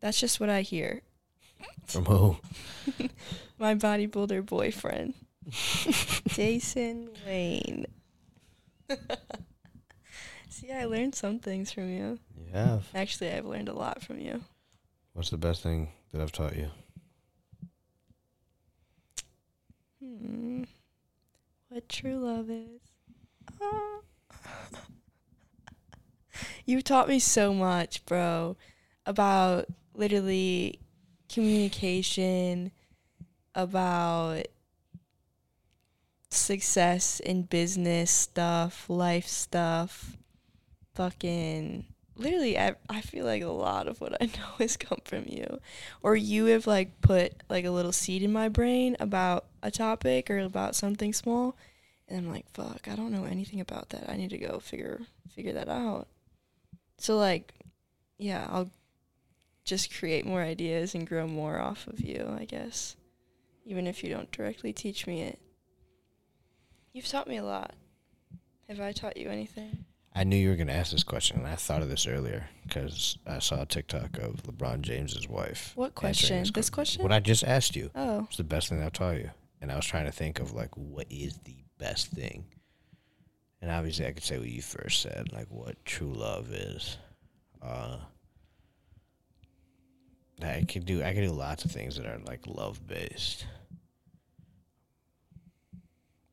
That's 0.00 0.20
just 0.20 0.38
what 0.38 0.50
I 0.50 0.60
hear. 0.60 1.02
From 1.86 2.04
who? 2.06 2.36
My 3.58 3.74
bodybuilder 3.74 4.44
boyfriend, 4.46 5.14
Jason 6.28 7.10
Wayne. 7.26 7.86
See, 10.48 10.70
I 10.70 10.84
learned 10.84 11.14
some 11.14 11.38
things 11.38 11.72
from 11.72 11.88
you. 11.88 12.18
You 12.36 12.52
have. 12.52 12.86
Actually, 12.94 13.32
I've 13.32 13.46
learned 13.46 13.68
a 13.68 13.74
lot 13.74 14.02
from 14.02 14.18
you. 14.18 14.42
What's 15.12 15.30
the 15.30 15.36
best 15.36 15.62
thing 15.62 15.88
that 16.12 16.20
I've 16.20 16.32
taught 16.32 16.56
you? 16.56 16.70
Hmm. 20.00 20.64
What 21.68 21.88
true 21.88 22.18
love 22.18 22.50
is. 22.50 22.80
Ah. 23.60 24.00
you 26.66 26.82
taught 26.82 27.08
me 27.08 27.18
so 27.18 27.52
much, 27.54 28.04
bro, 28.06 28.56
about 29.06 29.66
literally 29.94 30.80
communication, 31.28 32.70
about 33.54 34.46
success 36.30 37.20
in 37.20 37.42
business 37.42 38.10
stuff, 38.10 38.88
life 38.88 39.28
stuff, 39.28 40.16
fucking 40.94 41.86
literally 42.16 42.58
I, 42.58 42.74
I 42.88 43.00
feel 43.00 43.24
like 43.24 43.42
a 43.42 43.48
lot 43.48 43.88
of 43.88 44.00
what 44.00 44.20
I 44.20 44.26
know 44.38 44.52
has 44.58 44.76
come 44.76 45.00
from 45.04 45.24
you. 45.26 45.60
Or 46.02 46.16
you 46.16 46.46
have 46.46 46.66
like 46.66 47.00
put 47.00 47.42
like 47.48 47.64
a 47.64 47.70
little 47.70 47.92
seed 47.92 48.22
in 48.22 48.32
my 48.32 48.48
brain 48.48 48.96
about 49.00 49.46
a 49.62 49.70
topic 49.70 50.30
or 50.30 50.38
about 50.38 50.76
something 50.76 51.12
small 51.12 51.56
and 52.08 52.18
I'm 52.18 52.30
like 52.32 52.48
fuck 52.52 52.86
I 52.90 52.96
don't 52.96 53.12
know 53.12 53.24
anything 53.24 53.60
about 53.60 53.90
that. 53.90 54.08
I 54.08 54.16
need 54.16 54.30
to 54.30 54.38
go 54.38 54.58
figure 54.58 55.00
figure 55.30 55.52
that 55.52 55.68
out. 55.68 56.08
So 56.98 57.16
like 57.16 57.54
yeah 58.18 58.46
I'll 58.50 58.70
just 59.64 59.94
create 59.96 60.26
more 60.26 60.42
ideas 60.42 60.94
and 60.94 61.06
grow 61.06 61.26
more 61.26 61.58
off 61.58 61.86
of 61.86 62.00
you 62.00 62.36
I 62.38 62.44
guess 62.44 62.96
even 63.64 63.86
if 63.86 64.04
you 64.04 64.10
don't 64.10 64.30
directly 64.30 64.72
teach 64.72 65.06
me 65.06 65.22
it 65.22 65.38
you've 66.92 67.08
taught 67.08 67.28
me 67.28 67.36
a 67.36 67.44
lot 67.44 67.74
have 68.68 68.80
I 68.80 68.92
taught 68.92 69.16
you 69.16 69.28
anything 69.28 69.84
I 70.16 70.22
knew 70.22 70.36
you 70.36 70.50
were 70.50 70.56
going 70.56 70.68
to 70.68 70.72
ask 70.74 70.92
this 70.92 71.02
question, 71.02 71.38
and 71.38 71.46
I 71.48 71.56
thought 71.56 71.82
of 71.82 71.88
this 71.88 72.06
earlier 72.06 72.48
because 72.62 73.18
I 73.26 73.40
saw 73.40 73.62
a 73.62 73.66
TikTok 73.66 74.18
of 74.18 74.44
LeBron 74.44 74.82
James's 74.82 75.28
wife. 75.28 75.72
What 75.74 75.96
question? 75.96 76.38
This 76.54 76.70
que- 76.70 76.74
question? 76.74 77.02
What 77.02 77.10
I 77.10 77.18
just 77.18 77.42
asked 77.42 77.74
you. 77.74 77.90
oh 77.96 78.20
It's 78.28 78.36
the 78.36 78.44
best 78.44 78.68
thing 78.68 78.80
I've 78.80 78.92
taught 78.92 79.16
you? 79.16 79.30
And 79.60 79.72
I 79.72 79.76
was 79.76 79.86
trying 79.86 80.04
to 80.04 80.12
think 80.12 80.38
of 80.38 80.52
like 80.52 80.70
what 80.76 81.06
is 81.10 81.38
the 81.38 81.56
best 81.78 82.08
thing. 82.08 82.44
And 83.60 83.72
obviously 83.72 84.06
I 84.06 84.12
could 84.12 84.22
say 84.22 84.38
what 84.38 84.48
you 84.48 84.62
first 84.62 85.02
said, 85.02 85.32
like 85.32 85.48
what 85.48 85.84
true 85.84 86.12
love 86.12 86.52
is. 86.52 86.96
Uh 87.60 87.96
I 90.42 90.64
could 90.68 90.84
do 90.84 91.02
I 91.02 91.12
could 91.14 91.22
do 91.22 91.30
lots 91.30 91.64
of 91.64 91.70
things 91.70 91.96
that 91.96 92.06
are 92.06 92.18
like 92.26 92.46
love 92.46 92.86
based. 92.86 93.46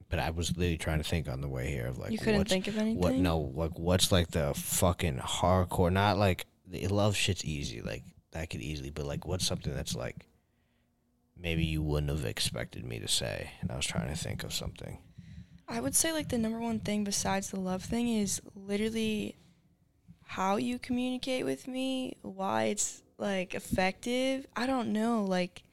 But 0.09 0.19
I 0.19 0.31
was 0.31 0.49
literally 0.57 0.77
trying 0.77 0.97
to 0.97 1.07
think 1.07 1.29
on 1.29 1.39
the 1.39 1.47
way 1.47 1.69
here 1.69 1.87
of 1.87 1.97
like 1.97 2.11
you 2.11 2.17
couldn't 2.17 2.39
what's 2.39 2.51
think 2.51 2.67
of 2.67 2.77
anything? 2.77 2.99
what 2.99 3.13
no 3.15 3.39
like 3.39 3.77
what's 3.79 4.11
like 4.11 4.31
the 4.31 4.53
fucking 4.53 5.17
hardcore 5.17 5.91
not 5.91 6.17
like 6.17 6.45
the 6.67 6.87
love 6.87 7.15
shit's 7.15 7.45
easy 7.45 7.81
like 7.81 8.03
that 8.31 8.49
could 8.49 8.61
easily 8.61 8.89
but 8.89 9.05
like 9.05 9.25
what's 9.25 9.45
something 9.45 9.73
that's 9.73 9.95
like 9.95 10.25
maybe 11.37 11.63
you 11.63 11.81
wouldn't 11.81 12.11
have 12.11 12.25
expected 12.25 12.85
me 12.85 12.99
to 12.99 13.07
say? 13.07 13.51
And 13.61 13.71
i 13.71 13.75
was 13.75 13.85
trying 13.85 14.09
to 14.09 14.15
think 14.15 14.43
of 14.43 14.53
something. 14.53 14.99
I 15.67 15.79
would 15.79 15.95
say 15.95 16.11
like 16.11 16.29
the 16.29 16.37
number 16.37 16.59
one 16.59 16.79
thing 16.79 17.03
besides 17.03 17.49
the 17.49 17.59
love 17.59 17.83
thing 17.83 18.09
is 18.09 18.41
literally 18.55 19.37
how 20.23 20.57
you 20.57 20.79
communicate 20.79 21.45
with 21.45 21.67
me, 21.67 22.17
why 22.21 22.65
it's 22.65 23.01
like 23.21 23.53
effective. 23.53 24.45
I 24.55 24.65
don't 24.65 24.91
know. 24.91 25.23
Like 25.23 25.63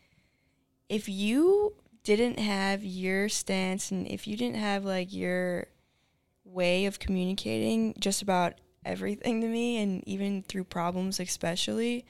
if 0.89 1.09
you 1.09 1.75
didn't 2.05 2.39
have 2.39 2.85
your 2.85 3.29
stance 3.29 3.91
and 3.91 4.07
if 4.07 4.27
you 4.27 4.37
didn't 4.37 4.57
have 4.57 4.85
like 4.85 5.13
your 5.13 5.67
way 6.45 6.87
of 6.87 6.99
communicating 6.99 7.95
just 7.99 8.23
about 8.23 8.55
everything 8.85 9.41
to 9.41 9.49
me 9.49 9.79
and 9.79 10.07
even 10.07 10.43
through 10.43 10.65
problems 10.65 11.21
especially 11.21 12.07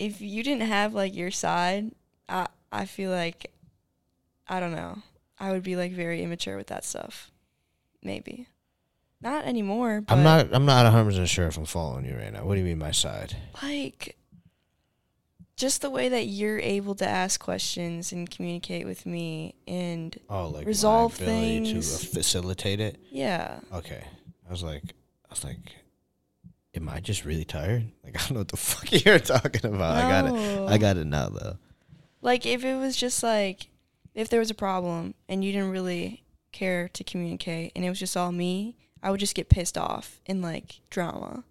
if 0.00 0.20
you 0.22 0.42
didn't 0.42 0.66
have 0.66 0.94
like 0.94 1.14
your 1.14 1.30
side, 1.30 1.92
I 2.28 2.48
I 2.72 2.86
feel 2.86 3.10
like 3.10 3.52
I 4.48 4.58
don't 4.58 4.74
know. 4.74 5.02
I 5.38 5.52
would 5.52 5.62
be 5.62 5.76
like 5.76 5.92
very 5.92 6.22
immature 6.22 6.56
with 6.56 6.68
that 6.68 6.84
stuff. 6.84 7.30
Maybe. 8.02 8.48
Not 9.22 9.44
anymore, 9.44 10.00
but 10.00 10.14
i'm 10.14 10.22
not 10.22 10.48
i'm 10.54 10.64
not 10.64 10.90
100% 10.90 11.26
sure 11.26 11.46
if 11.46 11.58
i'm 11.58 11.66
following 11.66 12.06
you 12.06 12.16
right 12.16 12.32
now 12.32 12.44
what 12.44 12.54
do 12.54 12.60
you 12.60 12.66
mean 12.66 12.78
my 12.78 12.90
side? 12.90 13.36
Like 13.62 14.16
just 15.56 15.82
the 15.82 15.90
way 15.90 16.08
that 16.08 16.24
you're 16.26 16.58
able 16.58 16.94
to 16.94 17.06
ask 17.06 17.38
questions 17.38 18.12
and 18.12 18.30
communicate 18.30 18.86
with 18.86 19.04
me 19.04 19.54
and 19.68 20.18
oh 20.30 20.48
like 20.48 20.66
Resolve 20.66 21.20
my 21.20 21.26
ability 21.26 21.58
to 21.60 21.64
things. 21.72 21.94
uh, 21.94 22.14
facilitate 22.14 22.80
it? 22.80 22.98
Yeah. 23.10 23.60
okay. 23.74 24.02
I 24.48 24.50
was 24.50 24.62
like 24.62 24.84
i 24.84 25.30
was 25.30 25.44
like 25.44 25.58
am 26.74 26.88
i 26.88 26.98
just 27.00 27.24
really 27.26 27.44
tired? 27.44 27.84
Like 28.02 28.14
i 28.16 28.18
don't 28.20 28.30
know 28.32 28.40
what 28.40 28.48
the 28.48 28.56
fuck 28.56 28.90
you're 29.04 29.18
talking 29.18 29.66
about. 29.74 29.96
I 29.96 30.08
got 30.08 30.34
it 30.34 30.68
i 30.70 30.78
got 30.78 30.96
it 30.96 31.06
now 31.06 31.28
though. 31.28 31.58
Like 32.22 32.46
if 32.46 32.64
it 32.64 32.76
was 32.76 32.96
just 32.96 33.22
like 33.22 33.68
if 34.14 34.30
there 34.30 34.40
was 34.40 34.50
a 34.50 34.54
problem 34.54 35.12
and 35.28 35.44
you 35.44 35.52
didn't 35.52 35.70
really 35.70 36.24
care 36.52 36.88
to 36.88 37.04
communicate 37.04 37.72
and 37.76 37.84
it 37.84 37.88
was 37.90 37.98
just 37.98 38.16
all 38.16 38.32
me, 38.32 38.76
I 39.02 39.10
would 39.10 39.20
just 39.20 39.34
get 39.34 39.48
pissed 39.48 39.78
off 39.78 40.20
in 40.26 40.42
like 40.42 40.80
drama. 40.90 41.44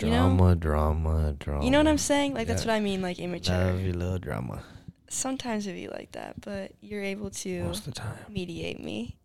You 0.00 0.10
know? 0.10 0.36
drama 0.36 0.56
drama 0.56 1.36
drama 1.38 1.64
You 1.64 1.70
know 1.70 1.78
what 1.78 1.86
I'm 1.86 1.98
saying? 1.98 2.34
Like 2.34 2.48
that's 2.48 2.64
what 2.64 2.74
I 2.74 2.80
mean, 2.80 3.00
like 3.00 3.18
immature. 3.18 3.78
Your 3.78 3.94
little 3.94 4.18
drama. 4.18 4.62
Sometimes 5.08 5.66
it'd 5.66 5.80
be 5.80 5.88
like 5.88 6.12
that, 6.12 6.40
but 6.40 6.72
you're 6.80 7.02
able 7.02 7.30
to 7.30 7.62
Most 7.62 7.86
of 7.86 7.94
the 7.94 8.00
time. 8.00 8.18
mediate 8.28 8.82
me. 8.82 9.16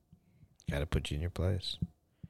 Got 0.70 0.80
to 0.80 0.86
put 0.86 1.10
you 1.10 1.16
in 1.16 1.22
your 1.22 1.32
place. 1.32 1.78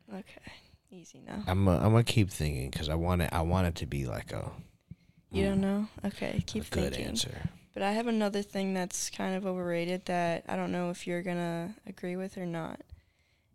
Okay, 0.09 0.51
easy 0.89 1.21
now. 1.25 1.43
I'm 1.45 1.67
uh, 1.67 1.77
I'm 1.77 1.91
gonna 1.91 2.03
keep 2.03 2.31
thinking 2.31 2.69
because 2.69 2.89
I 2.89 2.95
want 2.95 3.21
it. 3.21 3.29
I 3.31 3.41
want 3.41 3.67
it 3.67 3.75
to 3.75 3.85
be 3.85 4.05
like 4.05 4.31
a. 4.31 4.49
You 5.31 5.45
don't 5.45 5.57
mm, 5.57 5.61
know? 5.61 5.87
Okay, 6.05 6.43
keep 6.47 6.63
a 6.63 6.69
good 6.69 6.93
thinking. 6.93 7.07
answer. 7.07 7.49
But 7.73 7.83
I 7.83 7.91
have 7.91 8.07
another 8.07 8.41
thing 8.41 8.73
that's 8.73 9.09
kind 9.09 9.35
of 9.35 9.45
overrated 9.45 10.05
that 10.05 10.45
I 10.47 10.55
don't 10.55 10.71
know 10.71 10.89
if 10.89 11.05
you're 11.05 11.21
gonna 11.21 11.75
agree 11.85 12.15
with 12.15 12.37
or 12.37 12.45
not. 12.45 12.79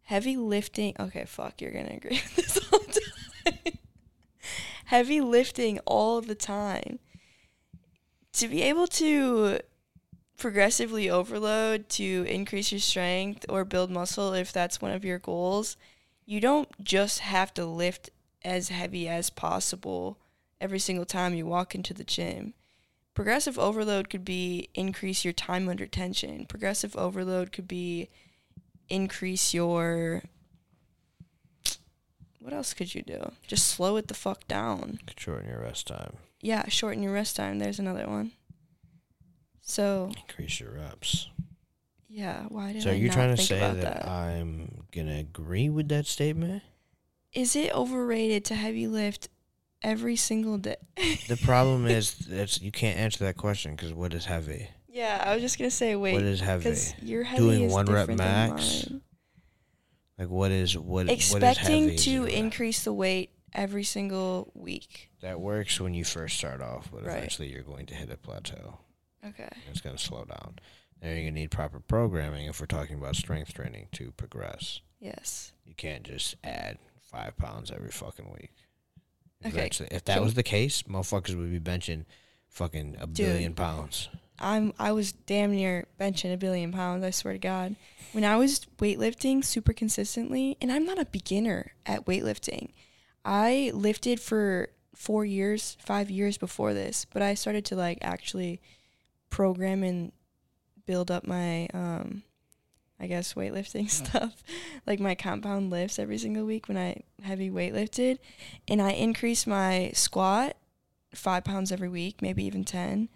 Heavy 0.05 0.37
lifting. 0.37 0.95
Okay, 0.99 1.25
fuck, 1.25 1.61
you're 1.61 1.73
gonna 1.73 1.95
agree 1.95 2.11
with 2.37 2.37
this 2.37 2.73
all 2.73 2.79
the 2.79 3.01
time. 3.45 3.79
Heavy 4.87 5.21
lifting 5.21 5.79
all 5.87 6.21
the 6.21 6.35
time. 6.35 6.99
To 8.35 8.49
be 8.49 8.63
able 8.63 8.87
to 8.89 9.61
progressively 10.37 11.09
overload 11.09 11.89
to 11.89 12.27
increase 12.29 12.73
your 12.73 12.81
strength 12.81 13.47
or 13.49 13.65
build 13.65 13.91
muscle 13.91 14.35
if 14.35 14.53
that's 14.53 14.83
one 14.83 14.91
of 14.91 15.05
your 15.05 15.19
goals, 15.19 15.77
you 16.27 16.41
don't 16.41 16.69
just 16.85 17.21
have 17.21 17.55
to 17.55 17.65
lift 17.65 18.11
as 18.43 18.69
heavy 18.69 19.09
as 19.09 19.31
possible 19.31 20.19
every 20.61 20.79
single 20.79 21.07
time 21.07 21.35
you 21.35 21.47
walk 21.47 21.75
into 21.75 21.95
the 21.95 22.05
gym. 22.05 22.53
Progressive 23.15 23.59
overload 23.59 24.11
could 24.11 24.25
be 24.25 24.69
increase 24.75 25.25
your 25.25 25.33
time 25.33 25.69
under 25.69 25.87
tension. 25.87 26.47
Progressive 26.47 26.97
overload 26.97 27.53
could 27.53 27.69
be 27.69 28.11
increase 28.89 29.55
your 29.55 30.23
what 32.41 32.53
else 32.53 32.75
could 32.75 32.95
you 32.95 33.03
do? 33.03 33.33
Just 33.47 33.67
slow 33.69 33.97
it 33.97 34.09
the 34.09 34.15
fuck 34.15 34.47
down. 34.47 34.99
Could 35.07 35.19
shorten 35.19 35.49
your 35.49 35.61
rest 35.61 35.87
time. 35.87 36.15
Yeah, 36.43 36.69
shorten 36.69 37.03
your 37.03 37.13
rest 37.15 37.37
time. 37.37 37.59
There's 37.59 37.79
another 37.79 38.07
one. 38.07 38.33
So 39.63 40.11
Increase 40.29 40.61
your 40.61 40.73
reps. 40.73 41.31
yeah, 42.09 42.45
why 42.51 42.75
did 42.75 42.83
So 42.83 42.91
I 42.91 42.93
are 42.93 42.97
you 42.97 43.09
trying 43.11 43.35
to 43.35 43.43
say 43.43 43.59
that, 43.59 43.81
that? 43.81 44.07
I'm 44.07 44.85
gonna 44.93 45.17
agree 45.19 45.71
with 45.71 45.89
that 45.89 46.05
statement? 46.07 46.63
Is 47.33 47.57
it 47.57 47.75
overrated 47.75 48.45
to 48.47 48.55
heavy 48.55 48.87
lift 48.87 49.29
every 49.83 50.17
single 50.17 50.59
day? 50.59 50.77
The 51.29 51.39
problem 51.43 51.87
is 51.89 52.15
that's 52.15 52.61
you 52.61 52.71
can't 52.71 52.99
answer 52.99 53.25
that 53.25 53.39
question 53.39 53.75
because 53.75 53.95
what 53.95 54.13
is 54.13 54.27
heavy? 54.27 54.69
Yeah, 54.95 55.23
I 55.27 55.35
was 55.35 55.43
just 55.43 55.59
gonna 55.59 55.71
say 55.71 55.97
wait 55.97 56.15
what 56.15 56.23
is 56.23 56.41
heavy? 56.41 56.63
because 56.65 56.95
your 57.03 57.23
heavy 57.25 57.43
Doing 57.43 57.63
is 57.65 57.73
one 57.73 57.87
rep 57.87 58.09
max? 58.09 58.87
Like 60.19 60.29
what 60.29 60.51
is 60.53 60.79
what? 60.79 61.11
Expecting 61.11 61.85
what 61.87 61.93
is 61.95 62.05
heavy 62.05 62.19
to 62.19 62.25
increase 62.27 62.85
the 62.85 62.93
weight 62.93 63.31
every 63.53 63.85
single 63.85 64.51
week. 64.55 65.11
That 65.21 65.41
works 65.41 65.81
when 65.81 65.93
you 65.95 66.05
first 66.05 66.37
start 66.39 66.61
off, 66.61 66.91
but 66.93 67.05
Right. 67.05 67.17
eventually 67.19 67.53
you're 67.53 67.63
going 67.63 67.87
to 67.87 67.95
hit 67.95 68.11
a 68.11 68.17
plateau. 68.17 68.79
Okay. 69.27 69.49
It's 69.71 69.81
going 69.81 69.97
to 69.97 70.03
slow 70.03 70.25
down. 70.25 70.59
Then 71.01 71.11
you're 71.11 71.21
going 71.25 71.35
to 71.35 71.41
need 71.41 71.51
proper 71.51 71.81
programming 71.81 72.47
if 72.47 72.61
we're 72.61 72.67
talking 72.67 72.97
about 72.99 73.17
strength 73.17 73.55
training 73.55 73.89
to 73.93 74.13
progress. 74.13 74.81
Yes. 75.01 75.53
You 75.65 75.75
can't 75.75 76.03
just 76.03 76.35
add 76.45 76.79
five 77.01 77.37
pounds 77.37 77.71
every 77.71 77.91
fucking 77.91 78.29
week. 78.31 78.53
Okay, 79.45 79.57
Eventually, 79.57 79.89
if 79.93 80.05
that 80.07 80.23
was 80.23 80.35
the 80.35 80.43
case, 80.43 80.83
motherfuckers 80.85 81.37
would 81.37 81.51
be 81.51 81.61
benching 81.61 82.05
fucking 82.49 82.97
a 83.01 83.07
Dude. 83.07 83.15
billion 83.27 83.55
pounds. 83.55 84.09
I'm 84.39 84.73
I 84.79 84.93
was 84.93 85.13
damn 85.13 85.53
near 85.53 85.87
benching 85.99 86.33
a 86.33 86.37
billion 86.37 86.73
pounds, 86.73 87.05
I 87.05 87.11
swear 87.11 87.35
to 87.35 87.39
God. 87.39 87.77
When 88.13 88.25
I 88.25 88.37
was 88.37 88.67
weightlifting 88.79 89.45
super 89.45 89.73
consistently, 89.73 90.57
and 90.61 90.71
I'm 90.71 90.85
not 90.85 91.01
a 91.01 91.07
beginner 91.07 91.73
at 91.87 92.07
weightlifting. 92.07 92.71
I 93.25 93.71
lifted 93.75 94.21
for 94.21 94.69
4 94.95 95.25
years, 95.25 95.77
5 95.81 96.11
years 96.11 96.39
before 96.39 96.75
this, 96.75 97.05
but 97.05 97.23
I 97.23 97.35
started 97.35 97.65
to 97.67 97.77
like 97.77 97.99
actually 98.03 98.61
program 99.31 99.83
and 99.83 100.13
build 100.87 101.11
up 101.11 101.27
my 101.27 101.69
um 101.75 102.23
I 103.01 103.07
guess 103.07 103.35
weightlifting 103.35 103.91
stuff, 104.03 104.43
like 104.87 105.01
my 105.01 105.15
compound 105.15 105.71
lifts 105.71 105.99
every 105.99 106.19
single 106.19 106.45
week 106.45 106.69
when 106.69 106.77
I 106.77 107.03
heavy 107.23 107.51
weightlifted, 107.51 108.19
and 108.69 108.83
I 108.83 108.91
increased 108.93 109.47
my 109.47 109.91
squat 109.95 110.57
5 111.15 111.45
pounds 111.45 111.71
every 111.71 111.89
week, 111.89 112.21
maybe 112.21 112.45
even 112.45 112.65
10 112.65 113.09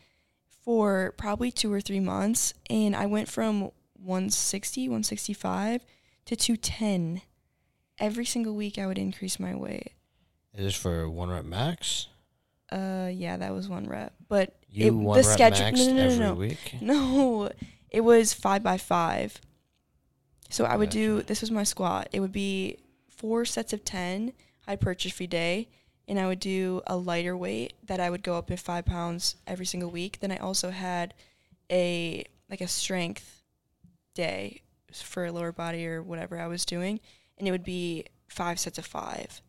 for 0.68 1.14
probably 1.16 1.50
two 1.50 1.72
or 1.72 1.80
three 1.80 1.98
months 1.98 2.52
and 2.68 2.94
I 2.94 3.06
went 3.06 3.26
from 3.26 3.70
160, 4.02 4.90
165 4.90 5.82
to 6.26 6.36
210. 6.36 7.22
Every 7.98 8.26
single 8.26 8.54
week 8.54 8.76
I 8.76 8.86
would 8.86 8.98
increase 8.98 9.40
my 9.40 9.54
weight. 9.54 9.92
Is 10.52 10.64
this 10.66 10.74
for 10.74 11.08
one 11.08 11.30
rep 11.30 11.46
max? 11.46 12.08
Uh 12.70 13.08
yeah, 13.10 13.38
that 13.38 13.54
was 13.54 13.66
one 13.66 13.88
rep. 13.88 14.12
But 14.28 14.56
You 14.68 14.88
it, 14.88 14.90
one 14.90 15.16
the 15.16 15.26
rep 15.26 15.32
schedule 15.32 15.64
maxed 15.68 15.86
no, 15.86 15.94
no, 15.94 15.94
no, 15.94 16.04
every 16.04 16.18
no, 16.18 16.26
no. 16.26 16.34
week? 16.34 16.74
No, 16.82 17.50
it 17.88 18.02
was 18.02 18.34
5 18.34 18.62
by 18.62 18.76
5. 18.76 19.40
So 20.50 20.66
I 20.66 20.76
would 20.76 20.90
do 20.90 21.22
this 21.22 21.40
was 21.40 21.50
my 21.50 21.64
squat. 21.64 22.10
It 22.12 22.20
would 22.20 22.30
be 22.30 22.76
four 23.08 23.46
sets 23.46 23.72
of 23.72 23.86
10 23.86 24.34
hypertrophy 24.66 25.26
day 25.26 25.70
and 26.08 26.18
I 26.18 26.26
would 26.26 26.40
do 26.40 26.80
a 26.86 26.96
lighter 26.96 27.36
weight 27.36 27.74
that 27.86 28.00
I 28.00 28.10
would 28.10 28.22
go 28.24 28.36
up 28.36 28.50
in 28.50 28.56
5 28.56 28.84
pounds 28.84 29.36
every 29.46 29.66
single 29.66 29.90
week. 29.90 30.18
Then 30.20 30.32
I 30.32 30.38
also 30.38 30.70
had 30.70 31.14
a 31.70 32.24
like 32.50 32.60
a 32.62 32.66
strength 32.68 33.42
day 34.14 34.62
for 34.92 35.26
a 35.26 35.32
lower 35.32 35.52
body 35.52 35.86
or 35.86 36.02
whatever 36.02 36.40
I 36.40 36.46
was 36.46 36.64
doing, 36.64 36.98
and 37.36 37.46
it 37.46 37.50
would 37.50 37.62
be 37.64 38.06
five 38.28 38.58
sets 38.58 38.78
of 38.78 38.86
five, 38.86 39.42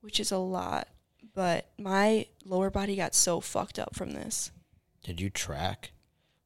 which 0.00 0.18
is 0.18 0.32
a 0.32 0.38
lot. 0.38 0.88
But 1.32 1.70
my 1.78 2.26
lower 2.44 2.70
body 2.70 2.96
got 2.96 3.14
so 3.14 3.40
fucked 3.40 3.78
up 3.78 3.94
from 3.94 4.10
this. 4.10 4.50
Did 5.04 5.20
you 5.20 5.30
track 5.30 5.92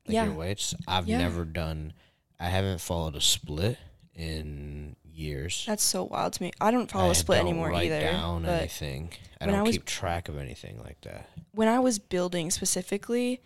like 0.07 0.15
Yeah. 0.15 0.25
your 0.27 0.35
weights? 0.35 0.75
I've 0.87 1.09
Yeah. 1.09 1.19
never 1.19 1.45
done. 1.45 1.95
I 2.39 2.51
haven't 2.51 2.81
followed 2.81 3.17
a 3.17 3.21
split 3.21 3.79
in 4.15 4.95
years. 5.19 5.65
That's 5.67 5.83
so 5.83 6.05
wild 6.05 6.33
to 6.35 6.43
me. 6.43 6.53
I 6.61 6.71
don't 6.71 6.91
follow 6.91 7.09
I 7.09 7.13
a 7.13 7.15
split 7.15 7.39
don't 7.39 7.49
anymore 7.49 7.71
write 7.71 7.87
either. 7.87 8.01
down 8.01 8.43
but 8.43 8.61
anything. 8.61 9.11
I 9.41 9.47
don't 9.47 9.55
I 9.55 9.63
was- 9.63 9.73
keep 9.73 9.85
track 9.85 10.29
of 10.29 10.39
anything 10.39 10.79
like 10.83 11.01
that. 11.03 11.29
when 11.53 11.69
I 11.69 11.79
was 11.81 11.99
building 11.99 12.51
specifically, 12.51 13.41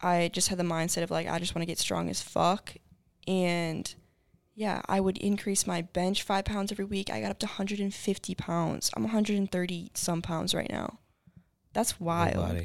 I 0.00 0.30
just 0.32 0.48
had 0.48 0.58
the 0.58 0.64
mindset 0.64 1.02
of 1.02 1.10
like 1.10 1.26
I 1.26 1.38
just 1.38 1.54
want 1.54 1.62
to 1.62 1.66
get 1.66 1.78
strong 1.78 2.08
as 2.08 2.22
fuck, 2.22 2.74
and 3.26 3.92
yeah, 4.54 4.82
I 4.88 5.00
would 5.00 5.18
increase 5.18 5.66
my 5.66 5.82
bench 5.82 6.22
five 6.22 6.44
pounds 6.44 6.72
every 6.72 6.84
week. 6.84 7.10
I 7.10 7.20
got 7.20 7.30
up 7.30 7.38
to 7.40 7.46
150 7.46 8.34
pounds. 8.34 8.90
I'm 8.96 9.02
130 9.04 9.90
some 9.94 10.22
pounds 10.22 10.54
right 10.54 10.70
now. 10.70 10.98
That's 11.72 12.00
wild. 12.00 12.64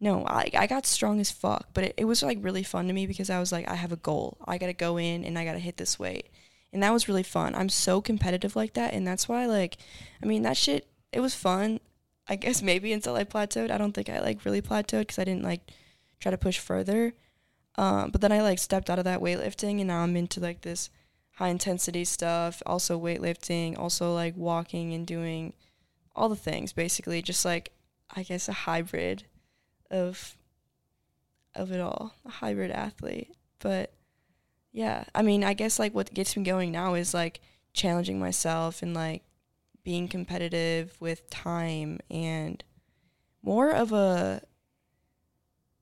No, 0.00 0.24
I 0.26 0.48
I 0.56 0.66
got 0.66 0.86
strong 0.86 1.20
as 1.20 1.30
fuck, 1.30 1.68
but 1.74 1.84
it, 1.84 1.94
it 1.96 2.04
was 2.04 2.22
like 2.22 2.38
really 2.40 2.62
fun 2.62 2.86
to 2.86 2.92
me 2.92 3.06
because 3.06 3.30
I 3.30 3.40
was 3.40 3.50
like 3.50 3.68
I 3.68 3.74
have 3.74 3.92
a 3.92 3.96
goal. 3.96 4.38
I 4.46 4.56
got 4.58 4.66
to 4.68 4.72
go 4.74 4.96
in 4.96 5.24
and 5.24 5.38
I 5.38 5.44
got 5.44 5.54
to 5.54 5.58
hit 5.58 5.76
this 5.76 5.98
weight. 5.98 6.30
And 6.72 6.82
that 6.82 6.92
was 6.92 7.08
really 7.08 7.22
fun. 7.22 7.54
I'm 7.54 7.68
so 7.68 8.00
competitive 8.00 8.54
like 8.54 8.74
that 8.74 8.92
and 8.92 9.06
that's 9.06 9.28
why 9.28 9.46
like 9.46 9.78
I 10.22 10.26
mean 10.26 10.42
that 10.42 10.56
shit 10.56 10.86
it 11.12 11.20
was 11.20 11.34
fun. 11.34 11.80
I 12.26 12.36
guess 12.36 12.62
maybe 12.62 12.92
until 12.92 13.14
I 13.16 13.24
plateaued. 13.24 13.70
I 13.70 13.78
don't 13.78 13.92
think 13.92 14.08
I 14.08 14.20
like 14.20 14.44
really 14.44 14.60
plateaued 14.60 15.08
cuz 15.08 15.18
I 15.18 15.24
didn't 15.24 15.44
like 15.44 15.62
try 16.20 16.30
to 16.30 16.38
push 16.38 16.58
further. 16.58 17.14
Um 17.76 18.10
but 18.10 18.20
then 18.20 18.32
I 18.32 18.42
like 18.42 18.58
stepped 18.58 18.90
out 18.90 18.98
of 18.98 19.04
that 19.04 19.20
weightlifting 19.20 19.78
and 19.78 19.88
now 19.88 20.00
I'm 20.02 20.16
into 20.16 20.40
like 20.40 20.60
this 20.60 20.90
high 21.36 21.48
intensity 21.48 22.04
stuff, 22.04 22.62
also 22.66 23.00
weightlifting, 23.00 23.78
also 23.78 24.12
like 24.12 24.36
walking 24.36 24.92
and 24.92 25.06
doing 25.06 25.54
all 26.14 26.28
the 26.28 26.36
things 26.36 26.72
basically 26.72 27.22
just 27.22 27.44
like 27.44 27.72
I 28.10 28.22
guess 28.24 28.48
a 28.48 28.52
hybrid 28.52 29.24
of 29.90 30.36
of 31.54 31.72
it 31.72 31.80
all, 31.80 32.14
a 32.24 32.30
hybrid 32.30 32.70
athlete. 32.70 33.34
But 33.58 33.92
yeah, 34.78 35.02
I 35.12 35.22
mean, 35.22 35.42
I 35.42 35.54
guess 35.54 35.80
like 35.80 35.92
what 35.92 36.14
gets 36.14 36.36
me 36.36 36.44
going 36.44 36.70
now 36.70 36.94
is 36.94 37.12
like 37.12 37.40
challenging 37.72 38.20
myself 38.20 38.80
and 38.80 38.94
like 38.94 39.24
being 39.82 40.06
competitive 40.06 40.96
with 41.00 41.28
time 41.30 41.98
and 42.08 42.62
more 43.42 43.72
of 43.72 43.92
a 43.92 44.40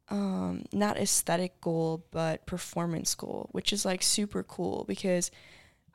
um 0.09 0.65
not 0.73 0.97
aesthetic 0.97 1.61
goal 1.61 2.07
but 2.11 2.47
performance 2.47 3.15
goal, 3.15 3.51
which 3.53 3.71
is 3.71 3.85
like 3.85 4.03
super 4.03 4.43
cool 4.43 4.87
because 4.89 5.31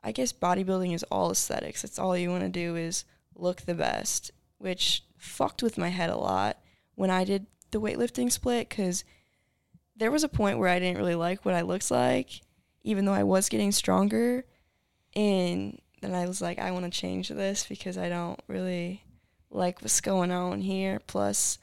I 0.04 0.12
guess 0.12 0.32
bodybuilding 0.32 0.94
is 0.94 1.02
all 1.10 1.32
aesthetics. 1.32 1.82
It's 1.82 1.98
all 1.98 2.16
you 2.16 2.30
want 2.30 2.44
to 2.44 2.48
do 2.48 2.76
is 2.76 3.04
look 3.34 3.62
the 3.62 3.74
best, 3.74 4.30
which 4.58 5.02
fucked 5.18 5.60
with 5.60 5.76
my 5.76 5.88
head 5.88 6.10
a 6.10 6.16
lot 6.16 6.56
when 6.94 7.10
I 7.10 7.24
did 7.24 7.46
the 7.72 7.80
weightlifting 7.80 8.30
split 8.30 8.68
because 8.68 9.02
there 9.96 10.12
was 10.12 10.22
a 10.22 10.28
point 10.28 10.58
where 10.58 10.68
I 10.68 10.78
didn't 10.78 10.98
really 10.98 11.16
like 11.16 11.44
what 11.44 11.56
I 11.56 11.62
looked 11.62 11.90
like, 11.90 12.42
even 12.84 13.04
though 13.04 13.12
I 13.12 13.22
was 13.22 13.48
getting 13.48 13.72
stronger. 13.72 14.44
And 15.14 15.80
then 16.00 16.14
I 16.14 16.26
was 16.26 16.40
like, 16.40 16.58
I 16.58 16.70
want 16.70 16.84
to 16.84 16.90
change 16.90 17.28
this 17.28 17.66
because 17.66 17.98
I 17.98 18.08
don't 18.08 18.40
really 18.48 19.02
like 19.50 19.80
what's 19.82 20.00
going 20.00 20.30
on 20.30 20.60
here. 20.60 21.00
Plus, 21.06 21.58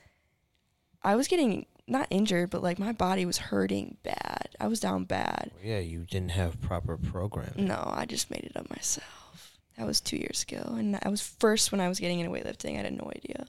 I 1.03 1.15
was 1.15 1.27
getting 1.27 1.65
not 1.87 2.07
injured, 2.09 2.51
but 2.51 2.63
like 2.63 2.79
my 2.79 2.91
body 2.91 3.25
was 3.25 3.37
hurting 3.37 3.97
bad. 4.03 4.49
I 4.59 4.67
was 4.67 4.79
down 4.79 5.05
bad. 5.05 5.51
Yeah, 5.63 5.79
you 5.79 6.05
didn't 6.09 6.31
have 6.31 6.61
proper 6.61 6.97
programming. 6.97 7.65
No, 7.65 7.91
I 7.93 8.05
just 8.05 8.29
made 8.29 8.43
it 8.43 8.55
up 8.55 8.69
myself. 8.69 9.57
That 9.77 9.87
was 9.87 10.01
two 10.01 10.17
years 10.17 10.45
ago, 10.47 10.75
and 10.77 10.99
I 11.01 11.09
was 11.09 11.21
first 11.21 11.71
when 11.71 11.79
I 11.79 11.87
was 11.87 11.99
getting 11.99 12.19
into 12.19 12.31
weightlifting. 12.31 12.77
I 12.77 12.83
had 12.83 12.93
no 12.93 13.09
idea. 13.15 13.47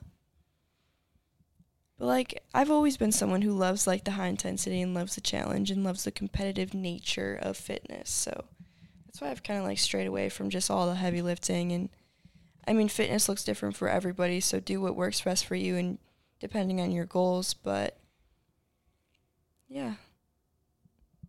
But 2.00 2.06
like, 2.06 2.42
I've 2.54 2.70
always 2.70 2.96
been 2.96 3.12
someone 3.12 3.42
who 3.42 3.52
loves 3.52 3.86
like 3.86 4.04
the 4.04 4.12
high 4.12 4.28
intensity 4.28 4.80
and 4.80 4.94
loves 4.94 5.16
the 5.16 5.20
challenge 5.20 5.70
and 5.70 5.84
loves 5.84 6.04
the 6.04 6.10
competitive 6.10 6.72
nature 6.72 7.38
of 7.42 7.58
fitness. 7.58 8.08
So 8.08 8.46
that's 9.04 9.20
why 9.20 9.28
I've 9.30 9.42
kind 9.42 9.58
of 9.60 9.66
like 9.66 9.78
strayed 9.78 10.06
away 10.06 10.30
from 10.30 10.48
just 10.48 10.70
all 10.70 10.86
the 10.86 10.94
heavy 10.94 11.20
lifting. 11.20 11.72
And 11.72 11.90
I 12.66 12.72
mean, 12.72 12.88
fitness 12.88 13.28
looks 13.28 13.44
different 13.44 13.76
for 13.76 13.86
everybody, 13.90 14.40
so 14.40 14.60
do 14.60 14.80
what 14.80 14.96
works 14.96 15.20
best 15.20 15.44
for 15.44 15.56
you 15.56 15.76
and 15.76 15.98
depending 16.40 16.80
on 16.80 16.90
your 16.90 17.04
goals. 17.04 17.52
But 17.52 17.98
yeah, 19.68 19.96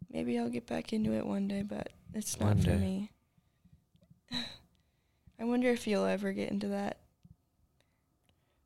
maybe 0.09 0.39
I'll 0.39 0.47
get 0.47 0.67
back 0.67 0.93
into 0.93 1.11
it 1.11 1.25
one 1.27 1.49
day, 1.49 1.63
but 1.63 1.89
it's 2.13 2.39
not 2.39 2.47
One 2.47 2.59
for 2.59 2.67
day. 2.67 2.77
me. 2.77 3.11
I 5.37 5.43
wonder 5.43 5.69
if 5.69 5.85
you'll 5.85 6.05
ever 6.05 6.31
get 6.31 6.49
into 6.49 6.69
that. 6.69 7.00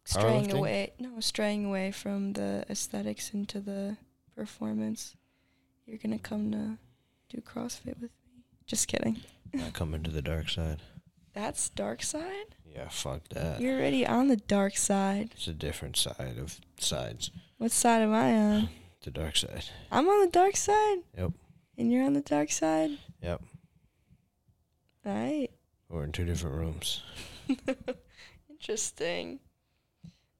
Straying 0.05 0.51
away, 0.51 0.93
no, 0.99 1.19
straying 1.19 1.65
away 1.65 1.91
from 1.91 2.33
the 2.33 2.63
aesthetics 2.69 3.31
into 3.33 3.59
the 3.59 3.97
performance. 4.35 5.15
You're 5.85 5.97
gonna 5.97 6.19
come 6.19 6.51
to 6.51 6.77
do 7.29 7.41
CrossFit 7.41 7.99
with 7.99 8.11
me. 8.27 8.43
Just 8.67 8.87
kidding. 8.87 9.21
Not 9.53 9.73
coming 9.73 10.03
to 10.03 10.11
the 10.11 10.21
dark 10.21 10.49
side. 10.49 10.81
That's 11.33 11.69
dark 11.69 12.01
side. 12.03 12.55
Yeah, 12.65 12.87
fuck 12.89 13.27
that. 13.29 13.59
You're 13.59 13.77
already 13.77 14.05
on 14.05 14.27
the 14.27 14.35
dark 14.37 14.77
side. 14.77 15.31
It's 15.33 15.47
a 15.47 15.53
different 15.53 15.97
side 15.97 16.37
of 16.39 16.59
sides. 16.79 17.31
What 17.57 17.71
side 17.71 18.01
am 18.01 18.13
I 18.13 18.33
on? 18.33 18.69
The 19.01 19.11
dark 19.11 19.35
side. 19.35 19.65
I'm 19.91 20.09
on 20.09 20.25
the 20.25 20.31
dark 20.31 20.55
side. 20.55 20.97
Yep. 21.15 21.33
And 21.77 21.91
you're 21.91 22.03
on 22.03 22.13
the 22.13 22.21
dark 22.21 22.49
side. 22.51 22.89
Yep. 23.21 23.39
All 25.05 25.13
right. 25.13 25.49
We're 25.89 26.05
in 26.05 26.11
two 26.11 26.25
different 26.25 26.55
rooms. 26.55 27.03
Interesting. 28.49 29.41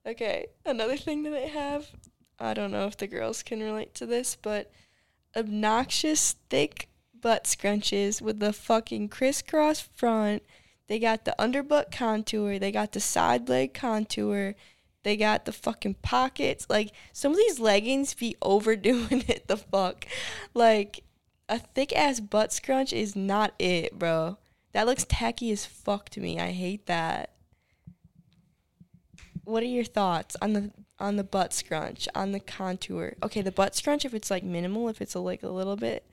Okay, 0.06 0.46
another 0.64 0.96
thing 0.96 1.24
that 1.24 1.30
they 1.30 1.48
have, 1.48 1.88
I 2.38 2.54
don't 2.54 2.70
know 2.70 2.86
if 2.86 2.96
the 2.96 3.08
girls 3.08 3.42
can 3.42 3.60
relate 3.60 3.92
to 3.94 4.06
this, 4.06 4.36
but 4.40 4.70
obnoxious 5.36 6.36
thick 6.48 6.88
butt 7.20 7.44
scrunches 7.44 8.22
with 8.22 8.38
the 8.38 8.52
fucking 8.52 9.08
crisscross 9.08 9.80
front. 9.80 10.44
They 10.86 11.00
got 11.00 11.24
the 11.24 11.34
underbutt 11.40 11.90
contour, 11.90 12.60
they 12.60 12.70
got 12.70 12.92
the 12.92 13.00
side 13.00 13.48
leg 13.48 13.74
contour, 13.74 14.54
they 15.02 15.16
got 15.16 15.44
the 15.44 15.52
fucking 15.52 15.96
pockets. 16.02 16.66
Like 16.70 16.92
some 17.12 17.32
of 17.32 17.38
these 17.38 17.58
leggings 17.58 18.14
be 18.14 18.36
overdoing 18.42 19.24
it 19.26 19.48
the 19.48 19.56
fuck. 19.56 20.06
Like 20.54 21.02
a 21.48 21.58
thick 21.58 21.92
ass 21.96 22.20
butt 22.20 22.52
scrunch 22.52 22.92
is 22.92 23.16
not 23.16 23.54
it, 23.58 23.98
bro. 23.98 24.38
That 24.72 24.86
looks 24.86 25.06
tacky 25.08 25.50
as 25.50 25.66
fuck 25.66 26.10
to 26.10 26.20
me. 26.20 26.38
I 26.38 26.52
hate 26.52 26.86
that. 26.86 27.30
What 29.46 29.62
are 29.62 29.66
your 29.66 29.84
thoughts 29.84 30.36
on 30.42 30.52
the 30.52 30.70
on 30.98 31.16
the 31.16 31.24
butt 31.24 31.52
scrunch, 31.52 32.08
on 32.14 32.32
the 32.32 32.40
contour? 32.40 33.14
Okay, 33.22 33.42
the 33.42 33.52
butt 33.52 33.76
scrunch 33.76 34.04
if 34.04 34.12
it's 34.12 34.30
like 34.30 34.42
minimal, 34.42 34.88
if 34.88 35.00
it's 35.00 35.14
a, 35.14 35.20
like 35.20 35.42
a 35.42 35.48
little 35.48 35.76
bit 35.76 36.04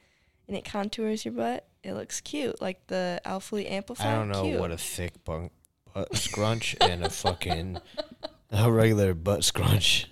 and 0.48 0.56
it 0.56 0.64
contours 0.64 1.26
your 1.26 1.34
butt, 1.34 1.66
it 1.84 1.94
looks 1.94 2.22
cute. 2.22 2.62
Like 2.62 2.86
the 2.88 3.20
Alphalete 3.26 3.72
Amplifier. 3.72 4.12
I 4.12 4.16
don't 4.16 4.30
know 4.30 4.44
cute. 4.44 4.60
what 4.60 4.72
a 4.72 4.78
thick 4.78 5.24
bunk, 5.24 5.52
butt 5.94 6.16
scrunch 6.16 6.76
and 6.80 7.04
a 7.04 7.10
fucking 7.10 7.80
a 8.52 8.72
regular 8.72 9.14
butt 9.14 9.44
scrunch. 9.44 10.12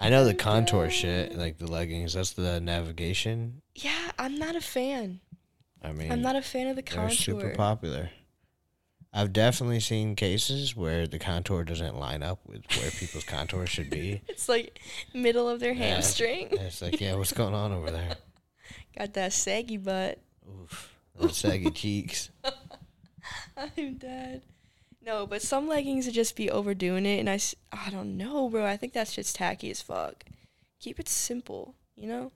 I 0.00 0.10
know 0.10 0.24
the 0.24 0.34
contour 0.34 0.90
shit, 0.90 1.36
like 1.36 1.58
the 1.58 1.70
leggings. 1.70 2.14
That's 2.14 2.32
the 2.32 2.60
navigation. 2.60 3.62
Yeah, 3.76 4.10
I'm 4.18 4.36
not 4.36 4.56
a 4.56 4.60
fan. 4.60 5.20
I 5.82 5.92
mean, 5.92 6.10
I'm 6.10 6.22
not 6.22 6.34
a 6.34 6.42
fan 6.42 6.66
of 6.66 6.76
the 6.76 6.82
they're 6.82 6.94
contour. 6.96 7.16
super 7.16 7.50
popular. 7.54 8.10
I've 9.12 9.32
definitely 9.32 9.80
seen 9.80 10.14
cases 10.16 10.76
where 10.76 11.06
the 11.06 11.18
contour 11.18 11.64
doesn't 11.64 11.96
line 11.98 12.22
up 12.22 12.40
with 12.46 12.62
where 12.76 12.90
people's 12.90 13.24
contour 13.24 13.66
should 13.66 13.88
be. 13.90 14.22
It's 14.28 14.48
like 14.48 14.80
middle 15.14 15.48
of 15.48 15.60
their 15.60 15.72
Yeah. 15.72 15.94
hamstring. 15.94 16.48
It's 16.52 16.82
like, 16.82 17.00
yeah, 17.00 17.14
what's 17.14 17.32
going 17.32 17.54
on 17.54 17.72
over 17.72 17.90
there? 17.90 18.16
Got 18.98 19.14
that 19.14 19.32
saggy 19.32 19.76
butt. 19.78 20.20
Oof, 20.46 20.94
those 21.18 21.36
saggy 21.36 21.70
cheeks. 21.70 22.30
I'm 23.56 23.94
dead. 23.94 24.42
No, 25.04 25.26
but 25.26 25.42
some 25.42 25.68
leggings 25.68 26.04
would 26.06 26.14
just 26.14 26.36
be 26.36 26.50
overdoing 26.50 27.06
it, 27.06 27.18
and 27.18 27.30
I, 27.30 27.38
I 27.72 27.88
don't 27.90 28.16
know, 28.16 28.48
bro. 28.50 28.66
I 28.66 28.76
think 28.76 28.92
that's 28.92 29.14
just 29.14 29.36
tacky 29.36 29.70
as 29.70 29.80
fuck. 29.80 30.24
Keep 30.80 31.00
it 31.00 31.08
simple, 31.08 31.74
you 31.96 32.06
know. 32.08 32.30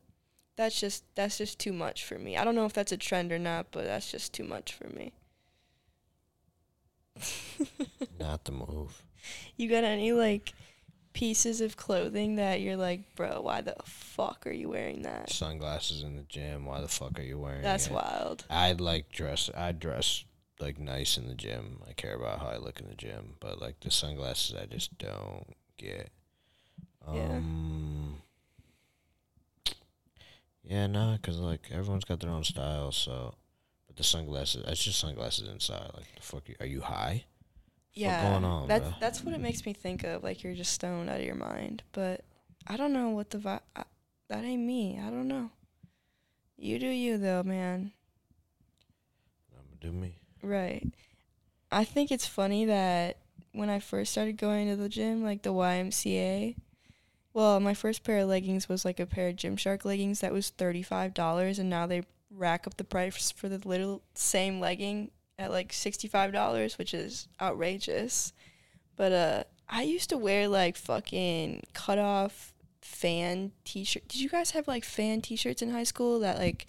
That's 0.57 0.79
just 0.81 1.05
that's 1.15 1.39
just 1.39 1.59
too 1.59 1.73
much 1.73 2.05
for 2.05 2.19
me. 2.19 2.37
I 2.37 2.45
don't 2.45 2.55
know 2.55 2.67
if 2.67 2.73
that's 2.73 2.93
a 2.93 2.97
trend 2.97 3.31
or 3.33 3.39
not, 3.39 3.67
but 3.73 3.85
that's 3.85 4.11
just 4.11 4.33
too 4.33 4.45
much 4.45 4.73
for 4.73 4.89
me. 4.89 5.13
Not 8.19 8.45
the 8.45 8.53
move. 8.53 9.03
You 9.57 9.69
got 9.69 9.85
any 9.85 10.13
like 10.13 10.53
pieces 11.13 11.61
of 11.61 11.77
clothing 11.77 12.37
that 12.37 12.61
you're 12.61 12.77
like, 12.77 13.15
bro, 13.15 13.41
why 13.41 13.61
the 13.61 13.77
fuck 13.85 14.47
are 14.47 14.53
you 14.53 14.69
wearing 14.69 15.03
that? 15.03 15.31
Sunglasses 15.31 16.03
in 16.03 16.17
the 16.17 16.23
gym. 16.23 16.67
Why 16.67 16.81
the 16.81 16.89
fuck 16.89 17.19
are 17.19 17.23
you 17.23 17.39
wearing? 17.39 17.63
That's 17.63 17.87
it? 17.87 17.93
wild. 17.93 18.45
I'd 18.51 18.81
like 18.81 19.11
dress. 19.11 19.51
I 19.55 19.73
dress 19.73 20.25
like 20.61 20.79
nice 20.79 21.17
in 21.17 21.29
the 21.29 21.35
gym. 21.35 21.83
I 21.89 21.93
care 21.93 22.15
about 22.15 22.41
how 22.41 22.47
I 22.47 22.57
look 22.57 22.81
in 22.81 22.89
the 22.89 22.95
gym, 22.95 23.35
but 23.41 23.61
like 23.61 23.81
the 23.81 23.91
sunglasses, 23.91 24.57
I 24.61 24.67
just 24.67 24.97
don't 24.99 25.55
get. 25.77 26.11
Yeah. 27.13 27.37
Um. 27.37 28.23
Yeah, 30.65 30.87
nah, 30.87 31.17
cause 31.19 31.39
like 31.39 31.63
everyone's 31.73 32.05
got 32.05 32.21
their 32.21 32.31
own 32.31 32.45
style. 32.45 32.93
So, 32.93 33.35
but 33.93 33.99
the 33.99 34.05
sunglasses, 34.05 34.65
it's 34.67 34.83
just 34.83 34.99
sunglasses 34.99 35.49
inside. 35.49 35.91
Like 35.95 36.07
the 36.17 36.23
fuck, 36.23 36.45
are 36.61 36.67
you 36.67 36.81
high? 36.81 37.25
Yeah, 37.93 38.31
going 38.31 38.45
on, 38.45 38.69
that's 38.69 38.85
bro? 38.85 38.95
that's 39.01 39.23
what 39.23 39.35
it 39.35 39.41
makes 39.41 39.67
me 39.67 39.75
think 39.75 40.03
of. 40.03 40.25
Like 40.25 40.43
you're 40.43 40.55
just 40.55 40.73
stoned 40.73 41.11
out 41.11 41.21
of 41.21 41.27
your 41.27 41.35
mind. 41.35 41.83
But 41.93 42.25
I 42.67 42.79
don't 42.79 42.95
know 42.95 43.11
what 43.11 43.29
the 43.29 43.39
vi- 43.39 43.61
I, 43.77 43.85
that 44.29 44.45
ain't 44.45 44.63
me. 44.63 44.99
I 44.99 45.11
don't 45.11 45.29
know. 45.29 45.51
You 46.57 46.79
do 46.79 46.87
you 46.87 47.19
though, 47.19 47.43
man. 47.43 47.93
I'm 49.53 49.59
gonna 49.59 49.93
do 49.93 49.93
me. 49.93 50.15
Right. 50.43 50.91
I 51.71 51.85
think 51.85 52.11
it's 52.11 52.27
funny 52.27 52.65
that 52.65 53.19
when 53.53 53.69
I 53.69 53.79
first 53.79 54.13
started 54.13 54.39
going 54.39 54.69
to 54.69 54.77
the 54.77 54.89
gym, 54.89 55.23
like 55.23 55.43
the 55.43 55.53
YMCA, 55.53 56.57
well, 57.35 57.61
my 57.61 57.75
first 57.75 58.05
pair 58.05 58.21
of 58.21 58.29
leggings 58.29 58.71
was 58.71 58.87
like 58.87 59.01
a 59.01 59.07
pair 59.07 59.29
of 59.29 59.37
Gymshark 59.37 59.85
leggings 59.85 60.21
that 60.21 60.33
was 60.33 60.51
$35 60.57 61.59
and 61.59 61.69
now 61.69 61.87
they 61.87 62.05
rack 62.35 62.67
up 62.67 62.77
the 62.77 62.85
price 62.85 63.31
for 63.31 63.49
the 63.49 63.67
little 63.67 64.03
same 64.15 64.61
legging 64.61 65.11
at 65.39 65.51
like 65.51 65.73
$65, 65.73 66.79
which 66.79 66.95
is 66.95 67.29
outrageous. 67.41 68.33
But 68.97 69.13
uh 69.13 69.45
I 69.69 69.83
used 69.83 70.11
to 70.11 70.19
wear 70.19 70.49
like 70.49 70.77
fucking 70.77 71.63
cut 71.73 71.99
off 71.99 72.53
fan 72.83 73.53
t-shirt. 73.65 74.07
Did 74.09 74.21
you 74.21 74.29
guys 74.29 74.51
have 74.51 74.69
like 74.69 74.85
fan 74.85 75.21
t-shirts 75.23 75.63
in 75.63 75.71
high 75.71 75.85
school 75.85 76.21
that 76.21 76.37
like 76.39 76.67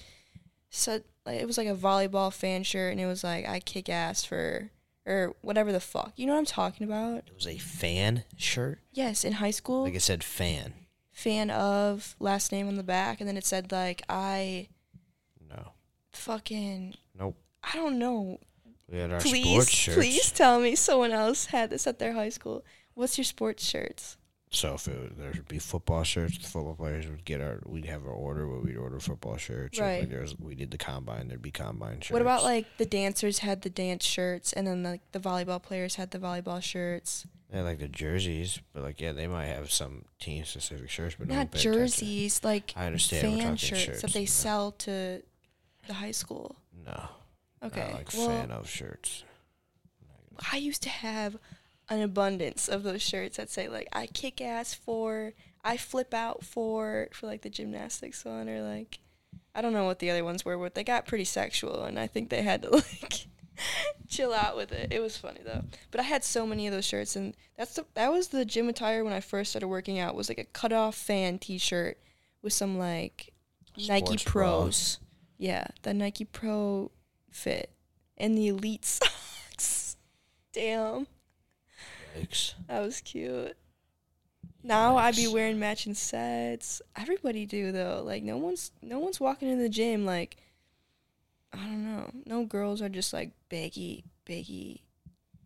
said 0.70 1.04
like 1.26 1.40
it 1.42 1.48
was 1.48 1.58
like 1.58 1.68
a 1.68 1.76
volleyball 1.76 2.32
fan 2.32 2.64
shirt 2.64 2.92
and 2.92 3.02
it 3.02 3.06
was 3.06 3.24
like 3.24 3.48
I 3.48 3.60
kick 3.60 3.90
ass 3.90 4.24
for 4.24 4.70
or 5.06 5.36
whatever 5.42 5.72
the 5.74 5.82
fuck. 5.82 6.14
You 6.16 6.26
know 6.28 6.34
what 6.34 6.40
I'm 6.40 6.46
talking 6.46 6.86
about? 6.88 7.18
It 7.28 7.36
was 7.36 7.48
a 7.48 7.58
fan 7.58 8.24
shirt. 8.38 8.80
Yes, 8.94 9.26
in 9.26 9.34
high 9.34 9.52
school, 9.52 9.84
Like 9.84 9.96
it 9.96 10.02
said 10.02 10.24
fan. 10.24 10.74
fan 11.12 11.50
of 11.52 12.16
last 12.20 12.52
name 12.54 12.68
on 12.70 12.76
the 12.76 12.84
back 12.84 13.20
and 13.20 13.28
then 13.28 13.36
it 13.38 13.46
said 13.46 13.72
like 13.72 14.02
I. 14.08 14.70
fucking 16.16 16.96
Nope. 17.18 17.36
I 17.64 17.78
don't 17.78 17.98
know. 18.00 18.40
We 18.90 19.00
had 19.00 19.12
our 19.12 19.20
please 19.20 19.46
sports 19.46 19.70
shirts. 19.70 19.98
please 19.98 20.32
tell 20.32 20.60
me 20.60 20.76
someone 20.76 21.12
else 21.12 21.46
had 21.48 21.70
this 21.70 21.88
at 21.88 22.00
their 22.00 22.14
high 22.14 22.30
school. 22.30 22.64
What's 22.94 23.18
your 23.18 23.26
sports 23.26 23.64
shirts? 23.64 24.18
So 24.50 24.76
if 24.76 24.88
it, 24.88 25.18
there 25.18 25.32
would 25.32 25.48
be 25.48 25.58
football 25.58 26.04
shirts, 26.04 26.38
the 26.38 26.48
football 26.48 26.76
players 26.76 27.08
would 27.08 27.26
get 27.26 27.42
our. 27.42 27.60
We'd 27.66 27.86
have 27.86 28.04
our 28.06 28.12
order 28.12 28.48
where 28.48 28.60
we'd 28.60 28.78
order 28.78 29.00
football 29.00 29.38
shirts. 29.38 29.80
Right. 29.80 30.02
like, 30.02 30.10
there 30.12 30.22
was, 30.22 30.38
we 30.38 30.54
did 30.54 30.70
the 30.70 30.78
combine. 30.78 31.28
There'd 31.28 31.42
be 31.42 31.50
combine 31.50 32.02
shirts. 32.02 32.12
What 32.12 32.22
about 32.22 32.44
like 32.44 32.68
the 32.78 32.86
dancers 32.86 33.40
had 33.40 33.64
the 33.64 33.72
dance 33.72 34.06
shirts 34.06 34.54
and 34.54 34.68
then 34.68 34.84
like 34.84 35.02
the 35.12 35.20
volleyball 35.20 35.62
players 35.62 35.96
had 35.96 36.12
the 36.12 36.20
volleyball 36.20 36.62
shirts? 36.62 37.26
Yeah, 37.52 37.62
like 37.62 37.80
the 37.80 37.88
jerseys, 37.88 38.60
but 38.74 38.84
like 38.84 39.02
yeah, 39.02 39.14
they 39.14 39.26
might 39.28 39.46
have 39.46 39.72
some 39.72 40.06
team 40.20 40.44
specific 40.46 40.90
shirts, 40.90 41.16
but 41.18 41.28
Not 41.28 41.50
paid 41.52 41.62
attention. 41.62 41.74
jerseys, 41.74 42.44
like 42.44 42.74
I 42.76 42.86
understand. 42.86 43.40
fan 43.40 43.56
shirts, 43.58 43.82
shirts 43.82 44.02
that 44.04 44.14
they 44.14 44.26
sell 44.28 44.72
to 44.72 45.24
the 45.88 45.94
high 45.94 46.12
school. 46.12 46.58
No. 46.86 47.10
Okay. 47.64 47.88
Not 47.88 47.94
like 47.94 48.14
well, 48.14 48.28
fan 48.28 48.52
of 48.52 48.70
shirts. 48.70 49.24
I 50.52 50.58
used 50.58 50.84
to 50.84 50.90
have 50.90 51.38
an 51.90 52.02
abundance 52.02 52.68
of 52.68 52.84
those 52.84 53.02
shirts 53.02 53.38
that 53.38 53.50
say 53.50 53.68
like 53.68 53.88
I 53.94 54.08
kick 54.08 54.42
ass 54.42 54.74
for, 54.74 55.34
I 55.64 55.78
flip 55.78 56.14
out 56.14 56.44
for 56.44 57.08
for 57.12 57.28
like 57.28 57.42
the 57.42 57.50
gymnastics 57.50 58.26
one 58.26 58.50
or 58.50 58.62
like 58.62 59.00
I 59.56 59.62
don't 59.62 59.74
know 59.74 59.86
what 59.86 60.00
the 60.00 60.10
other 60.10 60.24
ones 60.24 60.44
were, 60.44 60.58
but 60.58 60.76
they 60.76 60.84
got 60.84 61.06
pretty 61.06 61.26
sexual 61.26 61.84
and 61.84 62.00
I 62.00 62.08
think 62.08 62.30
they 62.30 62.42
had 62.42 62.64
to 62.64 62.70
like 62.72 63.28
chill 64.08 64.34
out 64.34 64.56
with 64.56 64.72
it. 64.72 64.92
It 64.92 65.00
was 65.00 65.18
funny 65.18 65.42
though. 65.46 65.64
But 65.92 66.00
I 66.00 66.04
had 66.04 66.24
so 66.24 66.46
many 66.46 66.68
of 66.68 66.74
those 66.74 66.86
shirts 66.86 67.16
and 67.16 67.36
that's 67.58 67.76
the 67.76 67.86
that 67.94 68.12
was 68.12 68.30
the 68.30 68.46
gym 68.46 68.70
attire 68.70 69.04
when 69.04 69.14
I 69.14 69.20
first 69.20 69.52
started 69.52 69.68
working 69.68 70.00
out 70.00 70.16
was 70.16 70.30
like 70.30 70.40
a 70.40 70.46
cut 70.46 70.74
off 70.74 70.96
fan 70.96 71.40
t 71.40 71.58
shirt 71.58 71.98
with 72.42 72.54
some 72.54 72.78
like 72.78 73.34
Nike 73.78 74.18
Sports 74.18 74.24
Pros. 74.24 75.00
Yeah, 75.44 75.68
the 75.82 75.94
Nike 75.94 76.24
Pro 76.24 76.90
fit 77.30 77.70
and 78.18 78.38
the 78.38 78.48
Elite 78.48 78.86
socks. 79.58 79.98
Damn, 80.54 81.06
Yikes. 82.18 82.54
that 82.70 82.80
was 82.80 83.02
cute. 83.02 83.58
Now 84.64 84.96
I'd 84.96 85.18
be 85.18 85.28
wearing 85.28 85.60
matching 85.60 85.96
sets. 85.96 86.82
Everybody 86.96 87.46
do 87.46 87.74
though. 87.74 88.02
Like 88.06 88.24
no 88.24 88.38
one's 88.38 88.72
no 88.82 89.00
one's 89.00 89.20
walking 89.20 89.50
in 89.50 89.60
the 89.60 89.68
gym 89.68 90.06
like 90.06 90.38
I 91.52 91.58
don't 91.58 91.84
know. 91.84 92.10
No 92.26 92.46
girls 92.46 92.82
are 92.82 92.88
just 92.88 93.12
like 93.12 93.32
baggy 93.50 94.06
baggy 94.24 94.86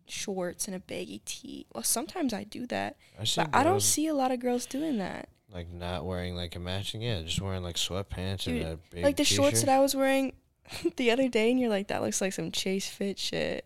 shorts 0.06 0.68
and 0.68 0.76
a 0.76 0.78
baggy 0.78 1.22
tee. 1.24 1.66
Well, 1.74 1.82
sometimes 1.82 2.32
I 2.32 2.44
do 2.44 2.68
that, 2.68 2.98
I 3.18 3.24
but 3.34 3.48
I 3.52 3.64
don't 3.64 3.82
see 3.82 4.06
a 4.06 4.14
lot 4.14 4.30
of 4.30 4.38
girls 4.38 4.64
doing 4.64 4.98
that. 4.98 5.28
Like 5.52 5.70
not 5.70 6.04
wearing 6.04 6.34
like 6.34 6.56
a 6.56 6.58
matching. 6.58 7.02
Yeah, 7.02 7.22
just 7.22 7.40
wearing 7.40 7.62
like 7.62 7.76
sweatpants 7.76 8.44
Dude, 8.44 8.62
and 8.62 8.72
a 8.72 8.78
big 8.94 9.04
like 9.04 9.16
the 9.16 9.24
shorts 9.24 9.60
t-shirt. 9.60 9.66
that 9.66 9.76
I 9.76 9.80
was 9.80 9.94
wearing 9.96 10.34
the 10.96 11.10
other 11.10 11.28
day, 11.28 11.50
and 11.50 11.58
you're 11.60 11.70
like, 11.70 11.88
that 11.88 12.02
looks 12.02 12.20
like 12.20 12.32
some 12.32 12.50
Chase 12.50 12.88
Fit 12.88 13.18
shit. 13.18 13.64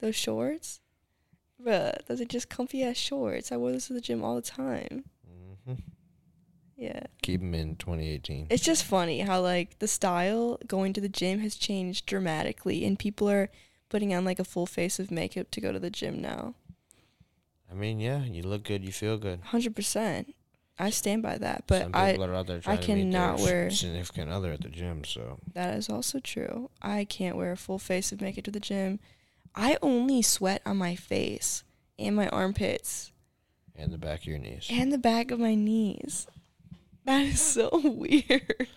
Those 0.00 0.16
shorts, 0.16 0.80
bruh, 1.64 1.94
those 2.06 2.20
are 2.20 2.24
just 2.24 2.48
comfy 2.48 2.82
ass 2.82 2.96
shorts. 2.96 3.52
I 3.52 3.56
wear 3.56 3.72
those 3.72 3.86
to 3.86 3.92
the 3.92 4.00
gym 4.00 4.24
all 4.24 4.34
the 4.34 4.42
time. 4.42 5.04
hmm 5.64 5.74
Yeah, 6.76 7.04
Keep 7.22 7.40
them 7.40 7.54
in 7.54 7.76
2018. 7.76 8.48
it's 8.50 8.64
just 8.64 8.82
funny 8.82 9.20
how 9.20 9.40
like 9.40 9.78
the 9.78 9.86
style 9.86 10.58
going 10.66 10.92
to 10.94 11.00
the 11.00 11.08
gym 11.08 11.38
has 11.38 11.54
changed 11.54 12.06
dramatically, 12.06 12.84
and 12.84 12.98
people 12.98 13.30
are 13.30 13.48
putting 13.88 14.12
on 14.12 14.24
like 14.24 14.40
a 14.40 14.44
full 14.44 14.66
face 14.66 14.98
of 14.98 15.12
makeup 15.12 15.52
to 15.52 15.60
go 15.60 15.70
to 15.70 15.78
the 15.78 15.90
gym 15.90 16.20
now. 16.20 16.54
I 17.70 17.74
mean, 17.74 18.00
yeah, 18.00 18.24
you 18.24 18.42
look 18.42 18.64
good, 18.64 18.84
you 18.84 18.90
feel 18.92 19.16
good. 19.18 19.40
Hundred 19.44 19.76
percent, 19.76 20.34
I 20.78 20.90
stand 20.90 21.22
by 21.22 21.38
that. 21.38 21.64
But 21.66 21.82
Some 21.82 21.90
I 21.94 22.16
are 22.16 22.34
out 22.34 22.46
there 22.46 22.60
trying 22.60 22.78
to 22.80 22.94
meet 22.94 23.02
cannot 23.12 23.38
their 23.38 23.44
wear- 23.46 23.70
significant 23.70 24.30
other 24.30 24.52
at 24.52 24.62
the 24.62 24.68
gym. 24.68 25.04
So 25.04 25.38
That 25.54 25.76
is 25.76 25.88
also 25.88 26.18
true. 26.18 26.70
I 26.80 27.04
can't 27.04 27.36
wear 27.36 27.52
a 27.52 27.56
full 27.56 27.78
face 27.78 28.10
of 28.12 28.20
makeup 28.20 28.44
to 28.44 28.50
the 28.50 28.60
gym. 28.60 28.98
I 29.54 29.76
only 29.82 30.22
sweat 30.22 30.62
on 30.64 30.78
my 30.78 30.94
face 30.96 31.62
and 31.98 32.16
my 32.16 32.28
armpits 32.28 33.12
And 33.76 33.92
the 33.92 33.98
back 33.98 34.20
of 34.20 34.26
your 34.26 34.38
knees. 34.38 34.66
and 34.70 34.90
the 34.92 34.98
back 34.98 35.30
of 35.30 35.38
my 35.38 35.54
knees. 35.54 36.26
That 37.04 37.22
is 37.26 37.40
so 37.40 37.68
weird. 37.84 38.68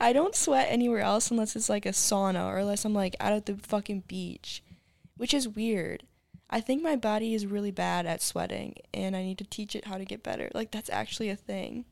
I 0.00 0.12
don't 0.12 0.34
sweat 0.34 0.66
anywhere 0.70 1.00
else 1.00 1.30
unless 1.30 1.54
it's 1.54 1.68
like 1.68 1.86
a 1.86 1.90
sauna 1.90 2.46
or 2.46 2.58
unless 2.58 2.84
I'm 2.84 2.94
like 2.94 3.14
out 3.20 3.32
at 3.34 3.46
the 3.46 3.54
fucking 3.56 4.04
beach, 4.08 4.62
which 5.16 5.32
is 5.34 5.46
weird. 5.48 6.02
I 6.48 6.60
think 6.60 6.82
my 6.82 6.96
body 6.96 7.34
is 7.34 7.46
really 7.46 7.72
bad 7.72 8.06
at 8.06 8.22
sweating 8.22 8.76
and 8.94 9.16
I 9.16 9.22
need 9.22 9.38
to 9.38 9.44
teach 9.44 9.74
it 9.74 9.86
how 9.86 9.98
to 9.98 10.04
get 10.04 10.22
better. 10.22 10.50
Like 10.54 10.70
that's 10.70 10.90
actually 10.90 11.28
a 11.28 11.36
thing. 11.36 11.84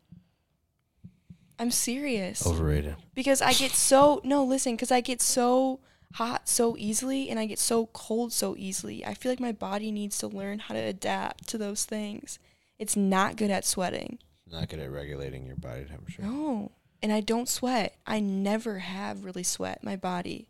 I'm 1.59 1.71
serious. 1.71 2.47
Overrated. 2.47 2.97
Because 3.15 3.43
I 3.43 3.53
get 3.53 3.73
so 3.73 4.21
no, 4.25 4.45
listen, 4.45 4.75
because 4.75 4.93
I 4.93 5.01
get 5.01 5.21
so 5.21 5.81
hot 6.15 6.49
so 6.49 6.77
easily 6.79 7.29
and 7.29 7.41
I 7.41 7.47
get 7.47 7.59
so 7.59 7.87
cold 7.87 8.33
so 8.33 8.55
easily. 8.57 9.05
I 9.05 9.15
feel 9.15 9.33
like 9.33 9.41
my 9.41 9.53
body 9.53 9.91
needs 9.91 10.19
to 10.19 10.29
learn 10.29 10.61
how 10.61 10.75
to 10.75 10.81
adapt 10.81 11.49
to 11.49 11.59
those 11.59 11.85
things. 11.85 12.39
It's 12.79 12.97
not 12.97 13.37
good 13.37 13.51
at 13.51 13.65
sweating. 13.65 14.19
Not 14.51 14.69
good 14.69 14.79
at 14.79 14.93
regulating 14.93 15.47
your 15.47 15.57
body 15.57 15.85
temperature. 15.85 16.23
No. 16.23 16.73
And 17.03 17.13
I 17.13 17.21
don't 17.21 17.49
sweat. 17.49 17.97
I 18.07 18.21
never 18.21 18.79
have 18.79 19.25
really 19.25 19.43
sweat 19.43 19.83
my 19.83 19.97
body. 19.97 20.49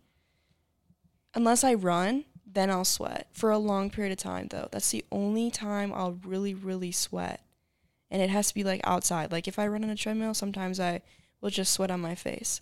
Unless 1.35 1.65
I 1.65 1.75
run, 1.75 2.25
then 2.55 2.71
I'll 2.71 2.85
sweat 2.85 3.29
for 3.33 3.51
a 3.51 3.59
long 3.59 3.91
period 3.91 4.13
of 4.13 4.19
time 4.19 4.49
though. 4.49 4.69
That's 4.71 4.91
the 4.91 5.05
only 5.13 5.51
time 5.51 5.93
I'll 5.93 6.19
really 6.25 6.55
really 6.55 6.93
sweat. 6.93 7.41
And 8.11 8.23
it 8.23 8.31
has 8.31 8.49
to 8.49 8.55
be 8.55 8.65
like 8.65 8.81
outside. 8.85 9.33
Like 9.33 9.49
if 9.49 9.59
I 9.59 9.67
run 9.67 9.85
on 9.85 9.91
a 9.91 9.97
treadmill, 9.97 10.35
sometimes 10.35 10.79
I 10.79 11.03
will 11.41 11.51
just 11.51 11.73
sweat 11.73 11.91
on 11.91 12.01
my 12.01 12.15
face. 12.15 12.61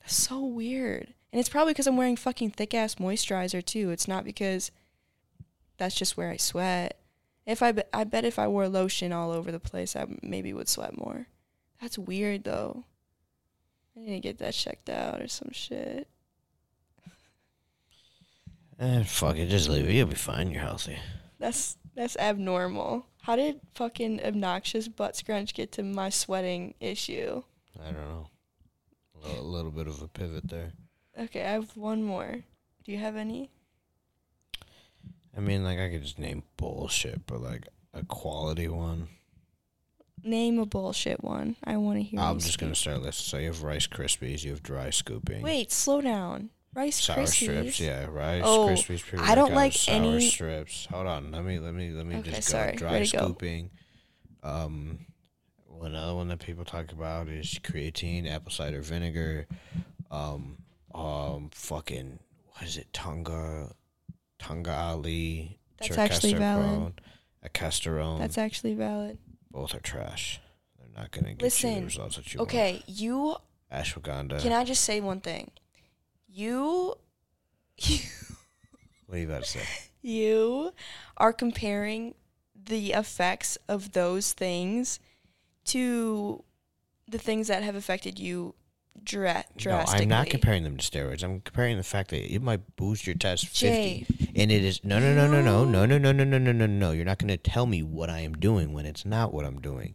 That's 0.00 0.14
so 0.14 0.44
weird. 0.44 1.14
And 1.32 1.40
it's 1.40 1.48
probably 1.48 1.72
because 1.72 1.86
I'm 1.86 1.96
wearing 1.96 2.16
fucking 2.16 2.50
thick 2.50 2.74
ass 2.74 2.96
moisturizer 2.96 3.64
too. 3.64 3.90
It's 3.90 4.06
not 4.06 4.24
because 4.24 4.70
that's 5.78 5.94
just 5.96 6.16
where 6.16 6.30
I 6.30 6.36
sweat. 6.36 6.98
If 7.46 7.62
I, 7.62 7.72
be- 7.72 7.82
I 7.92 8.04
bet 8.04 8.24
if 8.24 8.38
I 8.38 8.46
wore 8.46 8.68
lotion 8.68 9.12
all 9.12 9.30
over 9.32 9.50
the 9.50 9.58
place, 9.58 9.96
I 9.96 10.06
maybe 10.22 10.52
would 10.52 10.68
sweat 10.68 10.96
more. 10.96 11.26
That's 11.80 11.98
weird 11.98 12.44
though. 12.44 12.84
I 13.96 14.00
need 14.00 14.14
to 14.14 14.20
get 14.20 14.38
that 14.38 14.54
checked 14.54 14.88
out 14.88 15.20
or 15.20 15.28
some 15.28 15.50
shit. 15.52 16.08
Eh, 18.78 19.02
fuck 19.04 19.36
it. 19.36 19.48
Just 19.48 19.68
leave 19.68 19.88
it. 19.88 19.92
You'll 19.92 20.08
be 20.08 20.14
fine. 20.14 20.50
You're 20.50 20.62
healthy. 20.62 20.98
That's 21.38 21.76
that's 21.94 22.16
abnormal. 22.16 23.06
How 23.22 23.36
did 23.36 23.60
fucking 23.74 24.20
obnoxious 24.24 24.88
butt 24.88 25.16
scrunch 25.16 25.54
get 25.54 25.72
to 25.72 25.82
my 25.82 26.10
sweating 26.10 26.74
issue? 26.80 27.42
I 27.80 27.84
don't 27.86 27.94
know. 27.94 28.28
A 29.14 29.28
little, 29.28 29.44
a 29.44 29.48
little 29.48 29.70
bit 29.70 29.86
of 29.86 30.02
a 30.02 30.08
pivot 30.08 30.48
there. 30.48 30.72
Okay, 31.18 31.42
I 31.42 31.52
have 31.52 31.76
one 31.76 32.02
more. 32.02 32.40
Do 32.84 32.92
you 32.92 32.98
have 32.98 33.16
any? 33.16 33.50
I 35.36 35.40
mean, 35.40 35.64
like, 35.64 35.78
I 35.78 35.88
could 35.88 36.02
just 36.02 36.18
name 36.18 36.42
bullshit, 36.56 37.26
but, 37.26 37.40
like, 37.40 37.66
a 37.92 38.04
quality 38.04 38.68
one. 38.68 39.08
Name 40.22 40.58
a 40.58 40.66
bullshit 40.66 41.22
one. 41.24 41.56
I 41.64 41.76
want 41.76 41.98
to 41.98 42.02
hear. 42.02 42.20
I'm 42.20 42.38
just 42.38 42.58
going 42.58 42.72
to 42.72 42.78
start 42.78 43.02
listing. 43.02 43.24
So 43.30 43.38
you 43.38 43.46
have 43.46 43.62
Rice 43.62 43.86
Krispies, 43.86 44.44
you 44.44 44.50
have 44.50 44.62
dry 44.62 44.90
scooping. 44.90 45.42
Wait, 45.42 45.72
slow 45.72 46.00
down. 46.00 46.50
Rice 46.74 47.02
Sour 47.04 47.18
Krispies. 47.18 47.28
strips, 47.28 47.80
yeah, 47.80 48.04
rice 48.06 48.42
Oh, 48.44 48.68
Krispies. 48.68 49.20
I 49.20 49.34
don't 49.34 49.52
like 49.54 49.72
sour 49.72 49.94
any- 49.94 50.28
strips. 50.28 50.86
Hold 50.86 51.06
on, 51.06 51.30
let 51.30 51.44
me 51.44 51.58
let 51.58 51.72
me 51.74 51.90
let 51.90 52.04
me 52.06 52.16
Okay, 52.16 52.30
just 52.32 52.48
sorry. 52.48 52.72
go. 52.72 52.78
Dry 52.78 52.92
Ready 52.94 53.06
to 53.06 53.16
go. 53.16 53.24
scooping. 53.26 53.70
Um, 54.42 55.06
another 55.82 56.14
one 56.14 56.28
that 56.28 56.40
people 56.40 56.64
talk 56.64 56.90
about 56.92 57.28
is 57.28 57.58
creatine, 57.62 58.28
apple 58.30 58.50
cider 58.50 58.80
vinegar. 58.82 59.46
Um, 60.10 60.58
um, 60.94 61.50
fucking 61.52 62.18
what 62.52 62.62
is 62.64 62.76
it? 62.76 62.92
Tonga, 62.92 63.72
Tongkat 64.38 64.78
Ali. 64.78 65.58
That's 65.78 65.96
actually 65.98 66.34
valid. 66.34 67.00
Ecdysterone. 67.44 68.18
That's 68.18 68.38
actually 68.38 68.74
valid. 68.74 69.18
both 69.50 69.74
are 69.74 69.80
trash. 69.80 70.40
They're 70.78 70.88
not 71.02 71.10
gonna 71.12 71.34
get 71.34 71.40
you 71.40 71.44
Listen, 71.46 71.74
the 71.76 71.84
results 71.84 72.16
that 72.16 72.32
you 72.34 72.38
want. 72.38 72.50
Okay, 72.50 72.82
you 72.86 73.36
Ashwagandha. 73.72 74.40
can 74.40 74.52
I 74.52 74.64
just 74.64 74.82
say 74.84 75.00
one 75.00 75.20
thing? 75.20 75.50
You 76.36 76.96
what 79.06 79.14
are 79.14 79.18
you 79.18 79.26
about 79.26 79.44
to 79.44 79.48
say? 79.48 79.60
you 80.02 80.72
are 81.16 81.32
comparing 81.32 82.14
the 82.56 82.92
effects 82.92 83.56
of 83.68 83.92
those 83.92 84.32
things 84.32 84.98
to 85.66 86.42
the 87.08 87.18
things 87.18 87.46
that 87.46 87.62
have 87.62 87.76
affected 87.76 88.18
you 88.18 88.56
dra- 89.04 89.44
No. 89.64 89.84
I'm 89.86 90.08
not 90.08 90.26
comparing 90.28 90.64
them 90.64 90.76
to 90.76 90.84
steroids. 90.90 91.22
I'm 91.22 91.40
comparing 91.40 91.76
the 91.76 91.84
fact 91.84 92.10
that 92.10 92.34
it 92.34 92.42
might 92.42 92.74
boost 92.74 93.06
your 93.06 93.14
test 93.14 93.46
50. 93.46 94.32
And 94.34 94.50
it 94.50 94.64
is 94.64 94.82
no 94.82 94.98
no 94.98 95.14
no 95.14 95.28
no 95.30 95.40
no 95.40 95.64
no 95.64 95.86
no 95.86 95.98
no 95.98 96.12
no 96.12 96.24
no 96.24 96.38
no 96.38 96.52
no 96.52 96.66
no. 96.66 96.90
You're 96.90 97.04
not 97.04 97.18
going 97.18 97.28
to 97.28 97.36
tell 97.36 97.66
me 97.66 97.84
what 97.84 98.10
I 98.10 98.20
am 98.20 98.34
doing 98.34 98.72
when 98.72 98.86
it's 98.86 99.04
not 99.04 99.32
what 99.32 99.44
I'm 99.44 99.60
doing. 99.60 99.94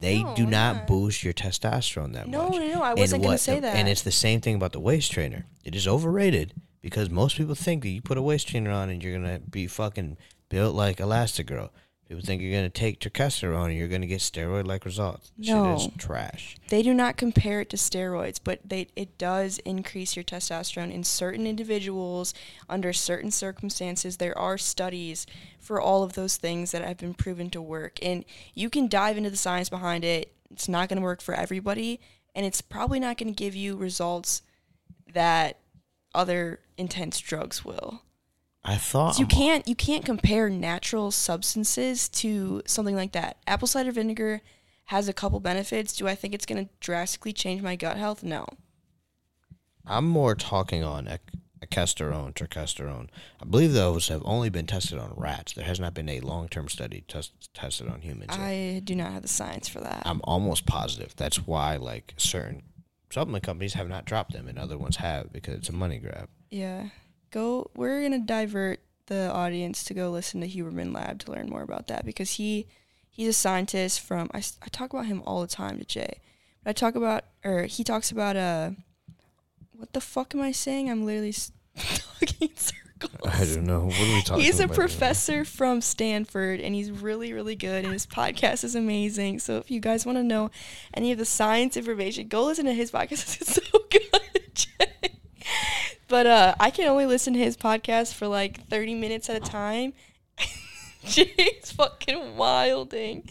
They 0.00 0.22
No, 0.22 0.34
do 0.36 0.46
not 0.46 0.86
boost 0.86 1.24
your 1.24 1.32
testosterone 1.32 2.12
that 2.12 2.28
no, 2.28 2.48
much. 2.48 2.58
no, 2.58 2.68
no, 2.74 2.82
I 2.82 2.94
wasn't 2.94 3.22
gonna 3.22 3.32
what 3.34 3.40
say 3.40 3.56
the- 3.56 3.62
that. 3.62 3.76
And 3.76 3.88
it's 3.88 4.02
the 4.02 4.12
same 4.12 4.40
thing 4.40 4.54
about 4.54 4.72
the 4.72 4.80
waist 4.80 5.10
trainer. 5.12 5.46
It 5.64 5.74
is 5.74 5.88
overrated 5.88 6.54
because 6.80 7.10
most 7.10 7.36
people 7.36 7.54
think 7.56 7.82
that 7.82 7.88
you 7.88 8.00
put 8.00 8.16
a 8.18 8.22
waist 8.22 8.48
trainer 8.48 8.70
on 8.70 8.90
and 8.90 9.02
you're 9.02 9.12
gonna 9.18 9.40
be 9.40 9.66
fucking 9.66 10.16
built 10.48 10.74
like 10.74 10.98
Elastigirl. 10.98 11.70
People 12.08 12.24
think 12.24 12.40
you're 12.40 12.52
gonna 12.52 12.70
take 12.70 13.00
testosterone 13.00 13.66
and 13.66 13.76
you're 13.76 13.86
gonna 13.86 14.06
get 14.06 14.20
steroid 14.20 14.66
like 14.66 14.86
results. 14.86 15.30
No. 15.36 15.76
Shit 15.76 15.90
is 15.90 15.96
trash. 15.98 16.56
they 16.68 16.82
do 16.82 16.94
not 16.94 17.18
compare 17.18 17.60
it 17.60 17.68
to 17.68 17.76
steroids, 17.76 18.40
but 18.42 18.60
they 18.64 18.88
it 18.96 19.18
does 19.18 19.58
increase 19.58 20.16
your 20.16 20.24
testosterone 20.24 20.90
in 20.90 21.04
certain 21.04 21.46
individuals 21.46 22.32
under 22.66 22.94
certain 22.94 23.30
circumstances. 23.30 24.16
There 24.16 24.36
are 24.38 24.56
studies 24.56 25.26
for 25.60 25.82
all 25.82 26.02
of 26.02 26.14
those 26.14 26.38
things 26.38 26.70
that 26.70 26.82
have 26.82 26.96
been 26.96 27.12
proven 27.12 27.50
to 27.50 27.60
work, 27.60 27.98
and 28.02 28.24
you 28.54 28.70
can 28.70 28.88
dive 28.88 29.18
into 29.18 29.28
the 29.28 29.36
science 29.36 29.68
behind 29.68 30.02
it. 30.02 30.32
It's 30.50 30.68
not 30.68 30.88
going 30.88 30.96
to 30.96 31.04
work 31.04 31.20
for 31.20 31.34
everybody, 31.34 32.00
and 32.34 32.46
it's 32.46 32.62
probably 32.62 33.00
not 33.00 33.18
going 33.18 33.34
to 33.34 33.36
give 33.36 33.54
you 33.54 33.76
results 33.76 34.40
that 35.12 35.58
other 36.14 36.60
intense 36.78 37.18
drugs 37.20 37.66
will. 37.66 38.00
I 38.68 38.76
thought 38.76 39.14
So 39.14 39.20
you 39.20 39.26
I'm- 39.30 39.36
can't 39.38 39.68
you 39.68 39.74
can't 39.74 40.04
compare 40.04 40.50
natural 40.50 41.10
substances 41.10 42.08
to 42.10 42.62
something 42.66 42.94
like 42.94 43.12
that. 43.12 43.38
Apple 43.46 43.66
cider 43.68 43.92
vinegar 43.92 44.42
has 44.86 45.08
a 45.08 45.12
couple 45.12 45.40
benefits. 45.40 45.94
Do 45.96 46.06
I 46.06 46.14
think 46.14 46.34
it's 46.34 46.46
going 46.46 46.64
to 46.66 46.70
drastically 46.80 47.32
change 47.32 47.62
my 47.62 47.76
gut 47.76 47.96
health? 47.96 48.22
No. 48.22 48.46
I'm 49.86 50.06
more 50.06 50.34
talking 50.34 50.84
on 50.84 51.08
ec- 51.08 51.32
ecdysterone, 51.60 52.34
turkesterone. 52.34 53.08
I 53.40 53.44
believe 53.46 53.72
those 53.72 54.08
have 54.08 54.22
only 54.24 54.50
been 54.50 54.66
tested 54.66 54.98
on 54.98 55.12
rats. 55.16 55.54
There 55.54 55.64
has 55.64 55.80
not 55.80 55.94
been 55.94 56.08
a 56.08 56.20
long-term 56.20 56.68
study 56.68 57.04
test- 57.08 57.52
tested 57.54 57.88
on 57.88 58.02
humans. 58.02 58.30
yet. 58.32 58.40
I 58.40 58.80
do 58.84 58.94
not 58.94 59.12
have 59.12 59.22
the 59.22 59.28
science 59.28 59.66
for 59.68 59.80
that. 59.80 60.02
I'm 60.06 60.20
almost 60.24 60.66
positive. 60.66 61.14
That's 61.16 61.46
why, 61.46 61.76
like, 61.76 62.14
certain 62.18 62.62
supplement 63.10 63.44
companies 63.44 63.74
have 63.74 63.88
not 63.88 64.04
dropped 64.04 64.32
them, 64.32 64.46
and 64.48 64.58
other 64.58 64.76
ones 64.78 64.96
have 64.96 65.32
because 65.32 65.54
it's 65.54 65.68
a 65.70 65.72
money 65.72 65.98
grab. 65.98 66.28
yeah. 66.50 66.88
Go 67.30 67.70
we're 67.74 68.00
going 68.00 68.12
to 68.12 68.18
divert 68.26 68.80
the 69.06 69.30
audience 69.32 69.84
to 69.84 69.94
go 69.94 70.10
listen 70.10 70.40
to 70.40 70.48
Huberman 70.48 70.94
Lab 70.94 71.18
to 71.20 71.32
learn 71.32 71.48
more 71.48 71.62
about 71.62 71.88
that 71.88 72.04
because 72.04 72.32
he 72.32 72.66
he's 73.10 73.28
a 73.28 73.32
scientist 73.32 74.00
from 74.00 74.30
I, 74.32 74.38
I 74.38 74.68
talk 74.70 74.92
about 74.92 75.06
him 75.06 75.22
all 75.26 75.40
the 75.40 75.46
time 75.46 75.78
to 75.78 75.84
Jay. 75.84 76.20
But 76.62 76.70
I 76.70 76.72
talk 76.72 76.94
about 76.94 77.24
or 77.44 77.62
he 77.64 77.84
talks 77.84 78.10
about 78.10 78.36
uh 78.36 78.70
what 79.72 79.92
the 79.92 80.00
fuck 80.00 80.34
am 80.34 80.40
I 80.40 80.52
saying? 80.52 80.90
I'm 80.90 81.04
literally 81.06 81.34
talking 81.76 82.48
in 82.48 82.56
circles. 82.56 83.12
I 83.24 83.44
don't 83.54 83.64
know. 83.64 83.86
What 83.86 84.00
are 84.00 84.02
we 84.02 84.22
talking 84.22 84.34
about? 84.34 84.40
He's 84.40 84.60
a 84.60 84.68
professor 84.68 85.44
from 85.44 85.80
Stanford 85.80 86.60
and 86.60 86.74
he's 86.74 86.90
really, 86.90 87.32
really 87.32 87.54
good 87.54 87.84
and 87.84 87.92
his 87.92 88.06
podcast 88.06 88.64
is 88.64 88.74
amazing. 88.74 89.38
So 89.38 89.58
if 89.58 89.70
you 89.70 89.80
guys 89.80 90.04
want 90.04 90.18
to 90.18 90.24
know 90.24 90.50
any 90.94 91.12
of 91.12 91.18
the 91.18 91.24
science 91.24 91.76
information, 91.76 92.26
go 92.26 92.44
listen 92.44 92.64
to 92.66 92.74
his 92.74 92.90
podcast. 92.90 93.40
It's 93.40 93.54
so 93.54 93.78
good. 93.88 95.10
But 96.08 96.26
uh, 96.26 96.54
I 96.58 96.70
can 96.70 96.88
only 96.88 97.06
listen 97.06 97.34
to 97.34 97.38
his 97.38 97.56
podcast 97.56 98.14
for 98.14 98.26
like 98.26 98.66
30 98.68 98.94
minutes 98.94 99.28
at 99.28 99.36
a 99.36 99.40
time. 99.40 99.92
Jay's 101.04 101.72
fucking 101.72 102.36
wilding 102.36 103.28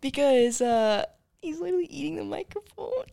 because 0.00 0.60
uh, 0.60 1.06
he's 1.40 1.60
literally 1.60 1.86
eating 1.86 2.16
the 2.16 2.24
microphone. 2.24 3.04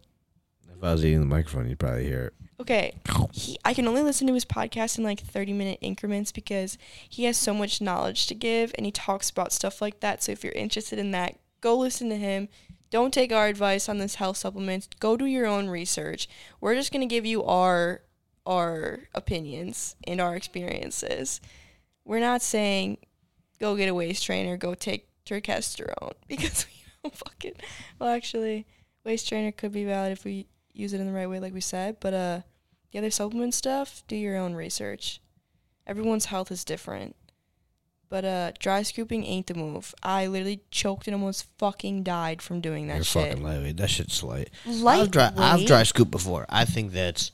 If 0.75 0.83
I 0.83 0.91
was 0.91 1.05
eating 1.05 1.21
the 1.21 1.25
microphone, 1.25 1.69
you'd 1.69 1.79
probably 1.79 2.05
hear 2.05 2.25
it. 2.25 2.33
Okay, 2.59 2.93
he, 3.33 3.57
I 3.65 3.73
can 3.73 3.87
only 3.87 4.01
listen 4.01 4.27
to 4.27 4.33
his 4.33 4.45
podcast 4.45 4.97
in 4.97 5.03
like 5.03 5.19
30 5.19 5.53
minute 5.53 5.77
increments 5.81 6.31
because 6.31 6.77
he 7.09 7.25
has 7.25 7.37
so 7.37 7.53
much 7.53 7.81
knowledge 7.81 8.27
to 8.27 8.35
give 8.35 8.73
and 8.75 8.85
he 8.85 8.91
talks 8.91 9.29
about 9.29 9.51
stuff 9.51 9.81
like 9.81 9.99
that. 9.99 10.23
So 10.23 10.31
if 10.31 10.43
you're 10.43 10.53
interested 10.53 10.97
in 10.97 11.11
that, 11.11 11.37
go 11.61 11.77
listen 11.77 12.09
to 12.09 12.17
him. 12.17 12.47
Don't 12.91 13.13
take 13.13 13.33
our 13.33 13.47
advice 13.47 13.89
on 13.89 13.97
this 13.97 14.15
health 14.15 14.37
supplements. 14.37 14.87
Go 14.99 15.17
do 15.17 15.25
your 15.25 15.45
own 15.45 15.67
research. 15.67 16.29
We're 16.61 16.75
just 16.75 16.93
going 16.93 17.01
to 17.01 17.13
give 17.13 17.25
you 17.25 17.43
our 17.43 18.01
our 18.45 18.99
opinions 19.13 19.95
and 20.05 20.21
our 20.21 20.35
experiences. 20.35 21.41
We're 22.03 22.19
not 22.19 22.41
saying 22.41 22.99
go 23.59 23.75
get 23.75 23.89
a 23.89 23.93
waist 23.93 24.25
trainer, 24.25 24.57
go 24.57 24.73
take 24.75 25.07
testosterone 25.25 26.13
because 26.27 26.67
we 26.67 26.73
don't 27.03 27.15
fucking 27.15 27.53
well 27.97 28.09
actually 28.09 28.67
waist 29.03 29.27
trainer 29.27 29.51
could 29.51 29.71
be 29.71 29.85
valid 29.85 30.11
if 30.11 30.23
we 30.23 30.45
use 30.71 30.93
it 30.93 31.01
in 31.01 31.07
the 31.07 31.13
right 31.13 31.27
way 31.27 31.39
like 31.39 31.53
we 31.53 31.61
said 31.61 31.97
but 31.99 32.13
uh 32.13 32.41
the 32.91 32.99
other 32.99 33.09
supplement 33.09 33.51
stuff 33.55 34.03
do 34.07 34.15
your 34.15 34.37
own 34.37 34.53
research 34.53 35.19
Everyone's 35.87 36.25
health 36.25 36.51
is 36.51 36.63
different. 36.63 37.15
But 38.09 38.25
uh, 38.25 38.51
dry 38.59 38.83
scooping 38.83 39.23
ain't 39.25 39.47
the 39.47 39.53
move. 39.55 39.93
I 40.01 40.27
literally 40.27 40.61
choked 40.71 41.07
and 41.07 41.15
almost 41.15 41.47
fucking 41.57 42.03
died 42.03 42.41
from 42.41 42.61
doing 42.61 42.87
that 42.87 42.95
You're 42.95 43.03
shit. 43.03 43.27
fucking 43.29 43.43
lightweight. 43.43 43.77
That 43.77 43.89
shit's 43.89 44.23
light. 44.23 44.51
I've 44.65 45.11
dry, 45.11 45.31
I've 45.35 45.65
dry 45.65 45.83
scoop 45.83 46.11
before. 46.11 46.45
I 46.49 46.65
think 46.65 46.91
that's 46.91 47.31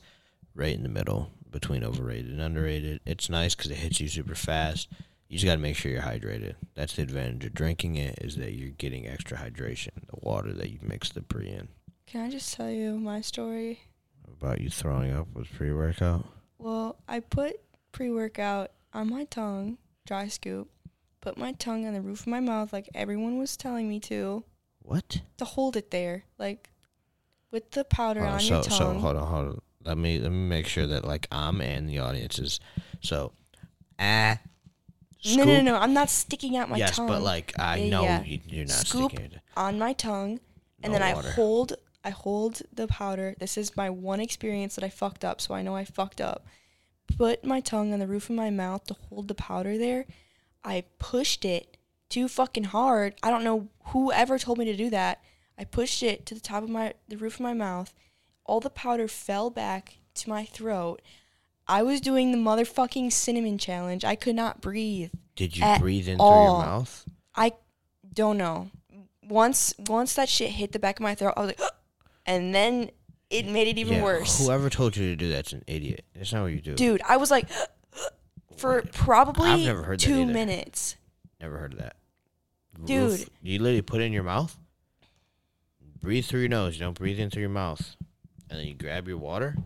right 0.54 0.74
in 0.74 0.82
the 0.82 0.88
middle 0.88 1.30
between 1.50 1.84
overrated 1.84 2.30
and 2.30 2.40
underrated. 2.40 3.00
It's 3.04 3.28
nice 3.28 3.54
because 3.54 3.70
it 3.70 3.76
hits 3.78 4.00
you 4.00 4.08
super 4.08 4.34
fast. 4.34 4.88
You 5.28 5.38
just 5.38 5.46
got 5.46 5.54
to 5.54 5.60
make 5.60 5.76
sure 5.76 5.90
you're 5.92 6.02
hydrated. 6.02 6.54
That's 6.74 6.96
the 6.96 7.02
advantage 7.02 7.44
of 7.46 7.54
drinking 7.54 7.96
it 7.96 8.18
is 8.20 8.36
that 8.36 8.52
you're 8.52 8.70
getting 8.70 9.06
extra 9.06 9.38
hydration. 9.38 9.90
The 10.06 10.18
water 10.20 10.52
that 10.52 10.70
you 10.70 10.78
mix 10.82 11.08
the 11.10 11.22
pre 11.22 11.48
in. 11.48 11.68
Can 12.06 12.26
I 12.26 12.30
just 12.30 12.54
tell 12.54 12.70
you 12.70 12.98
my 12.98 13.20
story? 13.22 13.80
About 14.40 14.60
you 14.60 14.68
throwing 14.70 15.12
up 15.12 15.28
with 15.34 15.50
pre 15.52 15.72
workout. 15.72 16.26
Well, 16.58 16.96
I 17.08 17.20
put 17.20 17.54
pre 17.92 18.10
workout 18.10 18.72
on 18.92 19.08
my 19.10 19.24
tongue, 19.24 19.78
dry 20.06 20.28
scoop, 20.28 20.68
put 21.22 21.38
my 21.38 21.52
tongue 21.52 21.86
on 21.86 21.94
the 21.94 22.02
roof 22.02 22.20
of 22.20 22.26
my 22.26 22.40
mouth 22.40 22.72
like 22.72 22.88
everyone 22.94 23.38
was 23.38 23.56
telling 23.56 23.88
me 23.88 24.00
to, 24.00 24.44
What? 24.82 25.22
to 25.38 25.44
hold 25.44 25.76
it 25.76 25.90
there, 25.90 26.24
like 26.38 26.70
with 27.50 27.70
the 27.70 27.84
powder 27.84 28.24
on, 28.24 28.40
so 28.40 28.54
your 28.54 28.62
so 28.64 28.70
tongue. 28.78 29.00
hold 29.00 29.16
on 29.16 29.26
hold 29.26 29.48
on. 29.48 29.60
Let 29.84 29.98
me 29.98 30.18
let 30.18 30.30
me 30.30 30.46
make 30.48 30.66
sure 30.66 30.86
that 30.86 31.04
like 31.04 31.26
I'm 31.32 31.60
and 31.60 31.88
the 31.88 31.98
audience 32.00 32.38
is 32.38 32.60
so. 33.00 33.32
Ah. 33.98 34.38
no, 35.24 35.44
no, 35.44 35.44
no, 35.44 35.62
no, 35.62 35.76
I'm 35.76 35.92
not 35.94 36.10
sticking 36.10 36.56
out 36.56 36.68
my 36.68 36.76
yes, 36.78 36.96
tongue. 36.96 37.06
but 37.06 37.22
like 37.22 37.52
I 37.58 37.76
Yeah, 37.76 37.90
know 37.90 38.02
yeah. 38.02 38.22
you, 38.24 38.40
you're 38.46 38.64
not 38.66 38.74
Scoop 38.86 39.10
sticking 39.12 39.26
it. 39.32 39.40
on 39.56 39.78
my 39.78 39.92
tongue, 39.92 40.40
and 40.82 40.92
No 40.92 40.98
then 40.98 41.14
water. 41.14 41.28
I 41.28 41.32
hold 41.32 41.72
I 42.04 42.10
hold 42.10 42.62
the 42.72 42.88
powder. 42.88 43.34
This 43.38 43.56
is 43.56 43.76
my 43.76 43.88
one 43.90 44.18
experience 44.20 44.74
that 44.74 44.84
I 44.84 44.88
fucked 44.88 45.24
up, 45.24 45.40
so 45.40 45.54
I 45.54 45.62
know 45.62 45.76
I 45.76 45.84
fucked 45.84 46.20
up. 46.20 46.46
Put 47.16 47.44
my 47.44 47.60
tongue 47.60 47.92
on 47.92 47.98
the 48.00 48.06
roof 48.06 48.28
of 48.30 48.36
my 48.36 48.50
mouth 48.50 48.84
to 48.86 48.94
hold 49.08 49.28
the 49.28 49.34
powder 49.34 49.78
there. 49.78 50.06
I 50.64 50.84
pushed 50.98 51.44
it 51.44 51.76
too 52.08 52.26
fucking 52.28 52.64
hard. 52.64 53.14
I 53.22 53.30
don't 53.30 53.44
know 53.44 53.68
whoever 53.86 54.38
told 54.38 54.58
me 54.58 54.64
to 54.64 54.76
do 54.76 54.90
that. 54.90 55.20
I 55.58 55.64
pushed 55.64 56.02
it 56.02 56.26
to 56.26 56.34
the 56.34 56.40
top 56.40 56.62
of 56.64 56.68
my 56.70 56.94
the 57.08 57.16
roof 57.16 57.34
of 57.34 57.40
my 57.40 57.52
mouth. 57.54 57.92
All 58.44 58.60
the 58.60 58.70
powder 58.70 59.08
fell 59.08 59.50
back 59.50 59.98
to 60.14 60.28
my 60.28 60.44
throat. 60.44 61.00
I 61.66 61.82
was 61.82 62.00
doing 62.00 62.32
the 62.32 62.38
motherfucking 62.38 63.12
cinnamon 63.12 63.56
challenge. 63.58 64.04
I 64.04 64.16
could 64.16 64.34
not 64.34 64.60
breathe. 64.60 65.10
Did 65.36 65.56
you 65.56 65.64
at 65.64 65.80
breathe 65.80 66.08
in 66.08 66.18
through 66.18 66.26
your 66.26 66.58
mouth? 66.58 67.04
I 67.34 67.52
don't 68.12 68.36
know. 68.36 68.70
Once 69.26 69.74
once 69.88 70.14
that 70.14 70.28
shit 70.28 70.50
hit 70.50 70.72
the 70.72 70.78
back 70.78 70.98
of 70.98 71.02
my 71.02 71.14
throat, 71.14 71.34
I 71.36 71.40
was 71.40 71.48
like, 71.48 71.60
and 72.26 72.54
then 72.54 72.90
it 73.30 73.46
made 73.46 73.68
it 73.68 73.78
even 73.78 73.94
Yeah, 73.94 74.02
worse. 74.02 74.44
Whoever 74.44 74.68
told 74.68 74.96
you 74.96 75.08
to 75.10 75.16
do 75.16 75.30
that's 75.30 75.52
an 75.52 75.62
idiot. 75.66 76.04
That's 76.14 76.32
not 76.32 76.42
what 76.42 76.52
you 76.52 76.60
do. 76.60 76.74
Dude, 76.74 77.00
I 77.08 77.16
was 77.16 77.30
like, 77.30 77.48
for 78.56 78.82
probably 78.92 79.50
I've 79.50 79.60
never 79.60 79.82
heard 79.82 79.98
two 80.00 80.26
minutes. 80.26 80.96
Never 81.40 81.58
heard 81.58 81.72
of 81.74 81.78
that. 81.78 81.96
Dude. 82.84 83.28
you 83.42 83.58
literally 83.58 83.82
put 83.82 84.00
it 84.00 84.04
in 84.04 84.12
your 84.12 84.22
mouth. 84.22 84.58
Breathe 86.00 86.24
through 86.24 86.40
your 86.40 86.48
nose. 86.48 86.74
You 86.74 86.80
don't 86.80 86.98
breathe 86.98 87.18
in 87.18 87.30
through 87.30 87.42
your 87.42 87.50
mouth, 87.50 87.96
and 88.52 88.60
then 88.60 88.66
you 88.66 88.74
grab 88.74 89.08
your 89.08 89.16
water, 89.16 89.56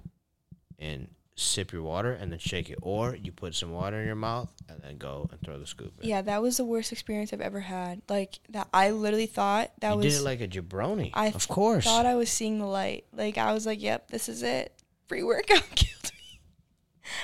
and 0.79 1.09
sip 1.35 1.73
your 1.73 1.83
water, 1.83 2.13
and 2.13 2.31
then 2.31 2.39
shake 2.39 2.71
it. 2.71 2.79
Or 2.83 3.17
you 3.17 3.33
put 3.33 3.55
some 3.57 3.73
water 3.73 3.99
in 3.99 4.07
your 4.07 4.15
mouth, 4.15 4.49
and 4.69 4.81
then 4.81 4.97
go 4.97 5.29
and 5.33 5.41
throw 5.41 5.59
the 5.59 5.67
scoop. 5.67 5.93
In. 6.01 6.09
Yeah, 6.09 6.23
that 6.23 6.41
was 6.41 6.57
the 6.57 6.65
worst 6.65 6.93
experience 6.93 7.33
I've 7.33 7.41
ever 7.41 7.61
had. 7.61 8.03
Like 8.09 8.39
that, 8.51 8.69
I 8.73 8.91
literally 8.93 9.27
thought 9.27 9.73
that 9.81 9.97
was 9.97 10.05
you 10.05 10.09
was. 10.09 10.15
did 10.15 10.21
it 10.23 10.25
like 10.25 10.41
a 10.41 10.49
jabroni. 10.49 11.11
I 11.15 11.27
of 11.27 11.49
course. 11.49 11.85
thought 11.85 12.07
I 12.07 12.15
was 12.15 12.31
seeing 12.31 12.61
the 12.61 12.67
light. 12.67 13.07
Like 13.13 13.39
I 13.39 13.53
was 13.53 13.67
like, 13.67 13.83
"Yep, 13.83 14.11
this 14.13 14.29
is 14.29 14.45
it. 14.45 14.73
Free 15.09 15.25
workout 15.25 15.65
killed 15.75 16.13
me." 16.13 16.41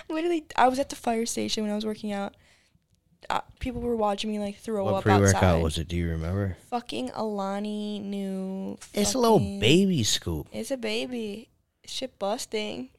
Literally, 0.08 0.44
I 0.56 0.66
was 0.66 0.80
at 0.80 0.88
the 0.88 0.96
fire 0.96 1.26
station 1.26 1.62
when 1.62 1.70
I 1.72 1.76
was 1.76 1.86
working 1.86 2.10
out. 2.12 2.34
Uh, 3.30 3.40
people 3.60 3.80
were 3.80 3.94
watching 3.94 4.32
me 4.32 4.40
like 4.40 4.58
throw 4.58 4.84
what 4.84 4.94
up 4.94 5.02
pre 5.04 5.12
workout 5.14 5.44
outside. 5.44 5.62
was 5.62 5.78
it? 5.78 5.86
Do 5.86 5.96
you 5.96 6.10
remember? 6.10 6.56
Fucking 6.70 7.12
Alani 7.14 8.00
Nu. 8.00 8.76
It's 8.92 9.14
a 9.14 9.18
little 9.18 9.38
baby 9.38 10.02
scoop. 10.02 10.48
It's 10.52 10.72
a 10.72 10.76
baby. 10.76 11.48
Shit 11.86 12.18
busting. 12.18 12.90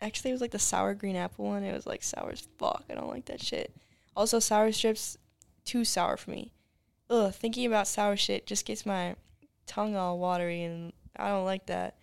Actually, 0.00 0.30
it 0.30 0.34
was 0.34 0.40
like 0.40 0.50
the 0.50 0.58
sour 0.58 0.94
green 0.94 1.16
apple 1.16 1.46
one. 1.46 1.62
It 1.62 1.74
was 1.74 1.86
like 1.86 2.02
sour 2.02 2.30
as 2.30 2.46
fuck. 2.58 2.84
I 2.90 2.94
don't 2.94 3.08
like 3.08 3.26
that 3.26 3.42
shit. 3.42 3.74
Also, 4.16 4.38
sour 4.38 4.70
strips, 4.72 5.16
too 5.64 5.84
sour 5.84 6.16
for 6.16 6.30
me. 6.30 6.52
Ugh, 7.10 7.32
thinking 7.32 7.66
about 7.66 7.86
sour 7.86 8.16
shit 8.16 8.46
just 8.46 8.64
gets 8.64 8.86
my 8.86 9.16
tongue 9.66 9.96
all 9.96 10.18
watery, 10.18 10.62
and 10.62 10.92
I 11.16 11.28
don't 11.28 11.44
like 11.44 11.66
that. 11.66 11.96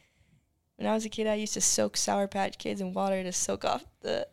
When 0.77 0.87
I 0.87 0.93
was 0.93 1.05
a 1.05 1.09
kid, 1.09 1.27
I 1.27 1.35
used 1.35 1.53
to 1.53 1.61
soak 1.61 1.95
Sour 1.95 2.27
Patch 2.27 2.57
Kids 2.57 2.81
in 2.81 2.93
water 2.93 3.21
to 3.21 3.31
soak 3.31 3.65
off 3.65 3.85
the. 4.01 4.27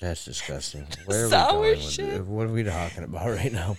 That's 0.00 0.24
disgusting. 0.24 0.86
Where 1.06 1.26
are 1.26 1.30
Sour 1.30 1.60
we 1.60 1.74
going 1.74 1.80
shit. 1.80 2.26
What 2.26 2.46
are 2.46 2.52
we 2.52 2.64
talking 2.64 3.04
about 3.04 3.28
right 3.28 3.52
now? 3.52 3.76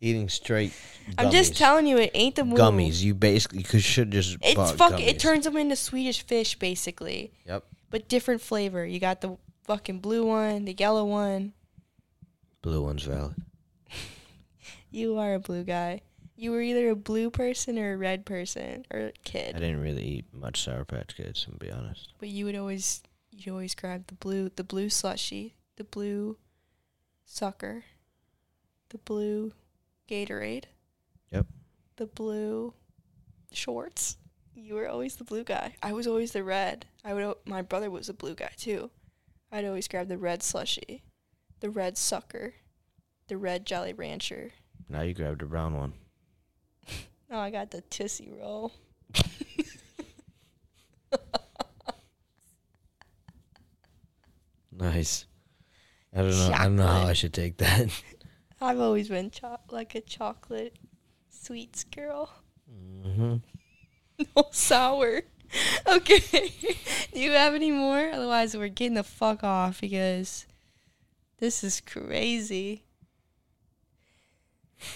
Eating 0.00 0.28
straight. 0.28 0.72
I'm 1.18 1.30
just 1.30 1.56
telling 1.56 1.86
you, 1.86 1.98
it 1.98 2.12
ain't 2.14 2.36
the 2.36 2.44
move. 2.44 2.58
Gummies. 2.58 3.02
You 3.02 3.14
basically 3.14 3.64
could 3.64 3.82
should 3.82 4.12
just. 4.12 4.36
It's 4.42 4.54
bought 4.54 4.76
fuck. 4.76 5.00
It 5.00 5.18
turns 5.18 5.44
them 5.44 5.56
into 5.56 5.74
Swedish 5.74 6.22
fish, 6.22 6.56
basically. 6.56 7.32
Yep. 7.46 7.64
but 7.90 8.08
different 8.08 8.40
flavor. 8.40 8.86
You 8.86 9.00
got 9.00 9.20
the 9.20 9.36
fucking 9.64 9.98
blue 9.98 10.24
one, 10.24 10.66
the 10.66 10.74
yellow 10.78 11.04
one. 11.04 11.52
Blue 12.62 12.82
one's 12.82 13.02
valid. 13.02 13.34
You 14.90 15.18
are 15.18 15.34
a 15.34 15.38
blue 15.38 15.64
guy. 15.64 16.00
You 16.34 16.50
were 16.50 16.62
either 16.62 16.88
a 16.88 16.96
blue 16.96 17.30
person 17.30 17.78
or 17.78 17.92
a 17.92 17.96
red 17.98 18.24
person 18.24 18.86
or 18.90 19.00
a 19.00 19.12
kid. 19.24 19.54
I 19.54 19.58
didn't 19.58 19.82
really 19.82 20.02
eat 20.02 20.24
much 20.32 20.62
Sour 20.62 20.86
Patch 20.86 21.14
Kids, 21.14 21.44
to 21.44 21.50
be 21.50 21.70
honest. 21.70 22.14
But 22.18 22.30
you 22.30 22.46
would 22.46 22.56
always 22.56 23.02
you'd 23.30 23.52
always 23.52 23.74
grab 23.74 24.06
the 24.06 24.14
blue 24.14 24.50
the 24.54 24.64
blue 24.64 24.88
slushy, 24.88 25.56
the 25.76 25.84
blue 25.84 26.38
sucker, 27.26 27.84
the 28.88 28.98
blue 28.98 29.52
Gatorade. 30.08 30.64
Yep. 31.30 31.46
The 31.96 32.06
blue 32.06 32.74
shorts. 33.52 34.16
You 34.54 34.74
were 34.74 34.88
always 34.88 35.16
the 35.16 35.24
blue 35.24 35.44
guy. 35.44 35.74
I 35.82 35.92
was 35.92 36.06
always 36.06 36.32
the 36.32 36.42
red. 36.42 36.86
I 37.04 37.14
would. 37.14 37.34
My 37.44 37.62
brother 37.62 37.90
was 37.90 38.08
a 38.08 38.14
blue 38.14 38.34
guy 38.34 38.50
too. 38.56 38.90
I'd 39.52 39.64
always 39.64 39.88
grab 39.88 40.08
the 40.08 40.18
red 40.18 40.42
slushy, 40.42 41.04
the 41.60 41.70
red 41.70 41.96
sucker, 41.96 42.54
the 43.28 43.36
red 43.36 43.64
Jolly 43.64 43.92
Rancher. 43.92 44.52
Now 44.88 45.02
you 45.02 45.14
grabbed 45.14 45.42
a 45.42 45.46
brown 45.46 45.76
one. 45.76 45.92
Oh, 47.30 47.38
I 47.38 47.50
got 47.50 47.70
the 47.70 47.82
Tootsie 47.82 48.30
Roll. 48.30 48.72
Nice. 54.78 55.26
I 56.14 56.18
don't 56.18 56.30
know. 56.30 56.52
I 56.54 56.64
don't 56.64 56.76
know 56.76 56.86
how 56.86 57.06
I 57.06 57.12
should 57.12 57.34
take 57.34 57.58
that. 57.58 57.88
I've 58.60 58.80
always 58.80 59.08
been 59.08 59.30
cho- 59.30 59.60
like 59.70 59.94
a 59.94 60.00
chocolate 60.00 60.76
sweets 61.30 61.84
girl. 61.84 62.30
hmm 62.70 63.36
No 64.36 64.44
sour. 64.50 65.22
Okay. 65.88 66.20
Do 67.14 67.18
you 67.20 67.30
have 67.32 67.54
any 67.54 67.70
more? 67.70 68.10
Otherwise, 68.10 68.54
we're 68.54 68.68
getting 68.68 68.94
the 68.94 69.02
fuck 69.02 69.42
off 69.42 69.80
because 69.80 70.44
this 71.38 71.64
is 71.64 71.80
crazy. 71.80 72.82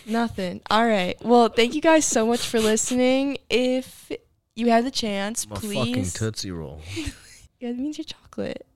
Nothing. 0.07 0.61
All 0.71 0.87
right. 0.87 1.17
Well, 1.25 1.49
thank 1.49 1.75
you 1.75 1.81
guys 1.81 2.05
so 2.05 2.27
much 2.27 2.47
for 2.47 2.61
listening. 2.61 3.39
If 3.49 4.13
you 4.55 4.69
have 4.69 4.85
the 4.85 4.91
chance, 4.91 5.47
I'm 5.47 5.53
a 5.53 5.55
fucking 5.57 5.95
please. 5.95 6.13
Tootsie 6.13 6.51
Roll. 6.51 6.81
yeah, 7.59 7.73
that 7.73 7.79
means 7.79 7.97
you're 7.97 8.05
chocolate. 8.05 8.67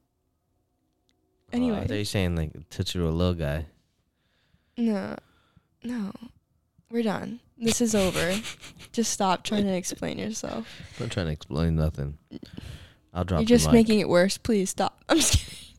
I 1.52 1.56
Anyway. 1.56 1.80
thought 1.82 1.90
you 1.90 1.98
were 1.98 2.04
saying 2.04 2.36
like 2.36 2.52
Tootsie 2.70 2.98
Roll 2.98 3.12
little 3.12 3.34
guy. 3.34 3.66
No, 4.76 5.16
no, 5.82 6.12
we're 6.90 7.02
done. 7.02 7.40
This 7.58 7.80
is 7.80 7.94
over. 7.94 8.34
Just 8.92 9.12
stop 9.12 9.42
trying 9.42 9.64
to 9.64 9.74
explain 9.74 10.18
yourself. 10.18 10.68
I'm 10.98 11.06
not 11.06 11.12
trying 11.12 11.26
to 11.26 11.32
explain 11.32 11.76
nothing. 11.76 12.18
I'll 13.14 13.24
drop 13.24 13.40
You're 13.40 13.46
just 13.58 13.72
making 13.72 14.00
it 14.00 14.08
worse. 14.08 14.36
Please 14.36 14.68
stop. 14.70 15.02
I'm 15.08 15.16
just 15.16 15.38
kidding. 15.38 15.74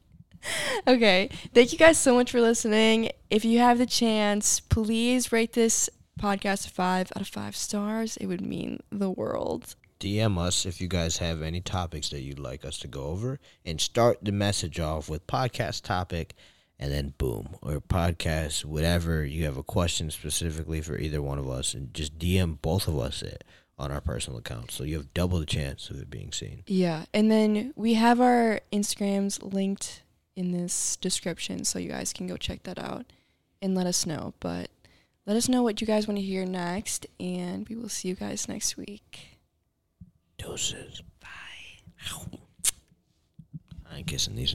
okay. 0.87 1.29
Thank 1.53 1.71
you 1.71 1.77
guys 1.77 1.99
so 1.99 2.15
much 2.15 2.31
for 2.31 2.41
listening. 2.41 3.11
If 3.29 3.45
you 3.45 3.59
have 3.59 3.77
the 3.77 3.85
chance, 3.85 4.59
please 4.59 5.31
rate 5.31 5.53
this 5.53 5.87
podcast 6.19 6.69
five 6.69 7.11
out 7.15 7.21
of 7.21 7.27
five 7.27 7.55
stars. 7.55 8.17
It 8.17 8.25
would 8.25 8.41
mean 8.41 8.79
the 8.91 9.11
world. 9.11 9.75
DM 9.99 10.37
us 10.39 10.65
if 10.65 10.81
you 10.81 10.87
guys 10.87 11.17
have 11.17 11.41
any 11.41 11.61
topics 11.61 12.09
that 12.09 12.21
you'd 12.21 12.39
like 12.39 12.65
us 12.65 12.77
to 12.79 12.87
go 12.87 13.05
over 13.05 13.39
and 13.65 13.79
start 13.79 14.17
the 14.21 14.31
message 14.31 14.79
off 14.79 15.09
with 15.09 15.25
podcast 15.27 15.83
topic 15.83 16.33
and 16.79 16.91
then 16.91 17.13
boom 17.17 17.55
or 17.61 17.79
podcast 17.79 18.65
whatever 18.65 19.25
you 19.25 19.45
have 19.45 19.57
a 19.57 19.63
question 19.63 20.11
specifically 20.11 20.81
for 20.81 20.97
either 20.97 21.21
one 21.21 21.39
of 21.39 21.49
us 21.49 21.73
and 21.73 21.93
just 21.93 22.17
DM 22.19 22.61
both 22.61 22.87
of 22.87 22.97
us 22.99 23.21
it 23.21 23.43
on 23.79 23.91
our 23.91 24.01
personal 24.01 24.39
accounts 24.39 24.75
so 24.75 24.83
you 24.83 24.95
have 24.95 25.13
double 25.13 25.39
the 25.39 25.45
chance 25.45 25.89
of 25.89 25.99
it 26.01 26.09
being 26.09 26.31
seen. 26.31 26.63
Yeah. 26.67 27.05
And 27.13 27.31
then 27.31 27.73
we 27.75 27.95
have 27.95 28.19
our 28.19 28.61
Instagrams 28.71 29.41
linked 29.53 30.03
in 30.35 30.51
this 30.51 30.95
description 30.97 31.65
so 31.65 31.79
you 31.79 31.89
guys 31.89 32.13
can 32.13 32.27
go 32.27 32.37
check 32.37 32.63
that 32.63 32.79
out 32.79 33.05
and 33.61 33.75
let 33.75 33.87
us 33.87 34.05
know. 34.05 34.33
But 34.39 34.69
let 35.25 35.35
us 35.35 35.49
know 35.49 35.63
what 35.63 35.81
you 35.81 35.87
guys 35.87 36.07
want 36.07 36.19
to 36.19 36.23
hear 36.23 36.45
next, 36.45 37.05
and 37.19 37.67
we 37.67 37.75
will 37.75 37.89
see 37.89 38.07
you 38.07 38.15
guys 38.15 38.47
next 38.47 38.77
week. 38.77 39.39
Doses. 40.37 41.01
Bye. 41.19 41.27
I 43.91 43.97
ain't 43.97 44.07
kissing 44.07 44.35
these. 44.35 44.45